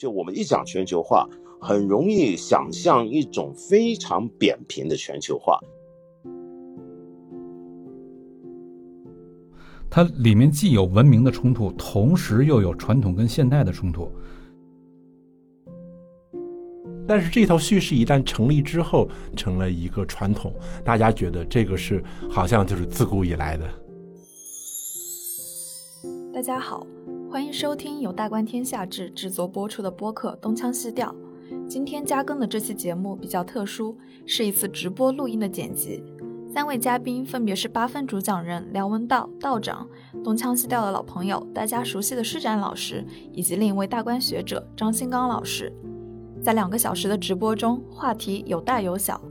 [0.00, 1.28] 就我们一讲全球化，
[1.60, 5.60] 很容易想象一种非常扁平的全球化。
[9.90, 14.10] 它里面既有文明的冲突，同时又有传统跟现代的冲突。
[17.06, 19.06] 但是这套叙事一旦成立之后，
[19.36, 20.50] 成了一个传统，
[20.82, 23.68] 大家觉得这个是好像就是自古以来的。
[26.32, 26.86] 大家好，
[27.30, 31.14] 欢迎收听由大观天下制制作播出的播客《东腔西调》。
[31.68, 36.02] 今天加更的这期节目比较特殊，是一次直播录音的剪辑。
[36.52, 39.88] 三位嘉宾分别是八分主讲人梁文道道长、
[40.24, 45.72] 东腔西调的老朋友，大家熟悉的施展老师，以及另一位大观学者张新刚老师。
[46.42, 49.22] 在两个小时的直播中，话题有大有小。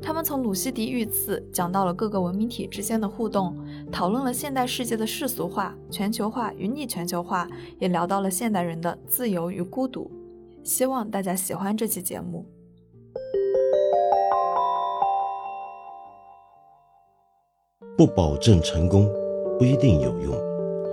[0.00, 3.56] 他们从鲁西迪遇刺讲到了各个文明体之间的互动，
[3.92, 7.48] 讨论了现代世界的世俗化、全球化与逆全球化，
[7.78, 10.10] 也聊到了现代人的自由与孤独。
[10.62, 12.46] 希望大家喜欢这期节目。
[17.96, 19.10] 不保证成功，
[19.58, 20.32] 不一定有用。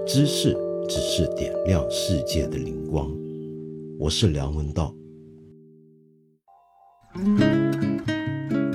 [0.05, 0.53] 知识
[0.89, 3.09] 只是点亮世界的灵光。
[3.99, 4.93] 我是梁文道。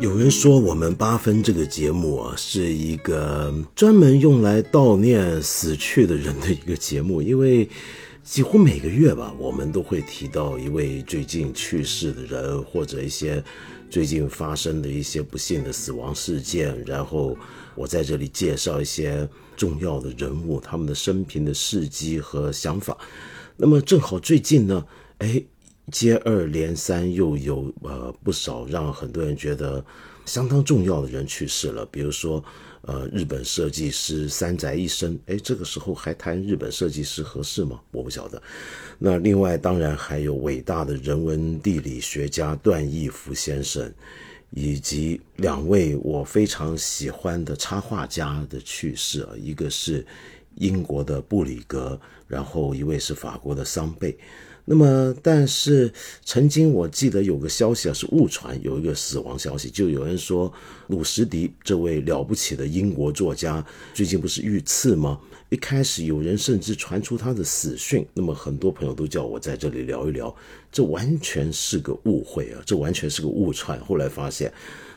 [0.01, 7.69] 有人说我们八分这个节目啊，是一个专门用来悼念死去的人的一个节目，因为
[8.25, 13.45] 几乎每个月吧，我们都会提到一位最近去世的人，或者一些
[13.91, 17.37] 最近发生的一些不幸的死亡事件，然后
[17.75, 22.97] 我在这里介绍一些重要的人物，他们的生平的事迹和想法。
[23.59, 24.83] 那么正好最近呢，
[25.19, 25.45] 哎。
[25.91, 29.85] 接二连三，又有呃不少让很多人觉得
[30.25, 31.85] 相当重要的人去世了。
[31.87, 32.43] 比如说，
[32.83, 37.81] 呃，日本设计师三宅一生，哎，这个时候还谈日本设计师合适吗？
[37.91, 38.41] 我不晓得。
[38.99, 43.93] 那另外，当然还有伟大的人文地理学家段义孚先生，
[44.51, 50.07] 以及两位我非常喜欢的插画家的去世啊，一个是
[50.57, 54.17] 英国的布里格，然后一位是法国的桑贝。
[54.73, 55.93] 那么，但是
[56.25, 60.53] 曾经我记得有个消息啊，是误传，有一个死亡消息，就有人说
[60.87, 65.19] 鲁什迪这位了不起的英国作家最近不是遇刺吗？
[65.49, 70.33] 一开始有人甚至传出他的死讯，那么很多朋友都叫我在这里聊一聊，
[70.71, 73.77] 这完全是个误会啊，这完全是个误传。
[73.81, 74.53] 后来发现。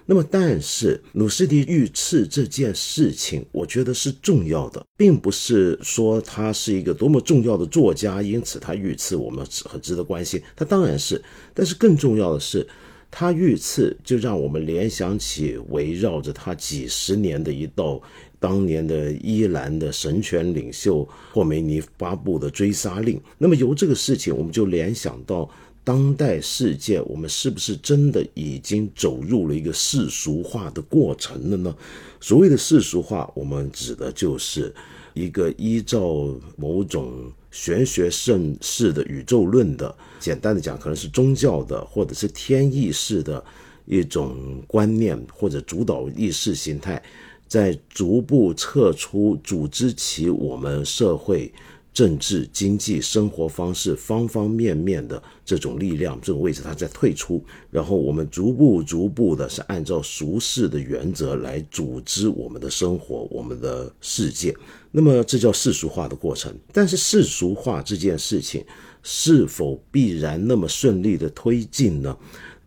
[0.05, 10.41] 那么，但是鲁斯迪遇刺这件事情，我觉得是重要的，并不是说他是一个多么重要的作家，因此他遇刺我们很值得关心。
[10.55, 11.21] 他当然是，
[11.53, 12.67] 但是更重要的是，
[13.09, 18.01] 他遇刺就让我们联想起围绕着他几十年的一道
[18.39, 23.21] 当年的伊兰的神权领袖霍梅尼发布的追杀令。
[23.37, 25.49] 那么由这个事情，我们就联想到。
[25.83, 31.75] 当代世界，我们是不是真的已经走入了一个世俗化的过程了呢？
[32.21, 34.73] 所谓的世俗化，我们指的就是
[35.13, 37.11] 一个依照某种
[37.51, 43.43] 玄学盛世的宇宙论的，简单的讲，可能是宗教的，或者是天意式的
[43.85, 47.03] 一种观念或者主导意识形态，
[47.45, 51.51] 在逐步撤出、组织起我们社会。
[51.93, 57.43] 政治、经济、生活方式方方面面的这种力量，这种位置，它在退出。
[57.69, 64.55] 然后我们逐步、逐步的是按照俗世的原则来组织我们的生活、我们的世界。
[64.91, 66.51] 那么这叫世俗化的过程。
[66.71, 68.65] 但是世俗化这件事情
[69.03, 72.17] 是否必然那么顺利的推进呢？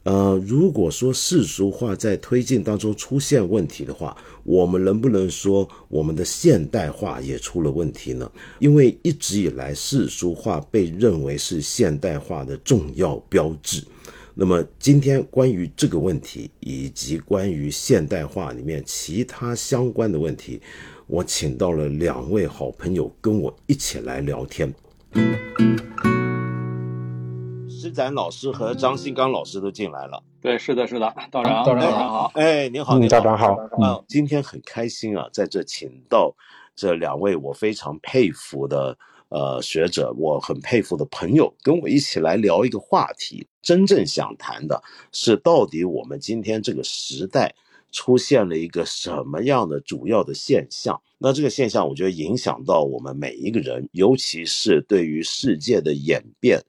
[0.07, 8.31] 呃，如果说世俗化在推进当中出现问题的话，我们能不能说我们的现代化也出了问题呢？
[8.61, 13.83] 因为一直以来世俗化被认为是现代化的重要标志。
[14.33, 20.61] 那么今天关于这个问题以及关于现代化里面其他相关的问题，
[21.09, 24.73] 我请到了两位好朋友跟我一起来聊天。
[27.87, 30.21] 施展老师和张新刚老师都进来了。
[30.41, 32.33] 对，是的，是的，道长，道长好。
[32.35, 33.57] 哎，您好，道长好。
[33.81, 36.35] 嗯，今天很开心啊，在这请到
[36.75, 38.99] 这两位我非常佩服的
[39.29, 43.47] 呃学者，我很佩服的朋友，跟我一起来聊一个话题。
[43.63, 47.55] 真正想谈的是，到底我们今天这个时代
[47.93, 51.01] 出现了一个什么样的主要的现象？
[51.19, 56.61] 那这个现象，我觉得影响到我们每一个人，尤其是对于世界的演变。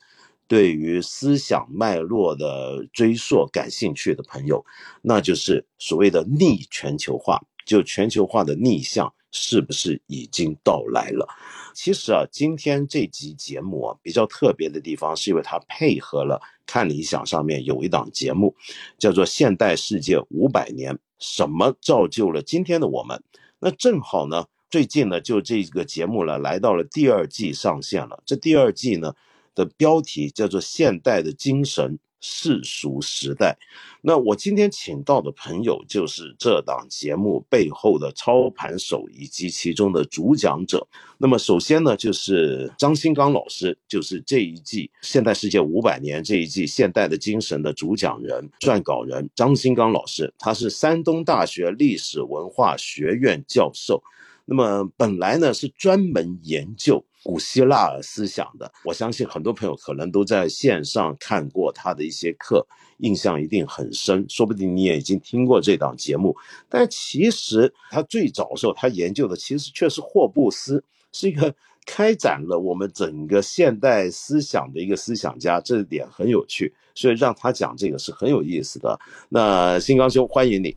[0.47, 4.65] 对于思想脉络的追溯感兴趣的朋友，
[5.01, 11.27] 那就是所谓的逆全球化，就全球化的逆向是不是已经到来了？
[11.73, 18.55] 其实啊，今天这集节目啊比较特别的地方，是因为它配合了看理想上面有一档节目，
[18.97, 23.21] 叫做《现代世界五百年》，什么造就了今天的我们？
[23.59, 28.23] 那正好呢，最近呢，就这个节目呢来到了第二季上线了。
[28.25, 29.13] 这第二季呢
[29.57, 31.95] 的标题叫做《现代的精神》。
[32.19, 33.56] 世俗时代，
[34.01, 40.86] 那我今天请到的朋友就是这档节目背后的操盘手以及其中的主讲者。
[41.19, 54.01] 那么首先呢，就是张新刚老师，就是这一季《现代世界五百年》这一季《现代的精神》的主讲人、撰稿人张新刚老师，他是山东大学历史文化学院教授。
[54.45, 57.06] 那么本来呢是专门研究。
[57.24, 62.66] 古希腊思想的，我相信很多朋友可能都在线上看过他的一些课，
[63.00, 64.25] 印象一定很深。
[64.30, 66.36] 说不定你也已经听过这档节目。
[66.69, 71.54] 但其实他最早的时候，他研究的其实却是霍布斯，是一个
[71.86, 76.74] 开展了我们整个现代思想的一个思想家，这点很有趣。
[76.96, 79.00] 所以让他讲这个是很有意思的。
[79.30, 80.75] 那新刚兄，欢迎你。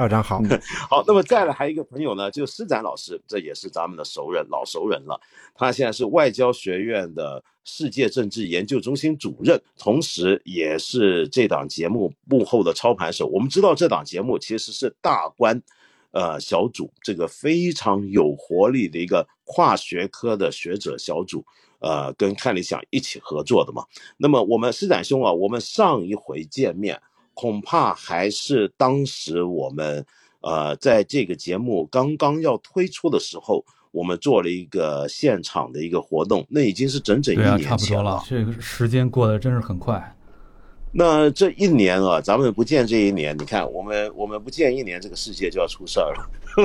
[0.00, 0.40] 道长好，
[0.88, 5.20] 好，那么再来还有一个朋友呢，就施展老师，这也是咱们的熟人，老熟人了。
[5.54, 13.26] 他现在是外交学院的世界政治研究中心主任，同时也是这档节目幕后的操盘手。
[13.26, 15.60] 我们知道这档节目其实是大观，
[16.12, 21.44] 呃，小组这个非常有活力的一个跨学科的学者小组，
[21.80, 23.84] 呃，跟看理想一起合作的嘛。
[24.16, 26.98] 那么我们施展兄啊，我们上一回见面。
[27.40, 30.04] 恐怕还是当时我们，
[30.42, 37.74] 呃，在这个节目刚刚要推出的时候，我们做了一个现场的一个活动，那已经是整整一年前了。
[37.78, 40.14] 差不多了，这个时间过得真是很快。
[40.92, 46.28] 那这一年啊，咱们不见这一年，你看我们我们不见一年，这个世界就要出事儿了。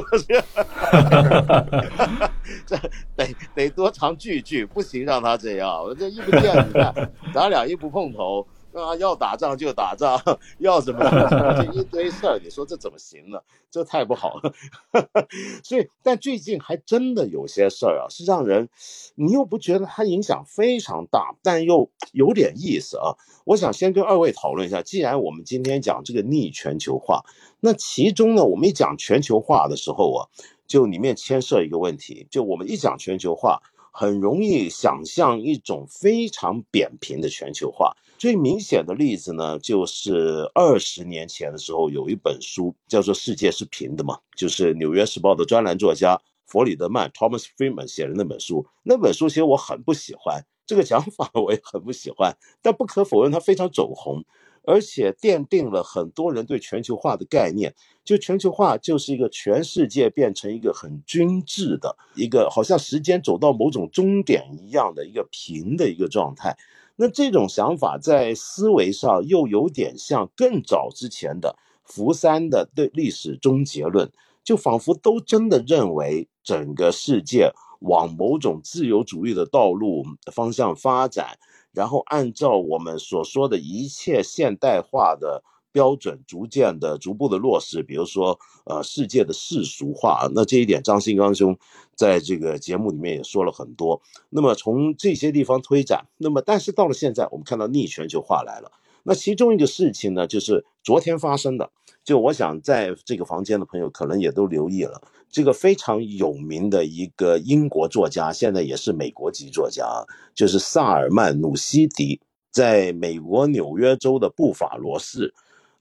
[2.67, 2.75] 这
[3.15, 5.81] 得得多长聚聚，不行让他这样。
[5.81, 6.93] 我这一不见，你看
[7.33, 8.45] 咱俩一不碰头。
[8.75, 10.21] 啊，要打仗就打仗，
[10.59, 13.39] 要什么一堆事儿，你说这怎么行呢？
[13.71, 14.53] 这太不好了。
[15.63, 18.67] 所以，但最近还真的有些事儿啊，是让人，
[19.15, 23.15] 你又不觉得它影响非常大，但又有点意思啊。
[23.45, 27.23] 我想先跟二位讨论一下，既然我们今天讲这个逆全球化，
[27.61, 30.27] 那其中呢，我们一讲全球化的时候啊，
[30.67, 33.61] 就里面牵涉一个问题，就我们一讲全球化，
[33.91, 37.95] 很容易想象一种非常扁平的全球化。
[38.25, 48.65] 最明显的例子呢，就是二十年前的时候，有一本书叫做《世界是平的》嘛，就是《纽约时报》的专栏作家弗里德曼 （Thomas Friedman） 写的那本书。
[48.81, 52.35] 那本书其实我很不喜欢，这个讲法 我也很不喜欢。
[52.63, 54.25] 但不可否认，它非常走红，
[54.63, 57.75] 而且奠定了很多人对全球化的概念。
[58.03, 66.57] 就全球化就是一个全世界变成一个很均质的一个，好像时间走到某种终点一样的一个平的一个状态。
[66.95, 74.11] 那这种想法在思维上又有点像更早之前的福山的对历史终结论，
[74.43, 77.51] 就仿佛都真的认为整个世界
[77.81, 81.37] 往某种自由主义的道路方向发展，
[81.71, 85.43] 然后按照我们所说的一切现代化的。
[85.75, 91.57] 标准逐渐的、逐步的落实，比如说，呃，世界的世俗化，那这一点张新刚兄
[91.95, 94.01] 在这个节目里面也说了很多。
[94.29, 98.71] 那么从这些地方推展，那么但是到了现在，我们看到逆全球化来了。
[99.03, 101.69] 那其中一个事情呢，就是昨天发生的，
[102.05, 109.85] 就我想在这个房间的朋友可能也都留意了，这个非常有名的一个英国作家，现在也是美国籍作家，
[110.33, 115.33] 就是萨尔曼努西迪，在美国纽约州的布法罗市。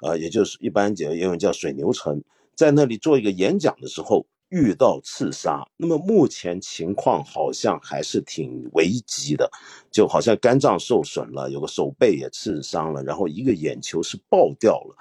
[0.04, 2.23] 呃，也就是一般讲英文叫水牛城，
[2.54, 9.50] 在那里做一个演讲的时候遇到刺杀，那么目前情况好像还是挺危急的，
[9.90, 14.94] 就好像肝脏受损了，有个手背也刺伤了，然后一个眼球是爆掉了。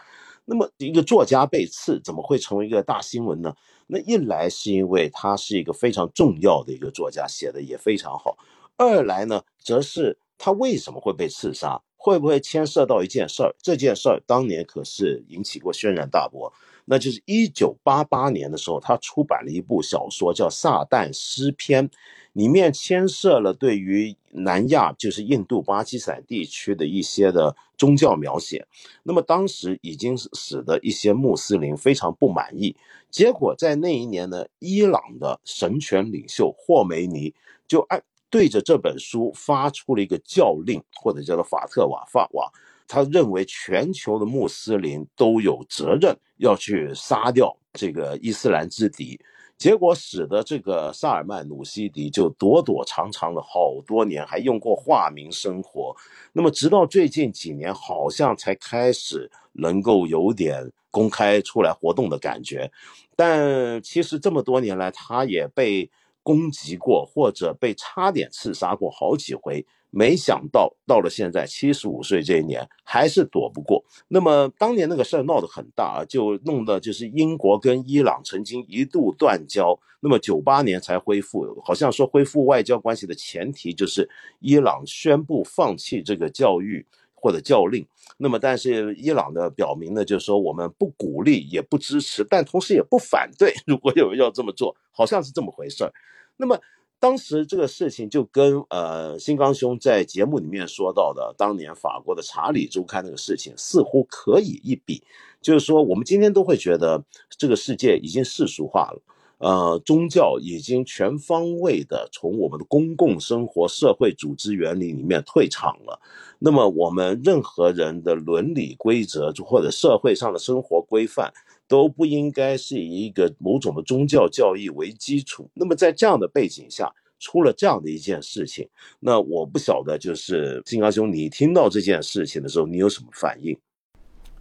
[0.45, 3.53] 那么一个作家被刺，怎么会成为一个大新闻呢？
[3.87, 8.37] 那一来是因为他是一个非常重要的一个作家，写的也非常好；
[8.77, 11.81] 二来呢，则是他为什么会被刺杀？
[12.03, 13.55] 会不会牵涉到一件事儿？
[13.61, 16.51] 这件事儿当年可是引起过轩然大波。
[16.83, 21.87] 那就是一九八八年的时候，他出版了一部小说，叫《撒旦诗篇》，
[22.33, 28.67] 里面牵涉了对于南亚，就是印度、巴基斯坦地区的一些的宗教描写。
[29.03, 32.75] 那么当时已经使得一些穆斯林非常不满意。
[33.09, 37.33] 结果在那一年呢，伊朗的神权领袖霍梅尼
[37.65, 38.03] 就按。
[38.33, 42.51] 对着这本书发出了一个教令，或者叫做法特瓦法瓦，
[42.87, 49.19] 他认为全球的穆斯林都有责任要去杀掉这个伊斯兰之敌，
[49.55, 55.95] 结果使得这个萨尔曼努西迪就躲躲藏藏了好多年，还用过化名生活。
[56.31, 62.71] 那么直到最近几年，好像才开始能够有点公开出来活动的感觉。
[63.15, 65.87] 但其实这么多年来，他也被
[66.23, 69.65] 攻击过，或者被差点刺杀过好几回。
[69.95, 73.85] 没想到到了现在七十五岁这一年，还是躲不过。
[74.07, 81.61] 那么当年那个事儿闹得很大啊，就弄得就是英国跟伊朗曾经一度断交，那么九八年才恢复。
[81.63, 86.83] 好像说恢复外交关系的前提就是伊朗宣布放弃这个教育
[87.23, 87.87] 或者教令。
[88.17, 93.53] 那么但是伊朗的表明呢，就是说我们不鼓励也不支持，但同时也不反对。
[93.65, 95.93] 如果有人要这么做，好像是这么回事儿。
[96.35, 96.59] 那么。
[96.99, 105.03] 当时这个事情就跟呃新刚兄在节目里面说到的当年法国的《查理周刊》那个事情似乎可以一比，
[105.41, 107.03] 就是说我们今天都会觉得
[107.37, 109.01] 这个世界已经世俗化了，
[109.37, 115.99] 呃，宗教已经全方位的从我们的公共生活、社会组织原理里面退场了。
[116.39, 121.33] 那么我们任何人的伦理规则或者社会上的生活规范。
[121.65, 125.49] 都不应该是以一个某种的宗教教义为基础。
[125.55, 128.67] 那么在这样的背景下，出了这样的一件事情，
[128.99, 133.57] 那我不晓得，就是金刚兄，你听到这件事情的时候，你有什么反应？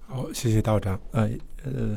[0.06, 1.00] 好，谢谢道长。
[1.12, 1.30] 呃
[1.64, 1.96] 呃，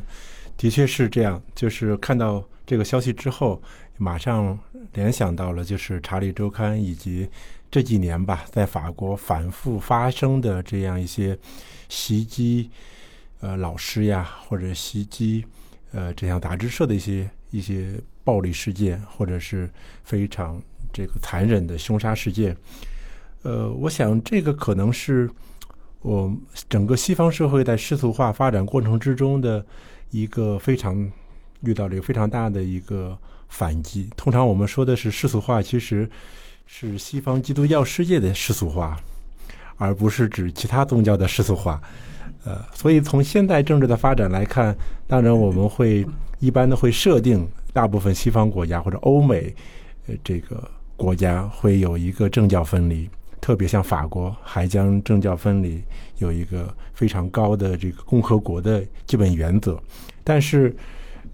[0.56, 3.62] 的确是这样，就是看到这个消息之后，
[3.96, 4.58] 马上
[4.94, 7.28] 联想到了就是《查理周刊》以及
[7.70, 11.38] 这几年吧，在法国反复发生的这样一些
[11.88, 12.70] 袭击。
[13.40, 15.44] 呃，老师呀，或者袭击，
[15.92, 17.92] 呃，这样杂志社的一些一些
[18.24, 19.70] 暴力事件，或者是
[20.04, 22.56] 非常这个残忍的凶杀事件，
[23.42, 25.30] 呃，我想这个可能是
[26.00, 26.34] 我
[26.66, 29.64] 整个西方社会在世俗化发展过程之中的
[30.10, 31.12] 一个非常
[31.62, 33.16] 遇到了一个非常大的一个
[33.48, 34.08] 反击。
[34.16, 36.08] 通常我们说的是世俗化，其实
[36.66, 38.98] 是西方基督教世界的世俗化，
[39.76, 41.80] 而不是指其他宗教的世俗化。
[42.44, 46.06] 呃，所以从现代政治的发展来看，当然我们会
[46.38, 49.52] 一般的会设定，大部分西方国家或者欧美，
[50.06, 53.08] 呃，这个国家会有一个政教分离，
[53.40, 55.82] 特别像法国还将政教分离
[56.18, 59.80] 有一个非常高的这个共和国的基本原则。
[60.22, 60.74] 但是，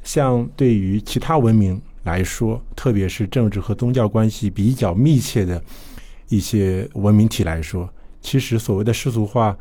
[0.03, 5.63] 像对于其他文明来说，特别是政治和宗教关系比较密切的
[6.29, 7.89] 一些文明体来说，
[8.21, 9.57] 其实所谓的世俗化。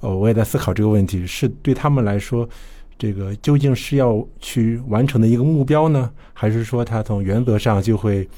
[0.00, 2.46] 呃，我也在思考这个问题，是对他们来说，
[2.98, 8.28] 这个究竟是要去完成的一个目标呢，还是说他从原则上就会，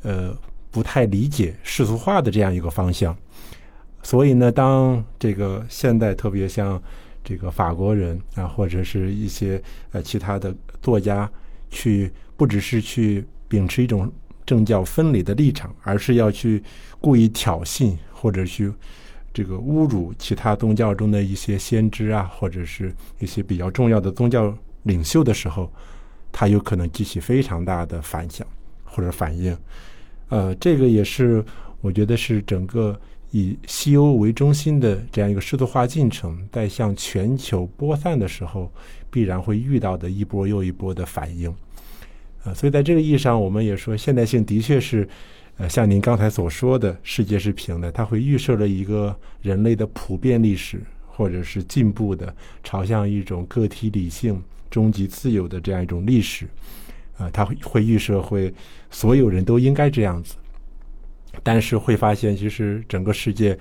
[0.00, 0.34] 呃，
[0.70, 3.14] 不太理解世俗化的这样一个方向？
[4.02, 6.82] 所以呢，当这个现代特别像
[7.22, 11.28] 这个法国人啊，或者是一些呃其他的作家，
[11.68, 14.12] 去不只是去秉持一种
[14.46, 16.62] 政教分离的立场，而是要去
[17.00, 18.72] 故意挑衅或者去。
[19.36, 25.68] 这个侮辱其他宗教中的一些先知啊，或者是一些比较重要的宗教领袖的时候，
[26.30, 28.46] 他有可能激起非常大的反响
[28.84, 29.58] 或者反应。
[30.28, 31.44] 呃，这个也是
[31.80, 32.96] 我觉得是整个
[33.32, 38.72] 以西欧为中心的这样一个世俗化进程在向全球播散的时候，
[39.14, 41.54] 必然会遇到的一波又一波的反应。
[42.42, 45.08] 呃，所以在这个意义上，我们也说现代性的确是。
[45.56, 56.44] 呃，像您刚才所说的，世界是平的，它会预设了一个人类的普遍历史，或者是进步的，朝向一种个体理性、终极自由的这样一种历史。
[57.16, 58.52] 啊，它会会预设会
[58.90, 60.34] 所有人都应该这样子，
[61.44, 63.56] 但是会发现，其实整个世界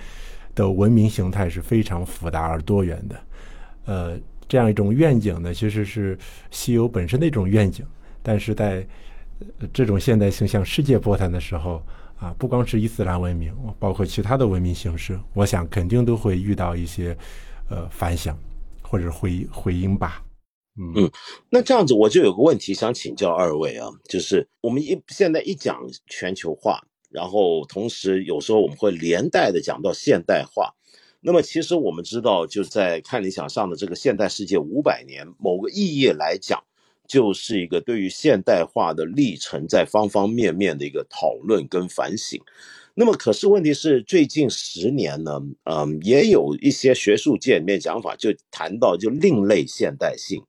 [0.55, 3.21] 的文明形态是非常复杂而多元的。
[3.85, 4.17] 呃，
[4.47, 6.17] 这样一种愿景呢，其实是
[6.51, 7.85] 西游本身的一种愿景，
[8.21, 8.85] 但是在
[9.73, 11.81] 这种现代性向世界播散的时候
[12.17, 17.17] 啊，不光是伊斯兰文明，包括其他的文明形式，我想肯定都会遇到一些
[17.69, 18.37] 呃反响
[18.81, 20.23] 或者回回音吧。
[20.75, 21.11] 嗯，
[21.49, 26.81] 那这样子我就有个问题想请教二位啊，就是我们一现在一讲全球化，
[27.11, 30.73] 然后同时有时候我们会连带的讲到现代化，
[31.23, 36.63] 那么其实我们知道，就在看理想上的这个现代世界五百年，某个意义来讲。
[37.05, 42.41] 就是一个对于现代化的历程在方方面面的一个讨论跟反省。
[42.95, 50.43] 那么，可是问题是，最近十年呢，嗯，也有一些学术界里面讲法，就谈到就另类现代性，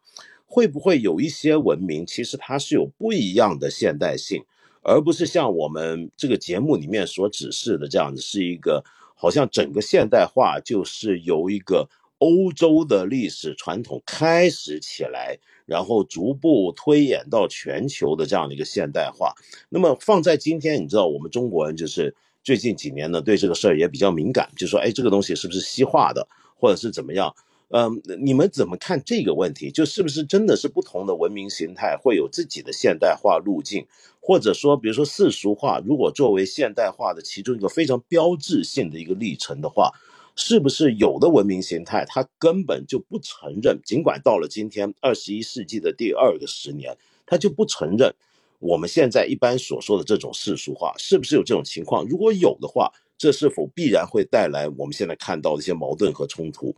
[0.46, 4.44] 会不会有一些文明其实它是有不一样的现代性，
[4.82, 19.34] 而不是像我们这个节目里面所指示的这样子，是一个好像整个现代化就是由一个欧洲的历史传统开始起来，然后逐步推演到全球的这样的一个现代化。
[19.68, 27.34] 那么放在今天，你知道我们中国人就是最近几年呢，对这个事儿也比较敏感，就说哎，这个东西是不是西化的，或者是怎么样？
[27.70, 29.70] 嗯，你们怎么看这个问题？
[29.70, 33.86] 就是不是真的是不同的文明形态会有自己的现代化路径，
[34.26, 39.92] 或者说，比如说世俗化，如果作为现代化的其中一个非常标志性的一个历程的话，
[40.34, 43.78] 是不是有的文明形态它根本就不承认？
[43.84, 48.14] 尽管到了今天二十一世纪的第二个十年，它就不承认
[48.60, 52.06] 我们现在一般所说的这种世俗化，是不是有这种情况？
[52.06, 56.74] 如果有的话，这是否必然会带来我们现在看到的一些矛盾和冲突？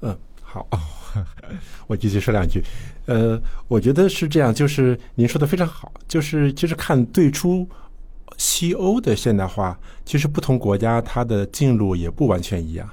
[0.00, 0.66] 嗯，好，
[1.86, 2.62] 我继续说两句。
[3.06, 7.68] 呃，我觉得是这样，就是您说的非常好，就是其实看最初
[8.36, 12.88] 西欧的现代化，其实不同国家它的进路也不完全一样。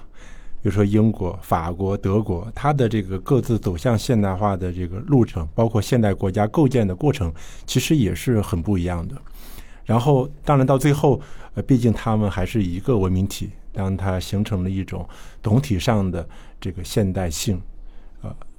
[0.61, 7.31] 比如说英国、法国、德国，它的这个各自走向现代化的这个路程，包括现代国家构建的过程，
[7.65, 9.15] 其实也是很不一样的。
[9.85, 11.21] 然后，当然到最后，
[11.53, 15.07] 呃，毕竟他们还是一个文明体，当它形成了一种
[15.43, 16.27] 总体上的。
[16.59, 17.61] 这个现代性，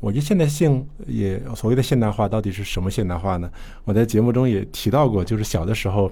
[0.01, 3.51] 我觉得现代性也所谓的现代化到底是什么现代化呢？
[3.85, 6.11] 我在节目中也提到过，就是小的时候，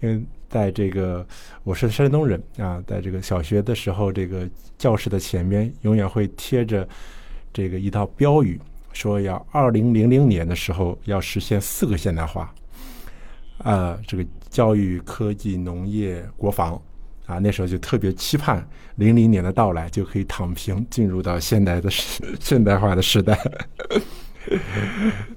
[0.00, 1.26] 因为在这个
[1.62, 6.86] 我是山东人啊，在这个小学的时候，这个教室的前面永远会贴着
[7.52, 8.60] 这个一套标语，
[8.92, 12.54] 说要二零零零年的时候要实现四个现代化，
[13.58, 16.80] 啊，这个教育、科技、农业、国防。
[17.26, 18.66] 啊，那时候就特别期盼
[18.96, 23.38] 零零年的到来，就可以躺平进入到现代的现代化的时代。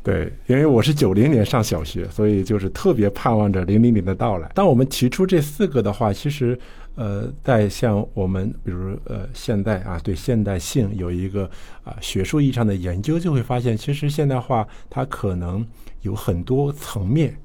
[0.03, 4.51] 对，因为我是九零年上小学，所以就是特别盼望着零零年的到来。
[4.53, 6.59] 当我们提出这四个的话，其实
[6.95, 11.49] 呃，在像我们比如呃现代啊，对现代性有一个
[11.85, 15.65] 啊学术意义上的研究，就会发现，其实现代化它可能
[16.01, 17.37] 有很多层面。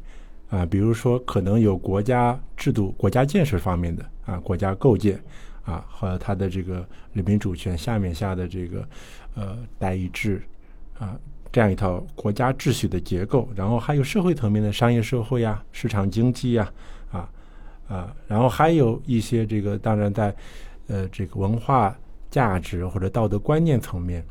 [0.52, 5.18] 啊，比如说可能有国家制度、国家建设方面的啊，国家构建
[5.64, 8.86] 啊，和它的这个人民主权下面下的这个
[9.34, 10.42] 呃代议制
[10.98, 11.18] 啊，
[11.50, 16.70] 这样一套国家秩序的结构，然后还有社会层面的商业社会呀、市场经济呀
[17.10, 17.26] 啊
[17.88, 20.36] 啊，然后还有一些这个当然在
[20.86, 21.96] 呃这个文化
[22.30, 24.22] 价值或者道德观念层面。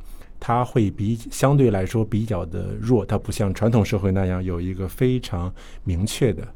[0.44, 6.48] 它会比相对来说比较的弱，它不像传统社会那样有一个非常明确的、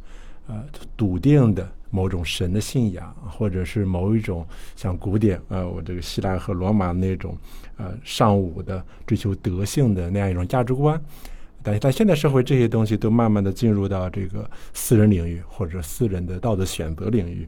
[0.47, 0.65] 呃
[0.97, 4.43] 笃定的某种神的信仰，或者是某一种
[4.75, 7.37] 像古典呃我这个希腊和罗马那种
[7.77, 10.99] 呃尚武的追求德性的那样一种价值观。
[11.61, 17.47] 但是在现代社会，这些东西都慢慢的进入到这个私人领域或者私人的道德选择领域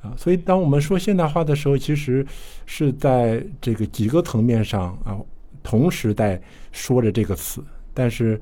[0.00, 0.14] 啊。
[0.16, 2.24] 所以，当我们说现代化的时候，其实
[2.66, 5.18] 是在这个几个层面上啊。
[5.66, 7.60] 同时在说着这个词，
[7.92, 8.40] 但是，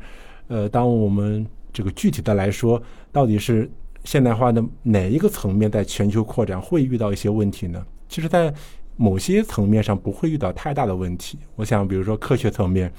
[0.49, 3.71] 呃，当我们这个具体的来说，到底是
[4.05, 7.83] 现代化的哪一个层面在全球扩展会遇到一些问题呢？
[8.11, 8.53] 其实，在
[8.99, 11.39] 某些层面上不会遇到太大的问题。
[11.57, 12.93] 我想，比如说科学层面，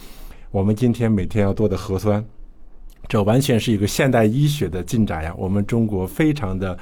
[0.49, 2.25] 我们今天每天要做的核酸，
[3.07, 5.35] 这完全是一个现代医学的进展呀。
[5.37, 6.75] 我们中国非常的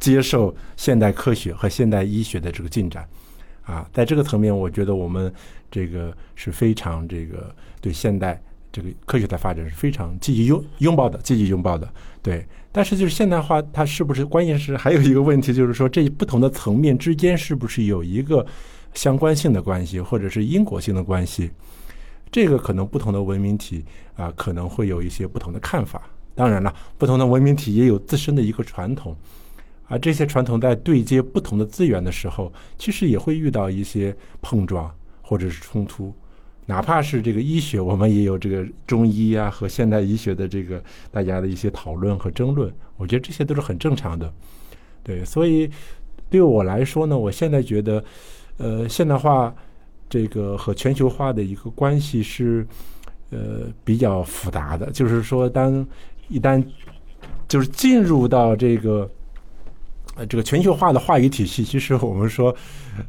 [0.00, 3.08] 接受现代科学和现代医学的这个进展。
[3.70, 5.32] 啊，在这个层面，我觉得我们
[5.70, 11.88] 这个是非常这个对现代这个科学的发展是非常积极拥拥抱的，积极拥抱的。
[12.20, 18.44] 对，但是就是现代化，它是不是关键是还有一个问题，就是说这不同的层面之间是不是有一个
[18.92, 21.48] 相关性的关系，或者是因果性的关系？
[22.32, 23.84] 这个可能不同的文明体
[24.16, 26.02] 啊，可能会有一些不同的看法。
[26.34, 29.16] 当然了，不同的文明体也有自身的一个传统。
[29.90, 34.88] 而这些传统在对接不同的资源的时候，其实也会遇到一些碰撞
[35.20, 36.14] 或者是冲突。
[36.64, 42.72] 哪怕是这个医学，我们也有这个中医啊和现代医学的这个大家的一些讨论和争论。
[42.96, 44.32] 我觉得这些都是很正常的。
[45.02, 45.68] 对，所以
[46.30, 48.04] 对我来说呢，我现在觉得，
[48.58, 49.52] 呃，现代化
[50.08, 52.64] 这个和全球化的一个关系是
[53.30, 54.88] 呃比较复杂的。
[54.92, 55.84] 就是说，当
[56.28, 56.64] 一旦
[57.48, 59.10] 就是进入到这个。
[60.20, 62.54] 呃，这个全球化的话语体系，其实我们说，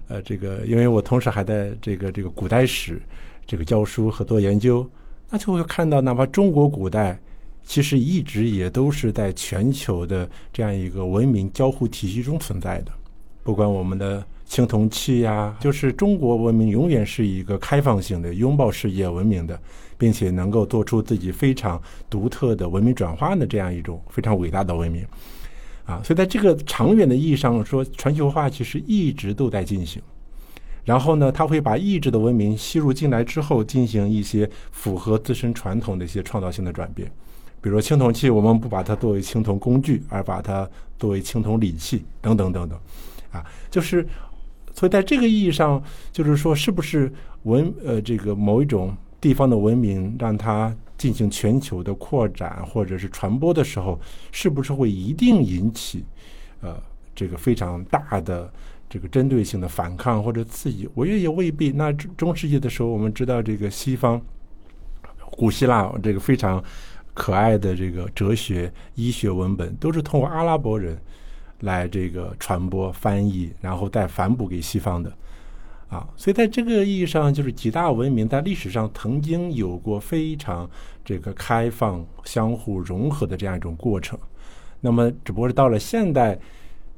[0.08, 3.02] 呃，这个，因为我同时还在这个这个古代史
[3.45, 4.89] 这个教书和做研究，
[5.30, 7.19] 那就会看到，哪怕中国古代，
[7.65, 12.93] 其实一直也都是在全球的这样一个文明交互体系中存在的。
[13.43, 19.60] 不管我们的青铜器呀，就是中国文明永远是一个开放性的、拥抱世界文明的，
[19.97, 25.06] 并且能够做出自己非常独特的文明转化的这样一种非常伟大的文明。
[25.86, 30.02] 啊，所以在这个长远的意义上说，全球化其实一直都在进行。
[30.84, 37.12] 然后呢，他会把异质的文明吸入进来之后，进行一些符合自身传统的一些创造性的转变。
[37.62, 40.67] 比如青铜器，我们不把它作为青铜工具，而把它
[40.98, 42.80] 作为青铜礼器，等等等等，
[43.32, 44.04] 啊，就是，
[44.74, 47.13] 所以在这个意义上，就是说，是不是
[47.44, 54.00] 文呃这个某一种地方的文明，让它进行全球的扩展或者是传播的时候，
[54.32, 56.06] 是不是会一定引起
[56.62, 56.80] 呃
[57.16, 58.54] 这个非常大的
[58.88, 60.88] 这个针对性的反抗或者刺激？
[60.94, 61.72] 我觉得也未必。
[61.72, 64.22] 那中世纪的时候，我们知道这个西方
[65.32, 66.64] 古希腊这个非常。
[67.14, 70.98] 可爱的这个哲学、医学文本都是通过阿拉伯人
[71.60, 75.12] 来这个传播、翻译，然后再反哺给西方的
[75.91, 76.10] 啊。
[76.17, 80.67] 所以在这个意义上，就是几大文明在历史上曾经有过非常
[81.06, 84.17] 这个开放、相互融合的这样一种过程。
[84.80, 86.39] 那么，只不过是到了现代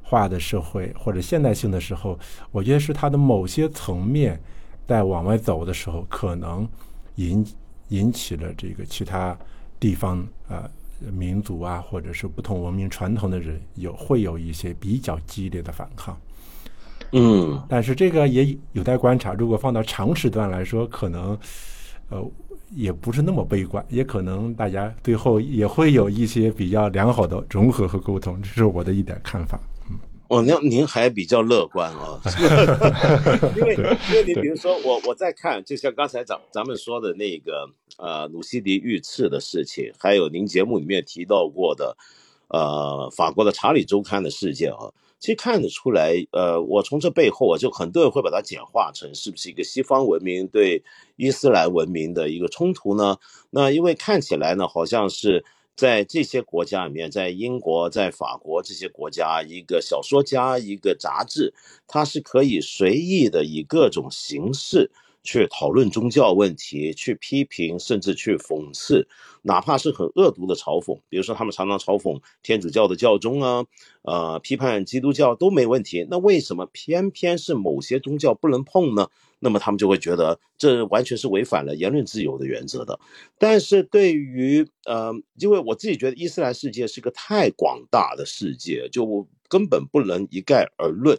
[0.02, 2.18] 化的社会或者现代性的时候，
[2.52, 4.42] 我觉得是它的某些层面
[4.88, 6.66] 在往外走的时候，可能
[7.16, 7.46] 引
[7.90, 9.38] 引起了这个其他。
[9.80, 10.64] 地方啊，
[11.12, 16.18] 民族啊，或者是不同文明传统的人，有会有一些比较激烈的反抗。
[17.14, 19.34] 嗯，但是这个也有待观察。
[19.34, 21.38] 如果放到长时段来说，可能
[22.10, 22.22] 呃
[22.72, 28.42] 也不是那么悲观，也可能大家最后也会有一些比较良好的融合和沟通。
[28.42, 29.60] 这是我的一点看法。
[30.30, 32.20] 哦，那您还比较乐观 啊，
[33.56, 41.96] 因为因为你比如说我我在看，就像刚才咱咱们说的那个呃鲁西迪遇刺的事情，还有您节目里面提到过的
[42.48, 44.90] 呃法国的查理周刊的事件啊，
[45.24, 50.84] 其实看得出来，呃，我从这背后我，就很多人会把它简化成是不是一个西方文明对
[51.16, 53.16] 伊斯兰文明的一个冲突呢？
[53.50, 55.46] 那因为看起来呢，好像是。
[55.76, 61.52] 在这些国家里面，在英国、在法国这些国家，一个小说家、一个杂志，
[61.88, 64.92] 它是可以随意的以各种形式
[65.24, 69.08] 去讨论宗教问题，去批评，甚至去讽刺，
[69.42, 71.00] 哪怕是很恶毒的嘲讽。
[71.10, 73.66] 比如说，他们常常嘲讽天主教的教宗啊，
[74.02, 76.06] 呃，批判基督教都没问题。
[76.10, 79.08] 那为什么偏偏是某些宗教不能碰呢？
[79.40, 82.98] 那么他们就会觉得这完全是违反了言论自由的原则的。
[83.38, 91.18] 但是对于呃，因为我自己觉得伊斯兰世界是个太广大的世界，就根本不能一概而论。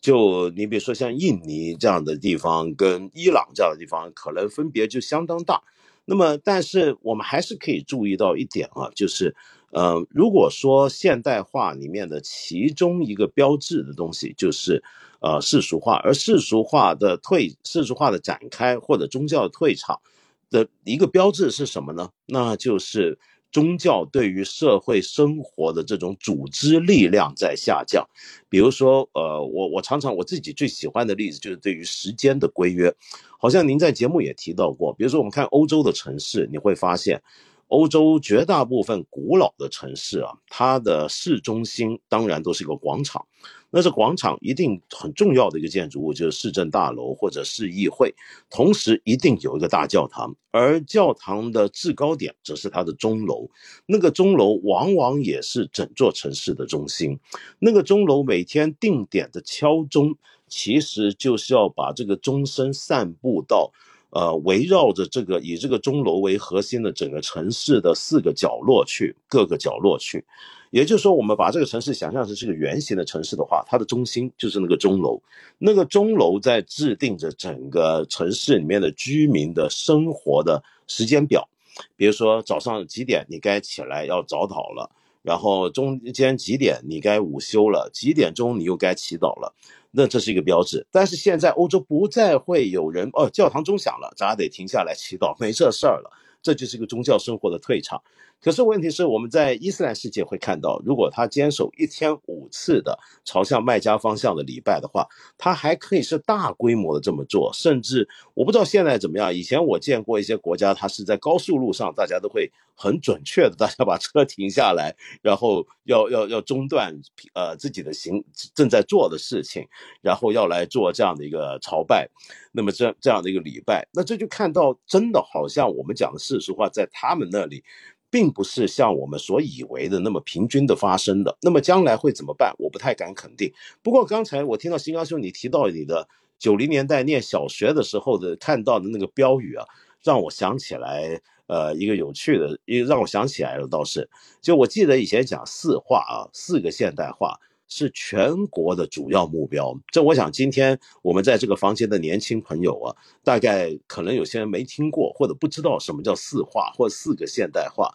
[0.00, 5.62] 就你比如说像印尼这样的地方，跟伊朗这样的地方，可能分别就相当大。
[6.04, 9.34] 那么，但是我们还是可以注意到一点啊，就是
[9.72, 14.82] 呃，如果说现代化里面的其中一个标志的东西，就是。
[15.22, 20.00] 呃，世俗化，而世俗化的退，世俗化的展开或者宗教退场
[20.48, 22.08] 的一个标志是什么呢？
[22.24, 23.18] 那就是
[23.52, 28.08] 宗教对于社会生活的这种组织力量在下降。
[28.48, 32.94] 比如说，呃，我我常常我自己最喜欢的例子就是对于时间的规约，
[33.38, 34.92] 好像您在节目也提到过。
[34.94, 37.22] 比如说，我们看欧洲的城市，你会发现，
[37.70, 43.26] 欧洲绝大部分古老的城市啊，它的市中心当然都是一个广场。
[43.70, 48.12] 那这广场一定很重要的一个建筑物就是市政大楼或者市议会，
[48.50, 53.48] 同时一定有一个大教堂，而教堂的制高点则是它的钟楼。
[53.86, 57.20] 那个钟楼往往也是整座城市的中心。
[57.60, 60.16] 那个钟楼每天定点的敲钟，
[60.48, 63.70] 其实就是要把这个钟声散布到，
[64.10, 70.24] 呃，围绕着这个以这个钟楼为核心的整个城市的四个角落去，各个角落去。
[70.70, 75.20] 也就是说，我们把这个城市想象成是个圆形的城市的话，它的中心就是那个钟楼。
[75.58, 81.48] 那个钟楼在制定着整个城市里面的居民的生活的时间表。
[81.96, 84.90] 比如说，早上几点你该起来要早祷了，
[85.22, 89.52] 然后中间几点你该午休了，几点钟你又该祈祷了。
[89.90, 90.86] 那这是一个标志。
[90.90, 96.10] 但是现在欧洲不再会有人哦，教堂钟响了，咱得停下来祈祷，没这事儿了。
[96.42, 98.02] 这就是一个宗教生活的退场。
[98.42, 107.50] 可是问题是，我们在伊斯兰世界会看到，如果他坚守一天五次的朝向麦加方向的礼拜的话，他还可以是大规模的这么做。
[107.52, 109.34] 甚至我不知道现在怎么样。
[109.34, 116.98] 以前我见过一些国家，它是在高速路上，大家都会很准确的，大家把车停下来，然后要要要中断
[117.34, 118.24] 呃自己的行
[118.54, 119.68] 正在做的事情，
[120.00, 122.08] 然后要来做这样的一个朝拜。
[122.52, 127.62] 那么这这样的一个礼拜，那这就看到真的好像我们讲的世俗化，在他们那里。
[128.10, 131.36] 并不是像我们所以为的那么平均的发生的。
[131.40, 132.54] 那么将来会怎么办？
[132.58, 133.52] 我不太敢肯定。
[133.82, 139.64] 不过刚才我听到新刚兄你提到你的九零年代念小学的时候的看到的那个标语啊，
[140.02, 144.08] 让我想起来，呃，一个有趣的，一让我想起来了，倒是，
[144.40, 147.38] 就我记得以前讲四化啊，四个现代化，
[147.70, 149.74] 是全国的主要目标。
[149.90, 157.90] 这我想今天我们在这个房间的年轻朋友啊，大概可能有些人没听过或者不知道什么叫四化或四个现代化。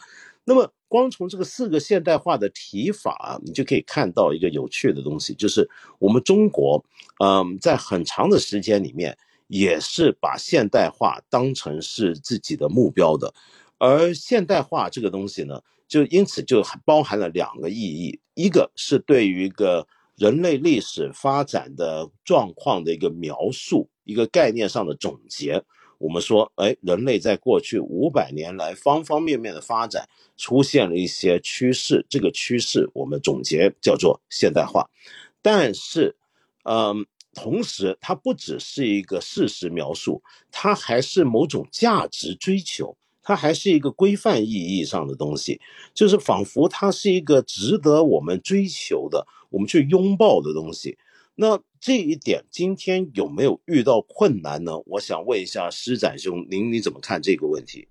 [0.45, 5.67] 那么光从这个四个现代化的提法，你就可以看到一个有趣的东西，就是
[5.99, 6.83] 我们中国，
[7.23, 13.33] 嗯，在很长的时间里面也是把现代化当成是自己的目标的。
[13.77, 25.63] 而现代化这个东西呢，就因此就包含了两个意义，一个是对于一个人类历史发展的状况的一个描述，一个概念上的总结。
[25.98, 34.89] 我们说，哎，人类在过去五百年来方方面面的发展出现了一些趋势，这个趋势我们总结叫做现代化。
[35.41, 36.15] 但是，
[36.65, 40.21] 嗯，同时它不只是一个事实描述，
[40.52, 42.98] 它还是某种价值追求。
[43.25, 45.59] 它还是一个规范意义上的东西，
[45.95, 50.97] 就是仿佛它是一个值得我们追求的、我们去拥抱的东西。
[51.38, 54.71] 那这一点今天有没有遇到困难呢？
[54.85, 57.88] 我想问一下施展兄，您你怎么看这个问题？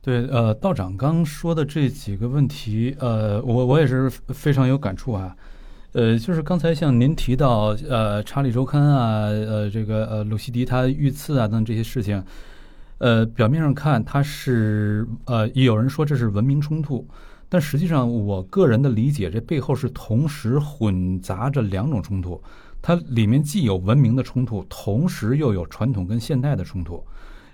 [0.00, 5.36] 对，呃，道长刚说的这几个问题，呃，我我也是非常有感触啊。
[5.92, 12.24] 呃，就是刚才像您提到，呃，《查理周刊》啊，呃，这个呃，鲁西迪他遇刺啊等这些事情。
[13.02, 17.04] 呃，表面上看它是呃，有人说这是文明冲突，
[17.48, 22.40] 但实际上我个人的理解，这背后是同时混杂着两种冲突，
[22.80, 27.04] 它里面既有文明的冲突，同时又有传统跟现代的冲突。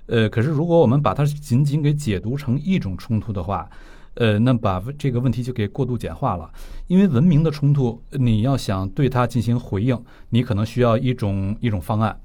[0.04, 3.70] 呃，可是如果我们把它仅仅给解读成一种冲突的话，
[4.16, 6.50] 呃，那把这个问题就给过度简化了。
[6.88, 12.20] 因为文明的冲突，你要想对它进行回应，你可能需要一种一种方案。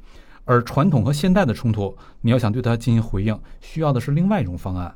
[0.45, 4.93] 而传统和现代的冲突，你要想对它进行回应，需要的是另外一种方案。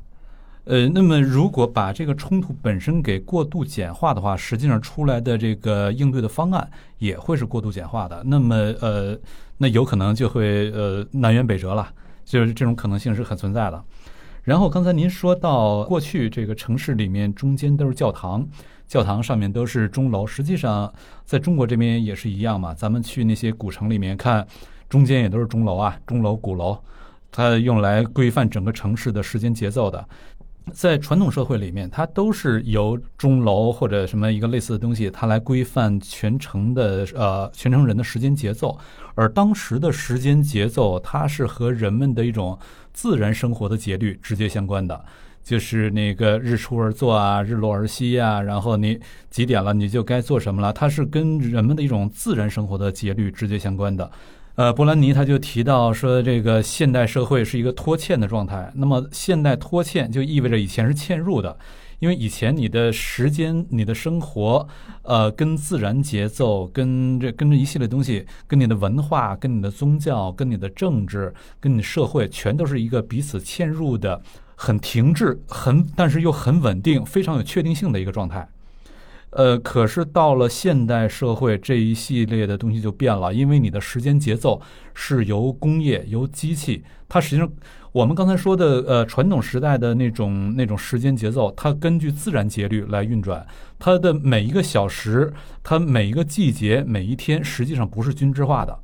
[0.64, 8.22] 呃，那么如果把这个冲突本身给过度简化的话，实际上出来的这个应对的方案也会是过度简化的。
[8.26, 9.18] 那么，呃，
[9.56, 11.88] 那有可能就会呃南辕北辙了，
[12.22, 13.82] 就是这种可能性是很存在的。
[14.42, 18.46] 然后刚才您说到过去这个城市里面中间都是教堂，
[18.86, 20.92] 教堂上面都是钟楼，实际上
[21.24, 22.74] 在中国这边也是一样嘛。
[22.74, 24.46] 咱们去那些古城里面看。
[24.88, 26.78] 中间也都是钟楼啊，钟楼、鼓楼，
[27.30, 30.06] 它用来规范整个城市的时间节奏的。
[30.70, 38.78] 在传统社会里面，它都是由钟楼或者什么一个类似的东西，它来规范全城的呃全城人的时间节奏。
[39.14, 42.58] 而当时的时间节奏，它是和人们的一种
[42.92, 45.02] 自然生活的节律直接相关的，
[45.42, 54.10] 就是那个日出而作啊，日落而息呀，然后你几点了你就该做什么了，它是跟人们的一种自然生活的节律直接相关的。
[54.58, 58.72] 呃，波兰尼他就提到说，这个现代社会是一个拖欠的状态。
[58.74, 61.56] 那么，现代拖欠就意味着以前是嵌入的，
[62.00, 64.66] 因为以前你的时间、你的生活，
[65.02, 74.20] 呃，跟自然节奏、跟这、跟这一系列东西，跟你的文化、跟你的宗教、跟你的政治、跟你社会，全都是一个彼此嵌入的、
[74.56, 78.48] 很停滞、很但是又很稳定、非常有确定性的一个状态。
[79.30, 84.60] 呃，可是到了现代社会，这一系列的东西就变了，因为你的时间节奏
[84.94, 87.50] 是由工业、由机器，它实际上
[87.92, 93.46] 我们刚才说的，呃，传统时代的那种那种时间节奏，它根据自然节律来运转，
[93.78, 98.78] 它的每一个小时、它每一个季节、每一天，实际上不是均质化的。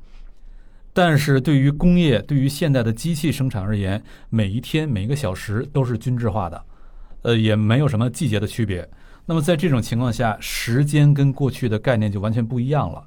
[0.92, 6.62] 但是对于工业、对于现代的机器生产而言，每一天、每一个小时都是均质化的，
[7.22, 8.86] 呃，也没有什么季节的区别。
[9.26, 13.02] 那么在这种情况下，时间跟过去的概念就完全不一样了。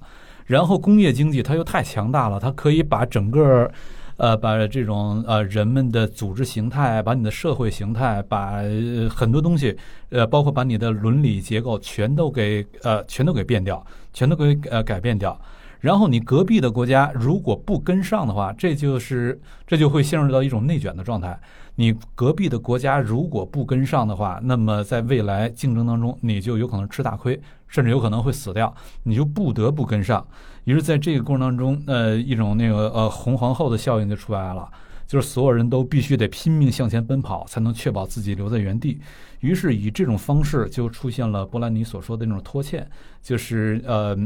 [0.46, 3.70] 然后工业经济它又太强大了，它可以把整个，
[4.16, 8.62] 呃，把这种呃人们的组织形态，把你的社会形态，把
[9.10, 9.78] 很多东西，
[10.10, 15.40] 呃，包括把你的伦理结构全都给呃全都给变掉，全都给呃改变掉。
[15.82, 21.40] 然后你隔壁的国家如果不跟上的话，这就是这就会陷入到一种内卷的状态。
[21.80, 28.74] 你隔壁的国家如果不跟上的话，那么在未来竞争当中，你就有可能吃大亏，甚至有可能会死掉。
[29.04, 30.26] 你就不得不跟上。
[30.64, 34.68] 于是，在这个过程当中，呃，一种那个呃红皇后的效应就出来了，
[35.06, 39.00] 就是所有人都必须得拼命向前奔跑，才能确保自己留在原地。
[39.42, 42.90] 于是，以这种方式就出现了波兰尼所说的那种拖欠，
[43.22, 44.18] 就是呃，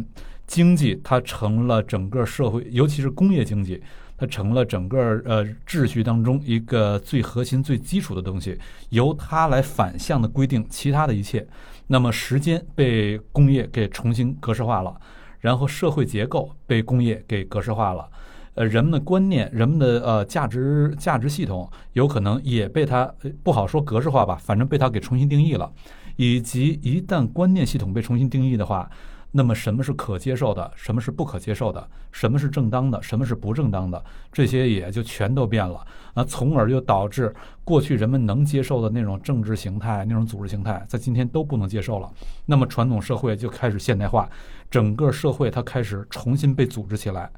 [0.48, 3.84] 经济它成了整个社会，尤其是工业经济。
[4.22, 8.56] 它成了整个呃秩序当中一个最核心、最基础的东西，
[8.90, 11.48] 由它来反向的规定其他的一切。
[11.88, 14.96] 那么时间被工业给重新格式化了，
[15.40, 18.08] 然后社会结构被工业给格式化了，
[18.54, 25.74] 呃，人们的观念、人们的呃价值价值系统有可能也被它不好说格式化吧，反正被它给重新定义了。
[26.16, 28.88] 以及一旦观念系统被重新定义的话，
[29.34, 42.12] 那么什么是可接受的，什么是不可接受的，什么是正当的，什么是不正当的，这些也就全都变了啊，从而就导致过去人们能接受的那种政治形态、那种组织形态，在今天都不能接受了。
[42.46, 44.30] 那么传统社会就开始现代化，
[44.70, 47.32] 整个社会它开始重新被组织起来。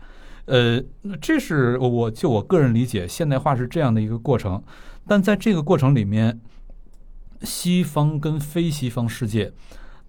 [0.46, 0.82] 呃，
[1.22, 4.62] 这是我就我个人理解，现代化是这样的一个过程。
[5.08, 6.42] 但在这个过程里面，
[7.44, 9.54] 西方跟非西方世界。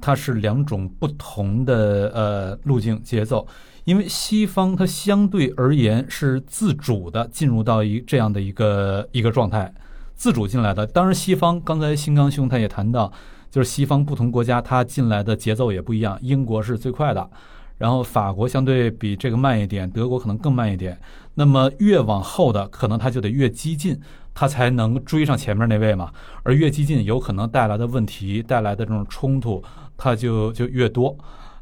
[0.05, 3.47] 它是两种不同的呃路径节奏，
[3.85, 9.73] 因为西方它相对而言是自主的进入到一这样的一个一个状态，
[10.15, 10.87] 自主进来的。
[10.87, 13.11] 当然，西方刚才新刚兄他也谈到，
[13.51, 16.19] 就是西方不同国家它进来的节奏也不一样。
[16.21, 17.31] 英国是最快的，
[17.79, 21.01] 然后法国相对比这个慢一点，德国可能更慢一点。
[21.37, 23.99] 那么越往后的可能它就得越激进，
[24.35, 26.13] 它才能追上前面那位嘛。
[26.43, 29.65] 而越激进有可能带来的问题，带来的这种冲突。
[29.97, 31.17] 它就就越多，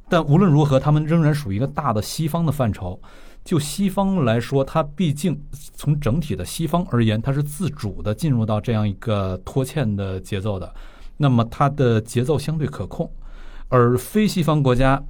[0.08, 3.00] 但无论如何，他们仍然属于一个大的西方的范畴。
[3.44, 10.72] 就西方来说，它毕竟从整体的西方而言，它是自主的进入到这样一个拖欠的节奏的。
[11.16, 13.10] 那么它的节奏相对可控，
[13.68, 15.02] 而非西方国家，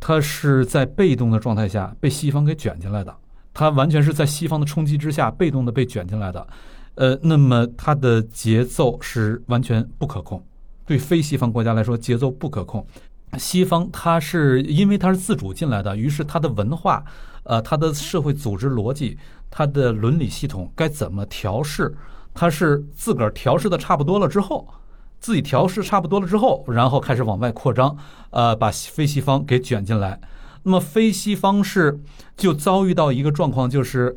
[0.00, 3.14] 它是在被动的状态下被西方给卷进来的，
[3.52, 6.46] 它完全是在西方的冲击之下被动的被卷进来的。
[6.94, 10.42] 呃，那么它的节奏是完全不可控。
[10.86, 12.86] 对非西方国家来说，节奏不可控。
[13.38, 17.04] 西方它是因为它是自主进来的，于是它的文化、
[17.42, 19.18] 呃，它的社会组织逻辑、
[19.50, 21.94] 它的伦理系统该怎么调试，
[22.32, 24.68] 它是自个儿调试的差不多了之后，
[25.18, 27.96] 自己调试差不多了之后，然后开始往外扩张，
[28.30, 30.20] 呃，把非西方给卷进来。
[30.62, 32.00] 那么非西方是
[32.36, 34.16] 就遭遇到一个状况，就是。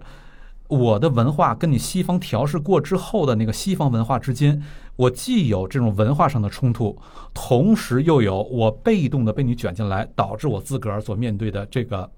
[0.69, 4.61] 我的文化跟你西方调试过之后的那个西方文化之间，
[4.97, 6.97] 我既有这种文化上的冲突，
[7.33, 12.11] 同时又有我被动的被你卷进来，导致我自个儿所面对的这个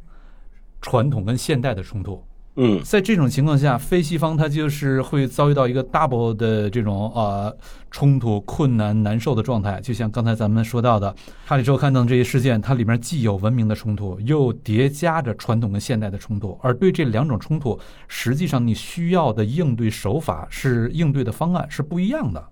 [0.82, 2.24] 传统跟现代的冲突。
[2.56, 7.56] 嗯，在这种情况下，非西方它就是会遭遇到一个 double 的这种呃
[7.90, 9.80] 冲突、困难、难受的状态。
[9.80, 11.10] 就像刚才咱们说到的
[11.46, 16.58] 《哈里周刊》等这些事件，它里面既有文明的冲突，又叠加着传统跟现代的冲突。
[16.62, 22.44] 而对这两种冲突，实际上你需要的应对手法是应对的方案是不一样的。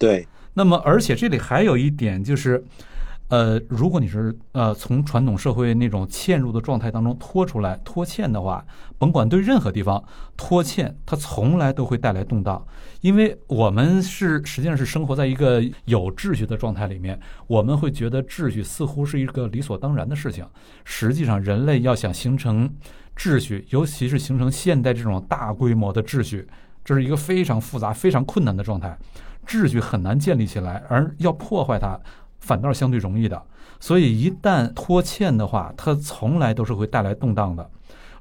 [0.00, 0.26] 对。
[0.54, 2.64] 那么，而且这里还有一点就是。
[3.30, 8.66] 呃，如果你是呃从传统社会那种嵌入的状态当中脱出来拖欠的话，
[8.98, 10.02] 甭管对任何地方
[10.36, 12.66] 拖欠，它从来都会带来动荡，
[13.02, 20.44] 因为我们是实际上是生活在一个有秩序的状态里面，我们会觉得秩序似乎是一个理所当然的事情。
[20.84, 22.68] 实际上，人类要想形成
[23.16, 26.48] 秩序，尤其是形成现代这种大规模的秩序，
[26.84, 28.98] 这是一个非常复杂、非常困难的状态，
[29.50, 31.98] 秩序很难建立起来，而要破坏它。
[32.38, 33.42] 反倒是相对容易的，
[33.80, 37.70] 所以一旦拖欠的话，它从来都是会带来动荡的。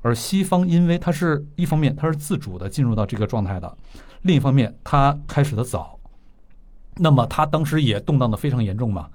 [0.02, 3.78] 而西方因为它是一方面它是自主的进入到这个状态的，
[4.24, 5.98] 另一方面它开始的早，
[6.98, 9.08] 那么它当时也动荡的非常严重嘛。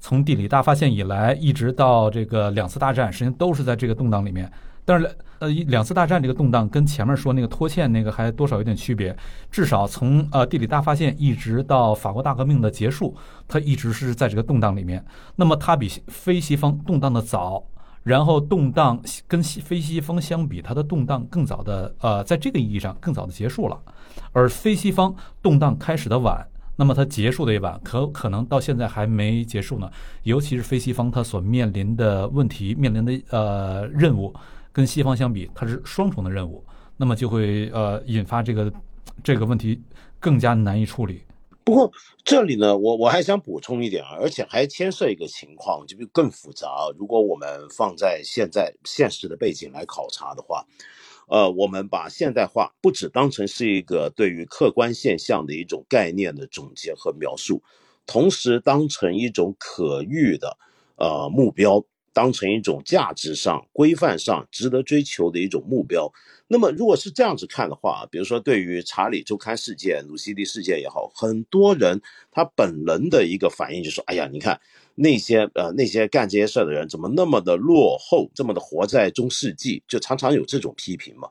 [0.00, 4.50] 从地理大发现以来，一直到这个两次大战，实际上都是在这个动荡里面。
[4.88, 5.06] 但是，
[5.38, 9.14] 呃，两次大战这个动荡跟前面说那个拖欠那个还多少有点区别。
[9.50, 13.14] 至少从呃地理大发现一直到法国大革命的结束，
[13.46, 15.04] 它一直是在这个动荡里面。
[15.36, 17.62] 那么它比非西方动荡的早，
[18.02, 23.78] 然后动荡跟西非西方相比，它的动荡更早的呃，在这个意义上更早的结束了。
[24.32, 26.42] 而非西方动荡开始的晚，
[26.76, 29.90] 那么它结束的也晚，可可能到现在还没结束呢。
[30.22, 34.34] 尤其是非西方它所面临的问题，面临的呃任务。
[34.78, 36.64] 跟西方相比，它是双重的任务，
[36.96, 38.72] 那么就会呃引发这个
[39.24, 39.82] 这个问题
[40.20, 41.24] 更加难以处理。
[41.64, 41.90] 不过
[42.22, 46.68] 这里呢，我我还想补充一点啊，而且还牵涉一个情况，就更复杂。
[46.96, 50.64] 如果我们放在现在现实的背景来考察的话，
[51.26, 57.64] 呃，我们把现代化不只当成是一个对于客观现象的一种概念的总结和描述，
[58.06, 60.56] 同时当成一种可遇的
[60.94, 61.84] 呃目标。
[62.12, 66.12] 当成一种价值上、规范上值得追求的一种目标。
[66.48, 72.00] 那么，如果是这样子看的话，比如说对于查理周刊事件、鲁西蒂事件也好，很多人
[72.32, 74.58] 他本能的一个反应就是说：“哎呀，你看
[74.94, 81.28] 那些呃那些干这些事儿的人怎么那么的落后，这么的活在中世纪？”就常常有这种批评嘛。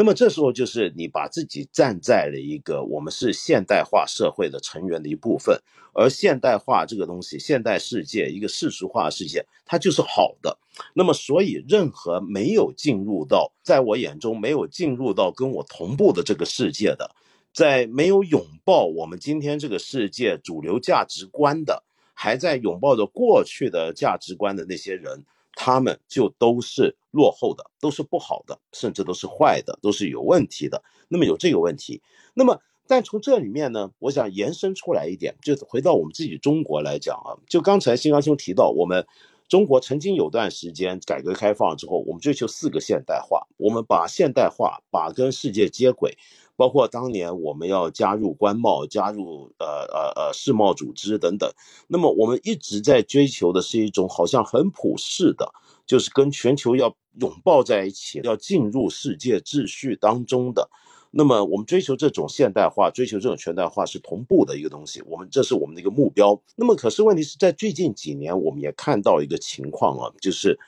[0.00, 5.60] 那么这时候就是你把自己站在了一个我们是现代化社会的成员的一部分。
[5.92, 10.56] 而现代化这个东西，现代世界一个世俗化世界，它就是好的。
[10.94, 17.14] 那么，所以任何没有进入到，在我眼中没有进入到跟我同步的这个世界的，
[17.52, 21.82] 在没有拥抱我们今天这个世界主流价值观的，
[22.14, 25.26] 还在拥抱着过去的价值观的那些人。
[25.62, 30.82] 他们就都是落后的，都是不好的，甚至都是坏的，都是有问题的。
[31.08, 32.00] 那么有这个问题，
[32.32, 39.06] 那么但从这里面呢，我想延伸出来一点，就回到我们自己中国来讲啊，就刚才新刚兄提到，我们
[39.48, 46.16] 中国曾经有段时间改革开放之后，我们追求四个现代化，我们把现代化把跟世界接轨。
[46.60, 51.50] 包括当年我们要加入关贸、加入呃呃呃世贸组织等等，
[51.88, 55.50] 那么我们一直在追求的是一种好像很普世的，
[55.86, 60.68] 就是跟全球要拥抱在一起，要进入世界秩序当中的。
[61.12, 66.38] 那么我们追求这种现代化、追求这种全代化是同步的一个东西，我们这是我们的一个目标。
[66.56, 70.58] 那么可是问题是在最近几年，我们也看到一个情况啊，就是。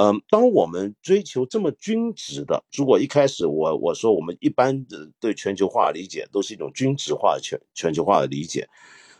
[0.00, 8.68] 嗯，当我们追求这么均值的，如果一开始我我说我们一般的对全球化理解都是一种均值化全全球化的理解，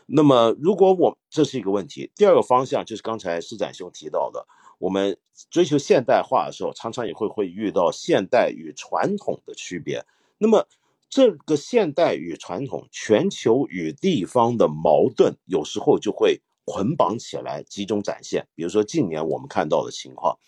[0.05, 5.17] 那么如果我这是一个问题，第二个方向就是刚才施展兄提到的，我们
[5.49, 10.05] 追求现代化的时候，常常也会会遇到现代与传统的区别。
[10.37, 10.65] 那么
[11.09, 18.47] 这个现代与传统、全球与地方的矛盾，有时候就会捆绑起来，集中展现。
[18.55, 20.39] 比如说近年我们看到的情况。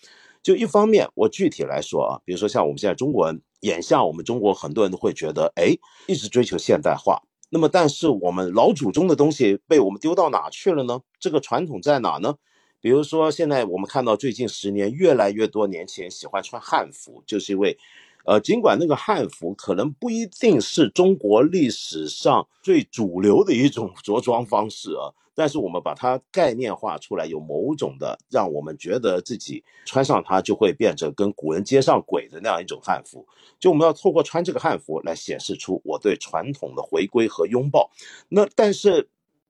[0.42, 5.76] 就一方面，我具体来说啊，比如说像我们现在中国人，眼下我们中国很多人都会觉得，哎，
[6.08, 11.00] 一直追求现代化，那么但是我们老祖宗的东西被我们丢到哪去了呢？
[11.20, 12.34] 这个传统在哪呢？
[12.80, 17.78] 比如说现在我们看到最近十年越来越多年轻人喜欢穿汉服，就是因为，
[18.24, 25.14] 呃，尽管那个汉服可能不一定是中国历史上最主流的一种着装方式啊。
[25.34, 33.26] 但是我们把它概念化出来，有某种的让我们觉得自己穿上它就会变成跟古人接上轨的那样一种汉服。
[33.58, 37.90] 就我们要透过穿这个汉服来显示出我对传统的回归和拥抱。
[38.28, 39.08] 那但是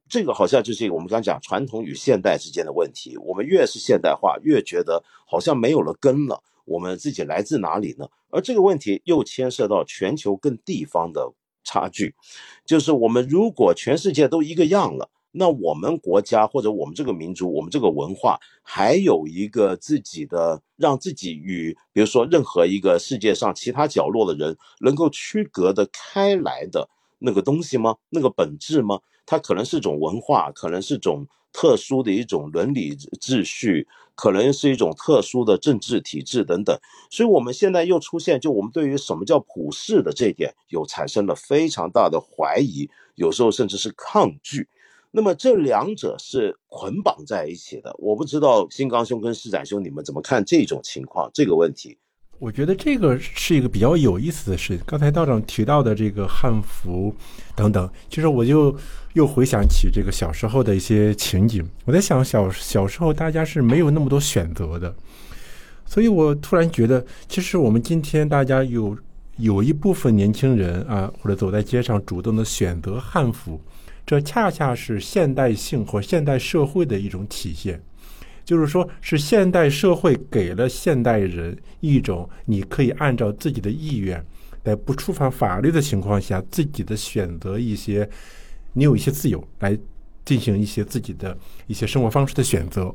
[0.08, 3.16] 这个好像就是我们刚讲传统与现代之间的问题。
[3.18, 6.42] 我们越是现代化，越觉得好像没有了根了。
[6.64, 8.08] 我们自己来自哪里呢？
[8.30, 11.32] 而这个问题又牵涉到全球跟地方的
[11.64, 12.14] 差距，
[12.64, 15.10] 就是我们如果全世界都一个样了。
[15.32, 27.96] 那我们国家或者我们这个民族，我们这个文化，还有一个自己的，让自己与比如说任何一个世界上其他角落的人能够区隔的开来的那个东西吗？
[28.10, 29.00] 那个本质吗？
[29.24, 36.78] 它可能是种文化，可能是种特殊的一种伦理秩序，可能是一种特殊的政治体制等等。
[37.08, 44.68] 所以，我们现在又出现，就我们对于什么叫普世的这一点，又产生了非常大的怀疑，有时候甚至是抗拒。
[45.14, 51.98] 那么这两者是捆绑在一起的，我不知道新刚兄跟施展兄你们怎么看这种情况这个问题？
[52.38, 54.84] 我觉得这个是一个比较有意思的事情。
[54.86, 57.14] 刚才道长提到的这个汉服
[57.54, 58.74] 等等，其实我就
[59.12, 61.62] 又回想起这个小时候的一些情景。
[61.84, 64.92] 我在想，小小时候大家是没有那么多选择的，
[65.84, 68.96] 所以我突然觉得，其实我们今天大家有
[69.36, 73.60] 有一部分年轻人啊，或者走在街上主动的选择汉服。
[74.04, 77.80] 这恰恰是现代性或现代社会的一种体现，
[78.44, 84.24] 就是说，是现代社会给了现代人一种你可以按照自己的意愿，
[84.64, 88.08] 在不触犯法律的情况下，自己的选择一些，
[88.72, 89.78] 你有一些自由来
[90.24, 91.36] 进行一些自己的
[91.66, 92.94] 一些生活方式的选择，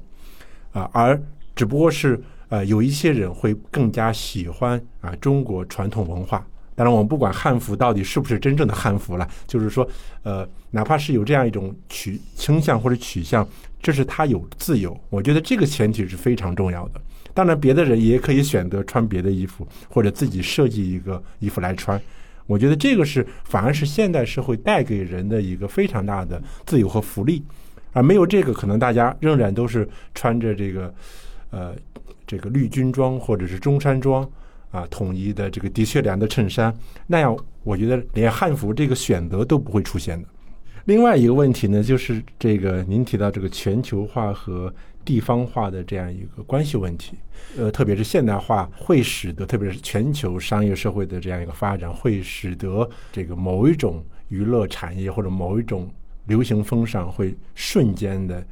[0.74, 1.20] 啊，而
[1.56, 6.46] 只不过是呃，有一些人会更加喜欢啊中国传统文化。
[6.78, 9.90] 当然，我们不管汉服到底是不是真正的汉服了，就是说，
[10.22, 13.46] 呃，哪怕是有这样一种取倾向或者取向，
[13.82, 14.96] 这是他有自由。
[15.10, 17.02] 我觉得这个前提是非常重要的。
[17.34, 22.00] 当然，别的人也可以选择穿别的衣服，或者自己设计一个衣服来穿。
[22.46, 27.44] 我觉得这个是反而是现代社会带给人的一个非常大的自由和福利。
[27.92, 30.94] 而没有这个，可能大家仍然都是穿着这个，
[31.50, 31.76] 呃，
[32.28, 34.30] 这个绿军装或者是中山装。
[34.78, 36.72] 啊，统一的这个的确良的衬衫，
[37.08, 40.28] 那样我觉得连汉服这个选择都不会出现的。
[40.86, 44.74] 另外一个问题呢，就是这个您提到这个全球化和
[45.04, 47.18] 地方化的这样一个关系问题。
[47.58, 55.90] 呃，特别是现代化会使得，特别是全球商业社会的这样一个发展，会使得这个某一种娱乐产业或者某一种
[56.28, 58.46] 流行风尚会瞬间的。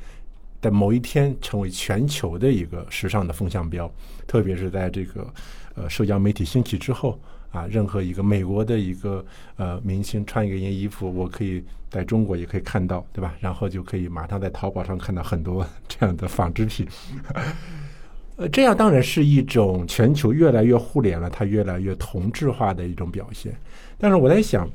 [0.61, 3.91] 在某一天成为全球的一个时尚的风向标，
[4.25, 5.31] 特别是在这个
[5.75, 7.19] 呃社交媒体兴起之后
[7.51, 9.23] 啊，任何一个美国的一个
[9.57, 13.33] 呃明星穿一件衣服，我可以在中国也可以看到，对吧？
[13.39, 16.87] 然后就可以马上在淘宝上看到很多这样的纺织品。
[18.37, 23.55] 呃，这样当然是一种全球越来越互联了，它越来越同质化的一种表现。
[23.97, 24.69] 但是我在想，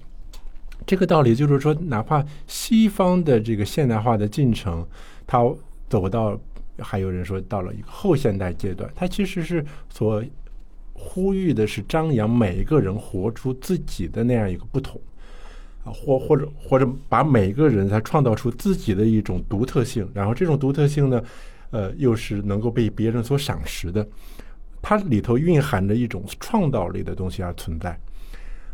[0.86, 4.82] 这个道理就是说，哪怕西方的这个现代化的进程，
[5.26, 5.44] 它
[5.90, 6.40] 走到
[6.78, 10.24] 还有人说到了一个后现代阶段，它其实是所
[11.02, 15.00] 呼吁的是张扬每一个人活出自己的那样一个不同
[15.82, 21.22] 啊，或或者或者把每一个人他创造出自己的一种独特性，然后这种独特性呢，
[21.70, 24.06] 呃，又是能够被别人所赏识的，
[24.82, 27.98] 它里头蕴含着一种创造力的东西而存在。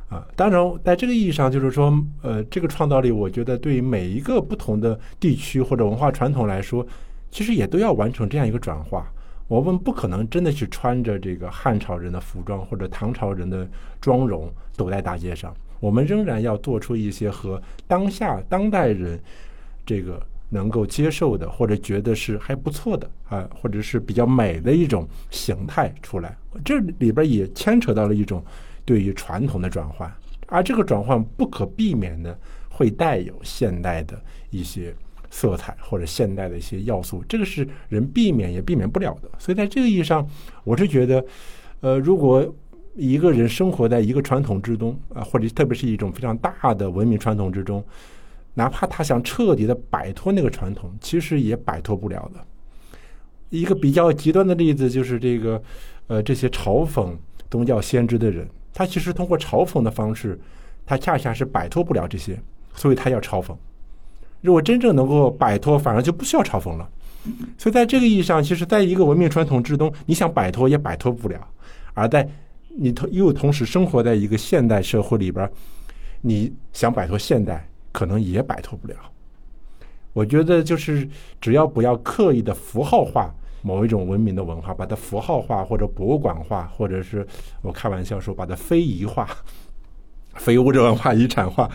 [0.09, 6.87] 啊，当然，在这个意义上，就是说，呃，这个创造力，我觉得对于每一个不同的地区或者文化传统来说，
[7.31, 9.13] 其实也都要完成这样一个转化。
[9.49, 13.69] 我们不可能真的去穿着这个汉朝人的服装或者唐朝人的
[14.01, 19.21] 妆容走在大街上，我们仍然要做出一些和当下当代人
[19.85, 26.37] 这个能够接受的或者觉得是还不错的啊，或者是比较美的一种形态出来。
[26.65, 28.45] 这里边也牵扯到了一种。
[28.87, 30.09] 对于传统的转换，
[30.47, 32.39] 而这个转换不可避免的
[32.71, 34.17] 会带有现代的
[34.51, 34.95] 一些
[35.37, 39.29] 色彩或者现代的一些要素，这个是人避免也避免不了的。
[39.39, 40.27] 所以在这个意义上，
[40.65, 41.23] 我是觉得，
[41.81, 42.55] 呃，如果
[42.95, 47.85] 一个人生活在一个传统之中啊，或者特别是一种非常大的文明传统之中，
[48.55, 52.41] 哪怕他想彻底的摆脱那个传统，其实也摆脱不了的。
[53.51, 55.63] 一个比较极端的例子就是这个，
[56.07, 57.15] 呃，这些嘲讽
[57.51, 58.49] 宗教先知的人。
[58.73, 60.41] 他其实通过嘲讽的方式，
[60.87, 62.41] 他恰恰是摆脱不了这些，
[62.75, 63.55] 所以他要嘲讽。
[64.47, 66.89] 如果真正能够摆脱，反而就不需要嘲讽了。
[67.59, 71.37] 所以在这个意义上，其实在一个文明传统之中，你想摆脱也摆脱不了；
[71.95, 72.29] 而在
[72.69, 75.51] 你同又同时生活在一个现代社会里边，
[76.21, 78.95] 你想摆脱现代，可能也摆脱不了。
[80.13, 81.09] 我觉得就是
[81.41, 83.35] 只要不要刻意的符号化。
[83.63, 87.27] 某一种文明的文化，把它符号化或者博物馆化，或者是
[87.63, 89.29] 我开玩笑说把它非遗化、
[90.39, 91.71] 非物质文化遗产化，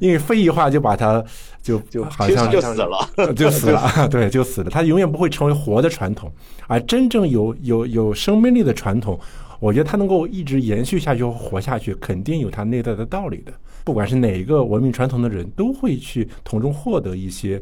[0.00, 1.24] 因为非遗化就把它
[1.62, 4.70] 就就好像就死了， 就死了， 对，就死了。
[4.70, 6.32] 它永远不会成为活的传统，
[6.66, 9.18] 而真正有有有生命力的传统，
[9.58, 13.52] 我觉得它能够一直延续下去、活下去，肯定有它内在的道理的。
[13.84, 17.60] 不管是哪一个文明传统的人，都会去从中获得一些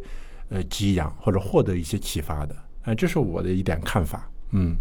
[0.49, 2.55] 呃给养，或者获得一些启发的。
[2.83, 4.29] 啊，这是我的一点看法。
[4.53, 4.75] 嗯，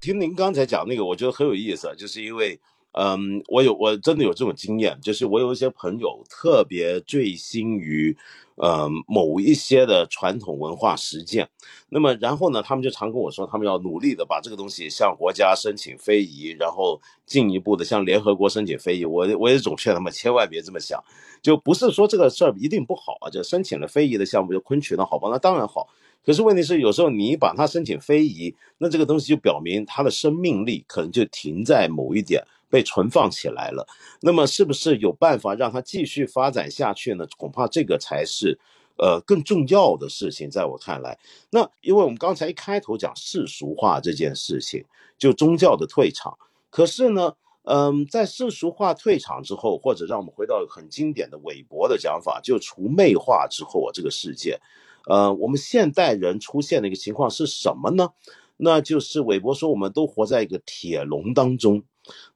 [0.00, 2.58] 听您刚才讲那个，我觉得很有意思，就是因为，
[2.92, 8.16] 嗯，我有我真的有这种经验，就是我有一些朋友特别醉心于。
[8.60, 11.48] 呃，某一些的传统文化实践，
[11.90, 19.04] 那么然后呢，他们就常跟我说，他们要努力的把这个东西向国家申请非遗，然后进一步的向联合国申请非遗。
[19.04, 21.00] 我我也总劝他们千万别这么想，
[21.40, 25.86] 就不是说这个事儿一定不好啊，就申请了非遗的项目，就昆曲呢好吧，那当然好。
[26.26, 32.42] 可是问题是，有时候你把它申请非遗，那这个东西就表明它的生命力可能就停在某一点。
[32.70, 33.86] 被存放起来了，
[34.20, 37.26] 那么是不是有办法让它继续发展下去呢？
[37.36, 38.58] 恐怕这个才是，
[38.98, 40.50] 呃，更重要的事情。
[40.50, 41.18] 在我看来，
[41.50, 44.84] 那因为我们刚才一开头讲世俗化这件事情，
[45.16, 46.36] 就宗教的退场。
[46.70, 47.32] 可是呢，
[47.64, 54.60] 嗯，在世俗化退场之后，或者让我们回到很经典的韦伯的讲法，就除魅化之后啊，这个世界，
[55.06, 58.10] 呃，我们现代人出现的一个情况是什么呢？
[58.58, 61.82] 那就是韦伯说，我们都活在一个铁笼当中。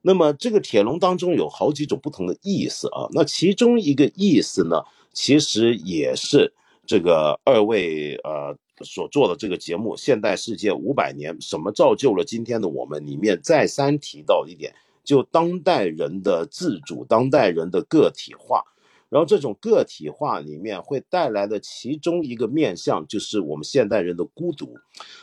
[0.00, 6.52] 那么这个铁笼当中有好几种不同的意思啊，那其中一个意思呢，其实也是
[6.86, 13.06] 这个二位呃所做的这个节目《现代世界五百年》，什么造就了今天的我们？
[13.06, 18.64] 里面再三提到一点，就当代人的自主，当代人的个体化。
[19.12, 24.74] 然后这种个体化里面会带来的其中一个面向，就是我们现代人的孤独。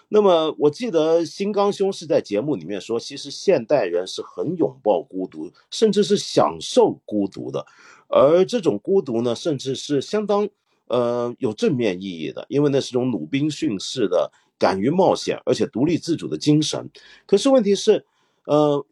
[0.09, 7.65] 那么我记得新刚兄是在节目里面说，其实现代人是很拥抱孤独，甚至是享受孤独的。
[8.07, 10.47] 而这种孤独呢，甚至是相当
[10.85, 16.91] 呃有正面意义的，因为那是种鲁滨逊式的敢于冒险而且独立自主的精神。
[17.25, 18.05] 可是问题是，
[18.45, 18.85] 呃。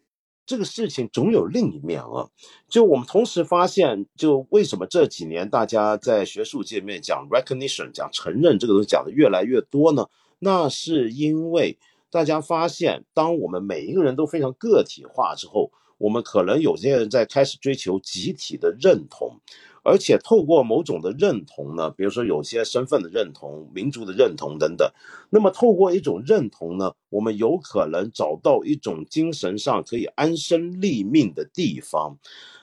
[0.48, 2.30] 这个事情总有另一面啊！
[2.70, 10.08] 就我们同时发现，就为什么这几年大家在学术界面讲 recognition，讲承认这个东西讲的越来越多呢？
[10.39, 11.78] 那是因为
[12.10, 19.41] 大家发现，当我们每一个人都非常个体化之后，我们可能有些人在开始追求集体的认同。
[19.88, 24.91] 而且透过某种的认同呢，比如说有些身份的认同、民族的认同等等，
[25.29, 32.17] 那么透过一种认同呢，我们有可能找到一种精神上可以安身立命的地方，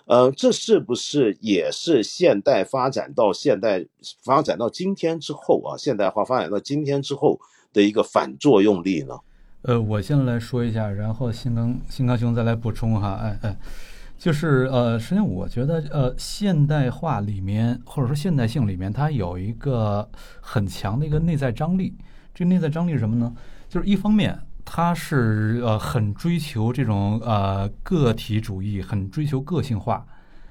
[0.04, 3.86] 呃，这是不是也是现代发展到现代
[4.22, 7.40] 发展到今天之后啊，现代化发展到今天之后
[7.72, 9.18] 的一个反作用力呢？
[9.62, 13.56] 呃，我先来说一下，然后新刚新刚兄再来补充哈，哎哎。
[14.16, 20.08] 就是呃，实际上我觉得呃，现代化里面或者说现代性里面，它有一个
[20.40, 21.94] 很强的一个内在张力。
[22.32, 23.32] 这个内在张力是什么呢？
[23.68, 30.04] 就是一方面，他是呃很追求这种呃个体主义，很追求个性化，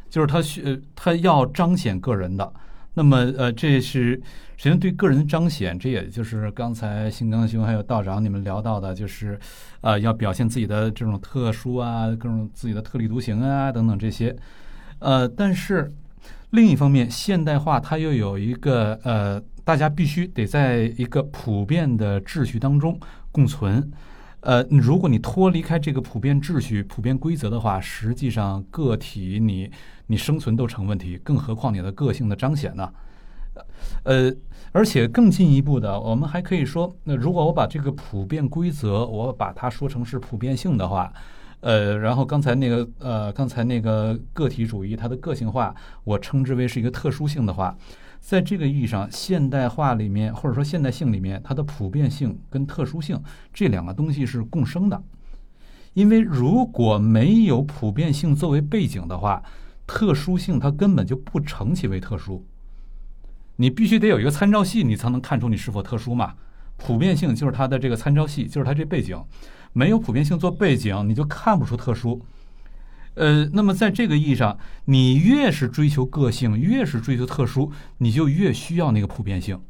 [0.10, 2.54] 就是他需他要彰显个人的。
[2.96, 4.16] 那么呃，这是
[4.56, 9.40] 首先对个人彰显，这也就是刚才新刚兄还有道长你们聊到的，就是
[9.82, 14.36] 呃要表现自己的这种特殊啊，各种自己的特立独行啊等等这些。
[15.00, 15.92] 呃，但是
[16.52, 23.00] 另一方面，现代化它又有一个呃，大家必须得在一个普遍的秩序当中
[23.32, 23.92] 共存。
[24.44, 29.72] 呃，如果你脱离开这个普遍秩序、普遍规则的话，实际上个体你
[30.08, 32.92] 你生存都成问题，更何况你的个性的彰显呢？
[34.04, 34.30] 呃，
[34.74, 41.14] 而且更进一步的，我们还可以说，那如果我把这个普遍规则，我把它说成是普遍性的话，
[41.62, 45.74] 呃，然后刚才那个呃，刚才那个个体主义它的个性化，
[46.04, 47.74] 我称之为是一个特殊性的话。
[48.24, 53.22] 在这个意义上，现代化里面或者说现代性里面，它的普遍性跟特殊性
[53.54, 55.04] 这两个东西是共生的。
[55.94, 59.44] 因为如果没有普遍性作为背景的话，
[59.86, 62.46] 特殊性它根本就不成其为特殊。
[63.58, 66.34] 你必须得有一个参照系，你才能看出你是否特殊嘛。
[66.78, 69.22] 普遍性就是它的这个参照系，就是它这背景。
[69.74, 72.26] 没有普遍性做背景，你就看不出特殊。
[73.16, 79.62] 呃，那么在这个意义上，你越是追求个性，越是追求特殊，你就越需要那个普遍性。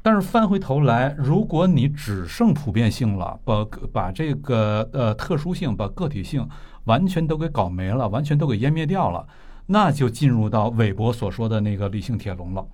[0.00, 6.48] 但是翻回头来，如果你只剩普遍性了，把把这个呃特殊性、把个体性
[6.84, 9.26] 完全都给搞没了，完全都给湮灭掉了，
[9.66, 12.66] 那就进入到韦伯所说的那个理性铁笼了。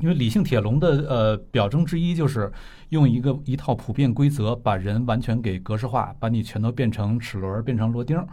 [0.00, 2.50] 因为理性铁笼的呃表征之一就是
[2.88, 8.24] 用一个一套普遍规则把人完全给格式化，把你全都变成齿轮，变成螺钉，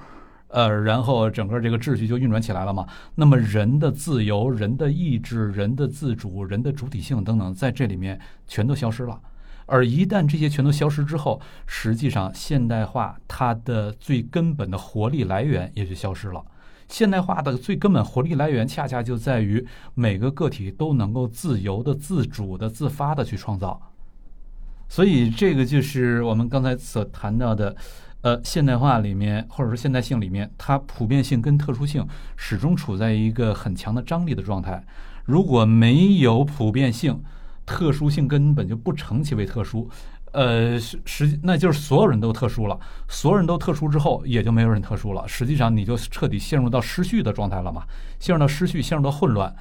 [0.48, 2.88] 呃，然后整个这个秩序就运转起来了嘛。
[3.16, 9.20] 那么人的自由、人的意志、人的自主、人的主体性等等，在这里面全都消失了。
[9.66, 16.42] 而一旦这些全都消失之后，实际上现代化它的最根本的活力来源也就消失了。
[16.88, 23.82] 现代化的最根本活力来源，恰恰就在于每个个体都能够自由的、自主的、自发的去创造。
[24.90, 27.76] 所以，这个就是我们刚才所谈到的，
[28.22, 32.08] 呃，现代化里面，或者说现代性里面，它普遍性跟特殊性
[32.38, 34.82] 始终处在一个很强的张力的状态。
[35.26, 37.22] 如果没有普遍性，
[37.66, 39.90] 特殊性根本就不成其为特殊。
[40.34, 45.28] 呃，实实那就是所有人都特殊了，所有人都特殊之后，也就没有人特殊了。
[45.28, 47.84] 实际上，你就彻底陷入到失序的状态了嘛？
[48.20, 49.56] 陷入到失序，陷入到混乱。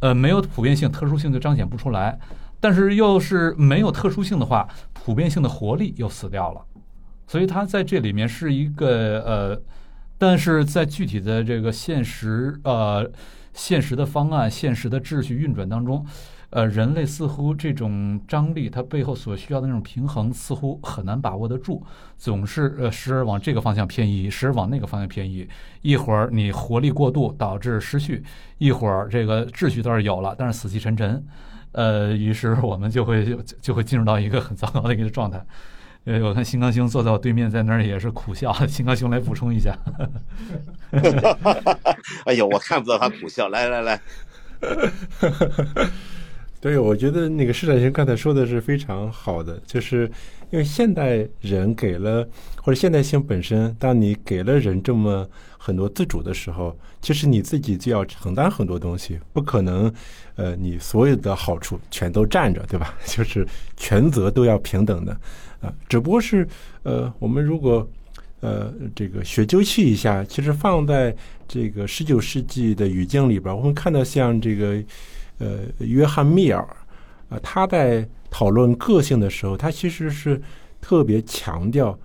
[0.00, 2.18] 呃，没有普遍性，特殊性就彰显不出来。
[2.60, 6.64] 但是，又是没有特殊性的话，普遍性的活力又死掉了。
[7.26, 9.62] 所以，它在这里面是一个呃，
[10.16, 13.10] 但是在具体的这个现实呃
[13.52, 16.06] 现实的方案、现实的秩序运转当中。
[16.50, 21.80] 呃，人类似乎这种张力，它背后所需要的那种平衡，似乎很难把握得住，
[22.18, 25.48] 总是呃时而往这个方向偏移，时而往那个方向偏移。
[25.82, 28.24] 一会儿你活力过度导致失序，
[28.58, 31.24] 一会儿这个秩序倒是有了，但是死气沉沉。
[31.72, 35.40] 呃，于是我们就会就就会进入到一个很糟糕的一个状态。
[36.04, 38.52] 呃，我看新刚兄坐在我对面，在那儿也是苦笑。
[38.66, 39.78] 新刚兄来补充一下。
[42.26, 43.48] 哎呦，我看不到他苦笑。
[43.48, 44.00] 来来来。
[46.60, 50.04] 对，我觉得那个施展先刚才说的是非常好的，就是
[50.50, 59.90] 因为现代人给了或者现代性本身，当你给了人这么很多自主的时候，其实你自己就要承担很多东西，不可能，
[60.36, 62.94] 呃，你所有的好处全都占着，对吧？
[63.08, 63.46] 就是
[63.78, 65.12] 全责都要平等的，
[65.62, 66.46] 啊，只不过是，
[66.82, 67.88] 呃，我们如果，
[68.40, 71.16] 呃，这个学究气一下，其实放在
[71.48, 74.84] 这个十九世纪的语境里边，我们看到像这个。
[75.40, 76.60] 呃，约翰密尔，
[77.30, 80.40] 啊，他在讨论个性的时候，他其实是
[80.82, 81.98] 特别强调，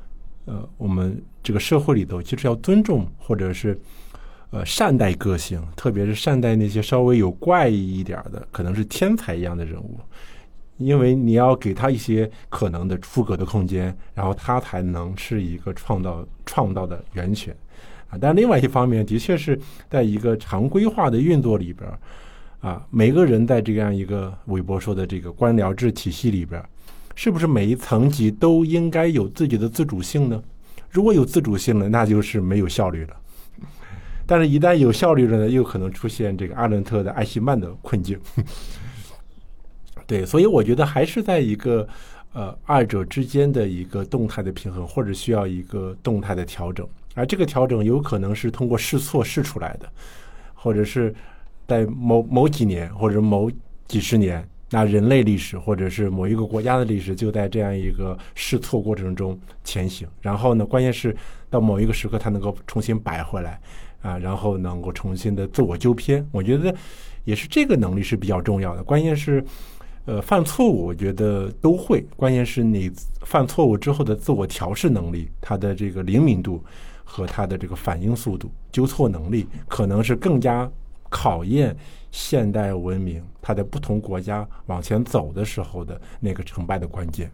[0.45, 3.77] 呃，我们这个社会里头其实要尊重或者是
[4.51, 9.99] 呃善待个性，特别是善待那些稍微有怪异一点的，可能是天才一样的人物，
[10.77, 17.53] 因为你要给他一些可能的出格的空间，然后他才能是一个创造创造的源泉
[18.09, 18.17] 啊。
[18.17, 19.59] 但另外一方面，的确是
[19.89, 21.86] 在一个常规化的运作里边。
[22.66, 26.59] 啊，每个人在这样一个韦伯说的这个官僚制体系里边，
[27.13, 30.43] 是不是每一层级都应该有自己的自主性呢？
[30.89, 33.16] 如果有自主性了，那就是没有效率了。
[34.26, 38.20] 但是，一旦有效率了呢，又可能出现这个阿伦特的艾希曼的困境。
[40.07, 41.88] 对，所以我觉得还是在一个
[42.34, 46.88] 呃二者之间的一个动态的平衡，或者需要一个动态的调整。
[47.13, 49.88] 而这个调整有可能是通过试错试出来的，
[50.55, 51.13] 或者是。
[51.68, 53.49] 在某某几年或者某
[53.88, 60.07] 几十年，那人类历史或者是某一个国家的历史，就在这样一个试错过程中前行。
[60.22, 61.16] 然后呢，关键是
[61.49, 63.59] 到某一个时刻，它能够重新摆回来
[64.01, 66.28] 啊，然后能够重新的自我纠偏。
[66.32, 66.74] 我觉得
[67.24, 68.84] 也是这个能力是比较重要的。
[68.84, 69.43] 关键是，
[70.05, 72.05] 呃，犯错误，我觉得都会。
[72.16, 72.91] 关键是你
[73.22, 76.63] 犯错误之后的自我调试能力，它的这个灵敏度
[77.03, 80.70] 和它的这个反应速度、纠错能力，可能是更加
[81.16, 81.78] 考验。
[82.11, 87.30] 现代文明，它在不同国家往前走的时候的那个成败的关键。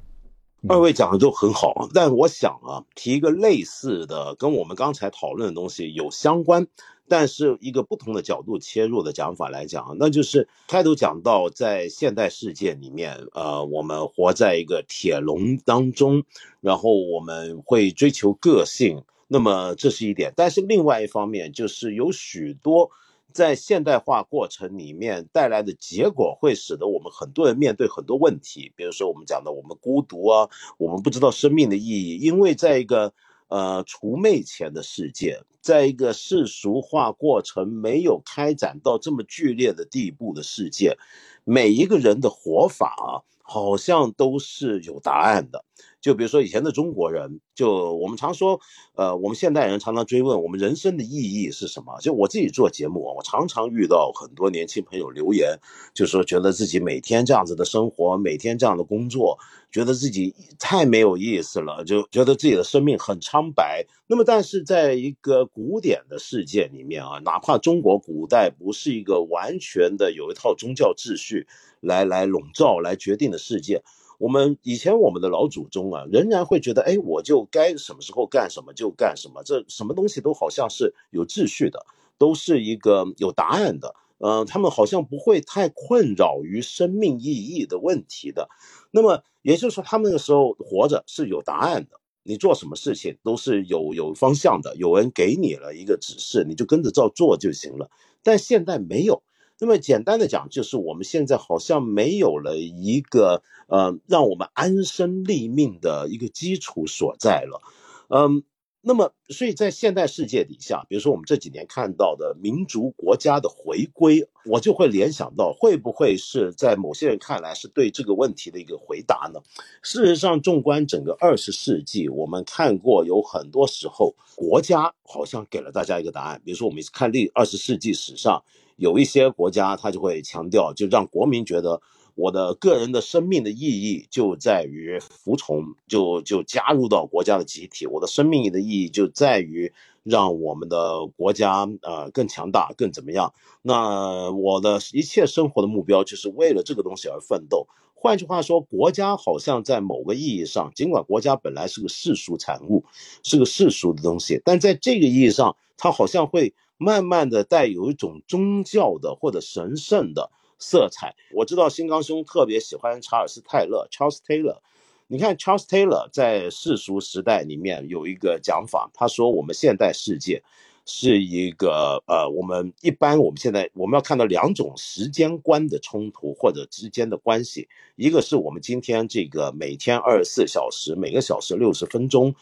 [0.67, 6.65] 二位讲的都很好，但我想啊，提一个类似的，跟我们刚才讨论的东西有相关，
[7.07, 16.23] 但是一个不同的角度切入的讲法来讲，那就是开头讲到，在现代世界里面，呃，我们活在一个铁笼当中，
[16.59, 22.89] 然后我们会追求个性，那么这是一点，但是另外一方面就是有许多。
[23.33, 28.71] 在现代化过程里面带来的结果，会使得我们很多人面对很多问题。
[28.75, 33.13] 比如说，我们讲的我们孤独啊，我们不知道生命的意义，因为在一个
[33.47, 40.97] 呃除魅前的世界，在一个世俗化过程没有开展到这么剧烈的地步的世界，
[41.43, 45.65] 每一个人的活法啊，好像都是有答案的。
[46.01, 48.59] 就比如说以前的中国人，就我们常说，
[48.95, 51.99] 呃，我们现代人常常追问我们人生的意义是什么。
[52.01, 55.59] 就我自己做节目，我常常遇到很多年轻朋友留言，
[55.93, 59.37] 就说觉得自己每天这样子的生活，每天这样的工作，
[59.71, 63.85] 觉得自己太没有意思了，就觉得自己的生命很苍白。
[64.07, 71.47] 那么，但是在一个古典的世界里面啊，哪怕中国古代不是一个完全的有一套宗教秩序
[71.79, 73.83] 来来笼罩、来决定的世界。
[74.21, 81.83] 我们以前我们的老祖宗啊，仍然会觉得，哎，我就该什么时候干什么就干什么，这什么东西都好像是有秩序的，
[82.19, 83.95] 都是一个有答案的。
[84.19, 88.47] 嗯，他们好像不会太困扰于生命意义的问题的。
[88.91, 97.89] 那么也就是说，他们那个时候活着是有答案的，你做什么事情都是有有方向的，有人给你了一个指示，你就跟着照做就行了。
[98.21, 99.23] 但现在没有。
[99.61, 107.61] 那么简单的讲，就是我们现在好像没有了一个呃，让我们安身立命的一个基础所在了，
[108.09, 108.43] 嗯，
[108.81, 119.39] 那么所以在现代世界底下，比如说我们这几年看到的民族国家的回归，我就会联想到，会不会是在某些人看来是对这个问题的一个回答呢？
[119.83, 128.43] 事实上，纵观整个二十世纪，我们看过有很多时候，国家好像给了大家一个答案，比如说我们看历二十世纪史上。
[128.81, 131.79] 有一些国家，他就会强调，就让国民觉得
[132.15, 137.85] 我的个人的生命的意义就在于服从，就就加入到国家的集体。
[137.85, 139.71] 我的生命的意义就在于
[140.01, 143.31] 让我们的国家呃更强大，更怎么样？
[143.61, 147.67] 那我的一切生活的目标就是为了这个东西而奋斗。
[147.93, 152.83] 换句话说，国家好像在某个意义上，尽管国家本来是个世俗产物，
[153.21, 156.55] 是个世俗的东西，但在这个意义上，它好像会。
[156.81, 161.15] 慢慢的带有一种宗教的或者神圣的色彩。
[161.31, 164.57] 我知道新刚兄特别喜欢查尔斯泰勒 （Charles Taylor）。
[165.05, 170.41] 你看 Charles Taylor 在世俗时代里面有一个讲法，他说我们现代世界
[170.87, 182.33] 是一个呃，我们一般我们现在我们要看到两种时间观的冲突或者之间的关系，一个是我们今天这个每天二十四小时，每个小时六十分钟，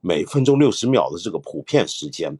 [0.00, 2.38] 每分钟六十秒的这个普遍时间。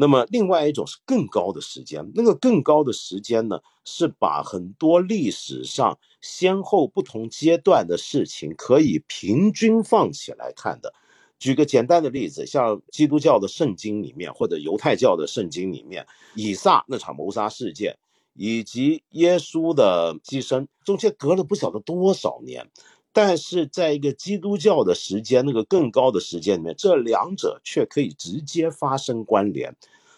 [0.00, 10.94] 那么，另外一种是更高的时间，那个更高的时间呢，是把很多历史上先后不同阶段的事情可以平均放起来看的。
[11.38, 17.98] 举个简单的例子，像基督教的圣经里面，或者犹太教的圣经里面，以撒那场谋杀事件，
[18.32, 22.70] 以及耶稣的牺牲，中间隔了不晓得多少年。
[23.12, 29.74] 但是在一个基督教的时间，那个更高的时间里面，这两者却可以直接发生关联。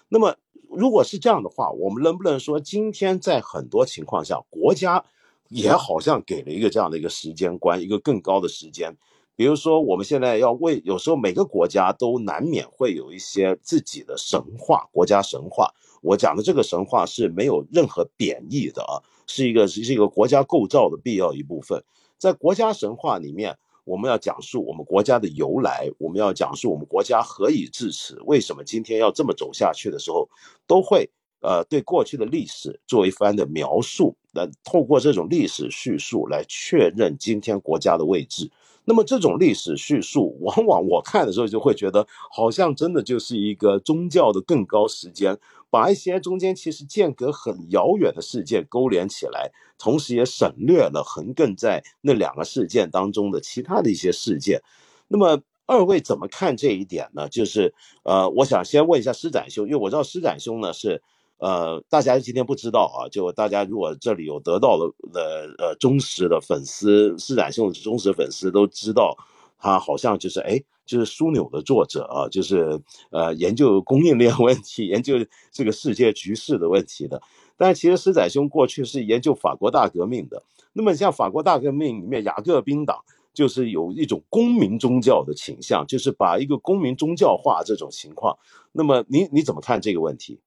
[0.09, 0.37] 那么，
[0.69, 5.05] 如果是这样的话，我们能不能说，今天在很多情况下，国家
[5.49, 8.97] 也好像给了一个这样的一个时间观，一个更高的时间？
[9.35, 15.73] 比如说，我们现在要为，有时候每个国家都难免会有一些自己的神话，国家神话。
[16.03, 21.83] 我讲的这个神话是没有任何贬义的啊，是一个是一个国家构造的必要一部分。
[22.23, 30.29] 在国家神话里面，我们要讲述我们国家的由来，我们要讲述我们国家何以至此，为什么今天要这么走下去的时候，
[30.65, 31.11] 都会
[31.41, 38.49] 呃对过去的历史做一番的描述，来透过这种历史叙述来确认今天国家的位置。
[38.85, 45.37] 那么这种历史叙述，往往我看的时候就会觉得，好像真的就是一个宗教的更高时间。
[45.73, 54.61] 把一些中间其实间隔很遥远的事件勾连起来，同时也省略了横亘在那两个事件当中的其他的一些事件。
[55.09, 57.27] 那么二位怎么看这一点呢？
[57.31, 57.73] 就是
[58.05, 61.03] 呃，我想先问一下施展兄，因为我知道施展兄呢是
[61.39, 69.17] 呃，大家今天不知道啊，就大家如果这里有得到了的呃忠实的粉丝，施展兄的忠实粉丝都知道。
[69.63, 75.15] 他好像就是哎，就是枢纽的作者啊，就是呃研究供应链问题、研究
[75.53, 77.23] 这个世界局势的问题的。
[77.57, 80.43] 但是其实施仔兄过去是研究法国大革命的。
[80.73, 82.99] 那么像法国大革命里面，雅各宾党
[83.33, 88.37] 就是有一种公民宗教的倾向，就是把一个公民宗教化这种情况。
[88.73, 90.41] 那么你你怎么看这个问题？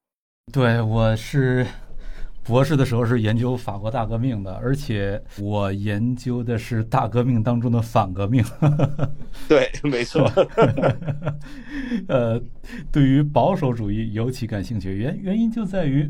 [0.52, 1.66] 对，我是。
[2.46, 8.46] 博士的时候是研究法国大革命的，而且我研究的是大革命当中的反革命。
[9.50, 10.32] 对，没错。
[12.08, 12.40] 呃，
[12.92, 16.08] 对于保守主义尤其感兴趣，原原因就在于，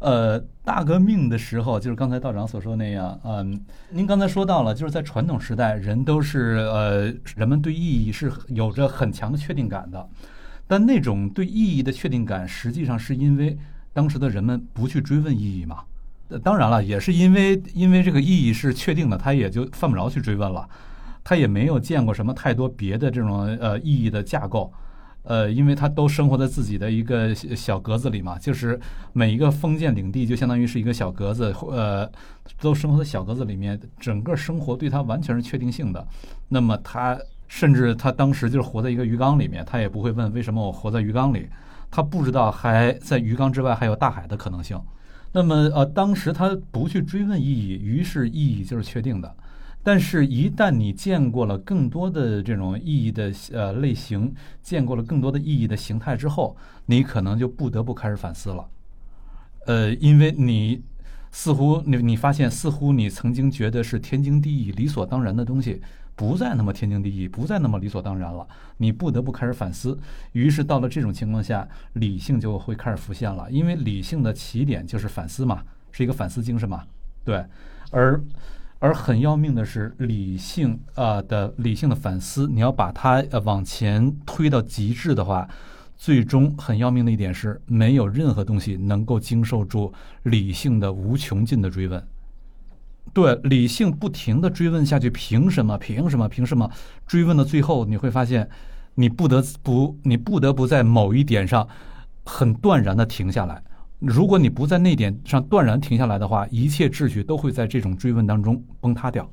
[0.00, 3.58] 呃，大革命的时候，就是刚才道长所说那样，嗯，
[3.88, 10.06] 您刚才说到了，就是在传统时代，人都是呃，人们对意义是有着很强的确定感的，
[10.66, 13.56] 但那种对意义的确定感，实际上是因为。
[14.00, 15.80] 当时的人们不去追问意义嘛？
[16.42, 20.66] 当然了，也是因为因为这个意义是确定的，他也就犯不着去追问了。
[21.22, 24.72] 他也没有见过什么太多别的这种呃意义的架构，
[25.24, 28.80] 呃，因为他都生活在自己的一个小格子里嘛，就是
[29.12, 32.10] 每一个封建领地就相当于是一个小格子，呃，
[32.58, 36.02] 都生活在小格子里面，整个生活对他完全是确定性的。
[36.48, 41.46] 那么他甚至他当时就是活在一个鱼缸里面，他也不会问为什么我活在鱼缸里。
[41.90, 44.80] 他不知道还在鱼缸之外还有大海的可能性，
[45.32, 49.34] 那么呃，当时他不去追问意义，于是意义就是确定的。
[49.82, 58.68] 但是，一旦你见过了更多的这种意义的呃类型，见过了更多的意义的形态之后，你可能就不得不开始反思了。
[59.66, 60.82] 呃，因为你
[61.30, 65.80] 似乎你你发现，似乎你曾经觉得是天经地义、理所当然的东西。
[66.20, 68.46] 不再那么天经地义，不再那么理所当然了，
[68.76, 69.98] 你不得不开始反思。
[70.32, 76.84] 于是到了这种情况下，理性就会开始浮现了，因为理性的起点就是反思嘛，是一个反思精神嘛，
[77.24, 77.42] 对。
[77.90, 78.22] 而
[78.80, 85.48] 而很要命的是，理性啊的理性的反思，你要把它呃往前推到极致的话，
[85.96, 89.90] 最终很要命的一点是，没有任何东西能够经受住
[90.24, 92.06] 理性的无穷尽的追问。
[93.12, 95.76] 对理性不停的追问下去，凭什么？
[95.78, 96.28] 凭什么？
[96.28, 96.70] 凭什么？
[97.06, 98.48] 追问到最后，你会发现，
[98.94, 101.66] 你不得不，你不得不在某一点上
[102.24, 103.62] 很断然的停下来。
[103.98, 109.28] 如果你不在那点上断然停下来的话，一切秩序都会在这种追问当中崩塌掉。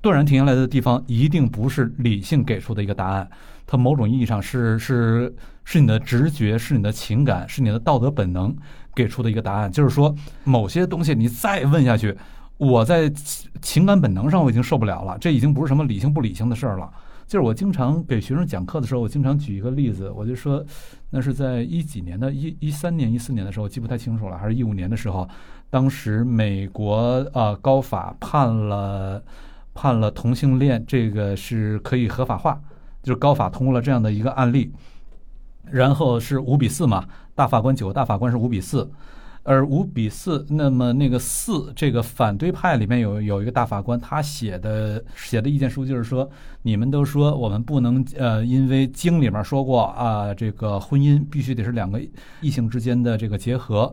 [0.00, 3.28] 断然停下来的地方，一定不是理性给出的一个答案，
[3.66, 8.56] 它某种意义上是是是你的直觉，是你的情感，是你的道德本能
[8.94, 9.70] 给出的一个答案。
[9.70, 10.14] 就是说，
[10.44, 12.16] 某些东西你再问下去。
[12.58, 13.10] 我在
[13.60, 16.90] 情感本能上我已经受不了了，这已经不是什么理性不理性的事儿了。
[17.26, 20.64] 就是我经常给学生讲课的时候，我经常举一个例子，我就说，
[21.10, 25.28] 那是在一几年的一一三年、一四年的时候，我记不太清楚了，还是一五年的时候，
[25.68, 29.20] 当时美国啊高法判了
[29.74, 32.60] 判了同性恋这个是可以合法化，
[33.02, 34.72] 就是高法通过了这样的一个案例，
[35.68, 37.04] 然后是五比四嘛，
[37.34, 38.88] 大法官九大法官是五比四。
[39.46, 46.28] 而五比四，那么那个四，这个反对派里面有有一个大法官，他写的写的意见书就是说，
[46.62, 52.00] 你们都说我们不能呃，因为经里面说过啊，这个婚姻必须得是两个
[52.40, 53.92] 异性之间的这个结合，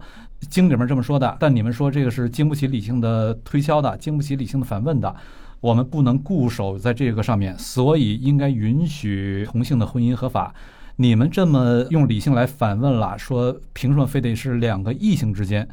[0.50, 5.16] 经里面这么说的，但你们说这个是经不起理性的推敲的，经不起理性的反问的，
[5.62, 10.52] 我们不能固守在这个上面，所以应该允许同性的婚姻合法。
[10.98, 15.68] 你们这么用理性来反问了，说凭什么非得是两个异性之间？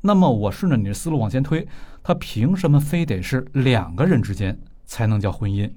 [0.00, 1.66] 那么我顺着你的思路往前推，
[2.02, 5.70] 他凭什么非得是两个人之间才能叫婚姻？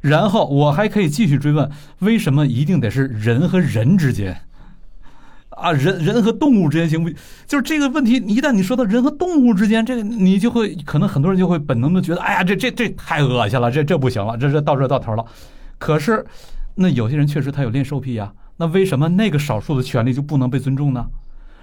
[0.00, 4.40] 然后我还可以继续追问，为什么一定得是人和人之间？
[5.50, 7.10] 啊，人人和动物之间行不？
[7.46, 15.24] 就是这个问题，一旦你说到人和动物之间，这个你就会可能很多人就会本能的觉得，哎呀，这这这太恶心了，这这不行了，这这到这到头了。
[15.78, 16.24] 可是。
[16.76, 21.06] 那有些人确实他有恋兽癖呀，那为什么那个少数的权利就不能被尊重呢？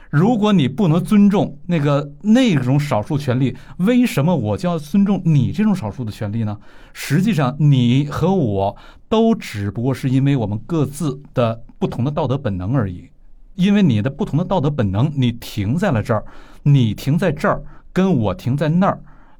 [0.09, 6.57] 如果你不能尊重那个那种少数权利，为什么我就要尊重你这种少数的权利呢？
[6.93, 8.77] 实际上，你和我
[9.09, 13.09] 都只不过是因为我们各自的不同的道德本能而已。
[13.55, 16.23] 因为你的不同的道德本能，你停在了这儿，
[16.63, 18.99] 你停在这儿，跟我停在那儿，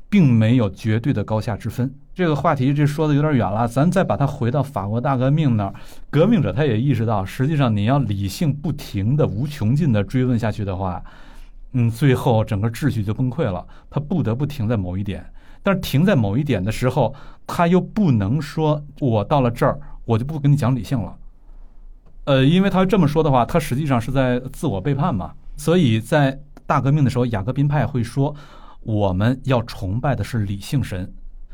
[0.10, 1.94] 并没有绝对的高下之分。
[2.16, 5.74] 这个话题这说的有点远了，咱再把它回到法国大革命那儿，
[6.12, 11.04] 革命者他也意识到，实际上你要理性不停的、无穷尽的追问下去的话，
[11.72, 15.26] 嗯，最后整个秩序就崩溃了，他不得不停在某一点。
[15.64, 17.16] 但是停在某一点的时候，
[17.48, 21.16] 他又不能说我到了这儿，我就不跟你讲理性了。
[22.26, 25.32] 呃，因为他这么说的话，他实际上是在自我背叛嘛。
[25.58, 28.36] 所以在大革命的时候，雅各宾派会说，
[28.82, 31.12] 我们要崇拜的是理性神。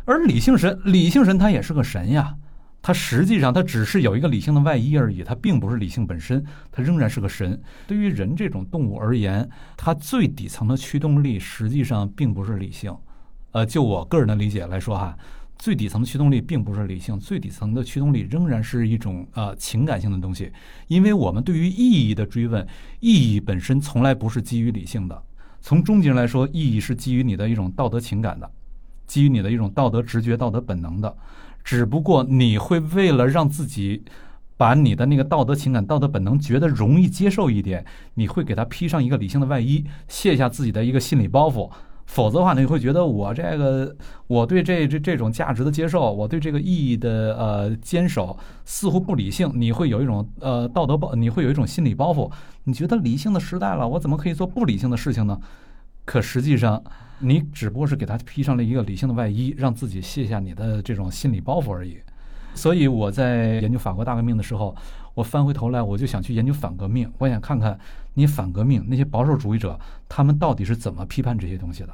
[0.10, 2.36] 而理性神，理性神他也是个神呀，
[2.82, 7.62] 他实际上他只是有一个理性的外衣而已，他并不是理性本身，他仍然是个神。
[7.86, 9.48] 对于人这种动物而言，
[9.78, 12.92] 它最底层的驱动力实际上并不是理性。
[13.52, 15.16] 呃，就我个人的理解来说哈，
[15.60, 20.52] 最底层的驱动力并不是理性，最底层的驱动力仍然是一种呃情感性的东西。
[20.88, 22.68] 因为我们对于意义的追问，
[23.00, 25.24] 意义本身从来不是基于理性的。
[25.62, 28.50] 从终极上来说，意义是基于你的一种道德情感的。
[29.10, 31.18] 基于你的一种道德直觉、道德本能的，
[31.64, 34.04] 只不过你会为了让自己
[34.56, 37.84] 把你的那个道德情感、道德本能觉得容易接受一点，
[38.14, 41.72] 你会给他披上一个理性的外衣，卸下自己的一个心理包袱。
[42.06, 43.96] 否则的话，你会觉得我这个
[44.28, 49.52] 我对这这这种价值的接受，我对这个意义的呃坚守似乎不理性。
[49.56, 52.32] 你会有一种呃道德包，你会有一种心理包袱。
[52.66, 55.40] 你觉得理性的时代了，我怎么可以做不理性的事情呢？
[56.06, 56.84] 可实际上。
[57.20, 61.98] 你只不过是给他披上了一个理性的外衣，让自己卸下你的这种心理包袱而已。
[62.56, 64.76] 所以我在研究法国大革命的时候，
[65.14, 67.78] 我翻回头来，我就想去研究反革命，我想看看
[68.16, 71.90] 你反革命那些保守主义者他们到底是怎么批判这些东西的。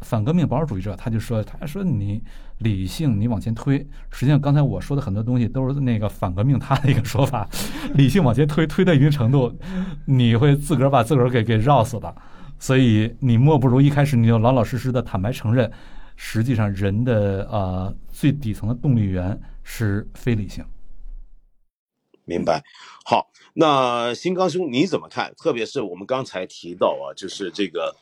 [0.00, 2.20] 反革命保守主义者他就说，他说你
[2.58, 3.78] 理性你往前推，
[4.10, 7.48] 实际上刚才我说的很多东西都是那个反革命他的一个说法，
[7.94, 9.56] 理性往前推推到一定程度，
[10.06, 12.12] 你会自个儿把自个儿给给绕死的。
[12.62, 15.68] 所以你莫不如一开始你就老老实实的坦白承认，
[16.14, 20.64] 实际上人的呃最底层的动力源是非理性。
[22.24, 22.62] 明白。
[23.04, 25.34] 好，那新刚兄你怎么看？
[25.36, 27.96] 特别是我们刚才提到啊，就是这个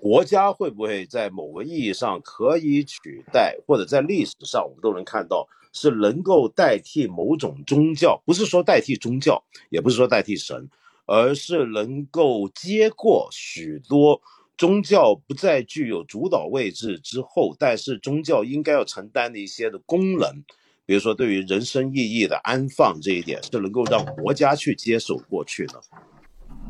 [0.00, 10.70] 国家会不会在某个意义上可以取代，或者在历史上我们都能看到是能够代替某种宗教，不是说代替宗教，也不是说代替神。
[11.06, 14.20] 而是能够接过许多
[14.58, 20.42] 宗教不再具有主导位置之后，但是宗教应该要承担的一些的功能，
[20.84, 25.80] 比如说对于人生意义的安放这一点，是能够让国家去接手过去的。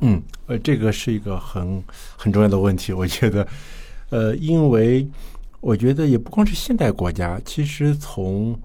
[0.00, 1.82] 嗯，呃，这个是一个很
[2.16, 3.48] 很重要的问题，我觉得，
[4.10, 5.08] 呃，因为
[5.60, 8.60] 我觉得也不光是现代国家，其实从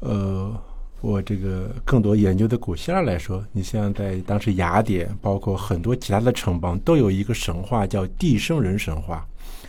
[0.00, 0.62] 呃。
[1.02, 9.24] 我这个更多研究的古希腊来说，你像在当时雅典，包括很多其他的城邦，都有一个神话叫地生人神话，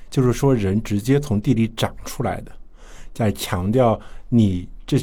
[0.10, 2.52] 就是说人直接从地里长出来的，
[3.14, 4.00] 在强调
[4.30, 4.98] 你这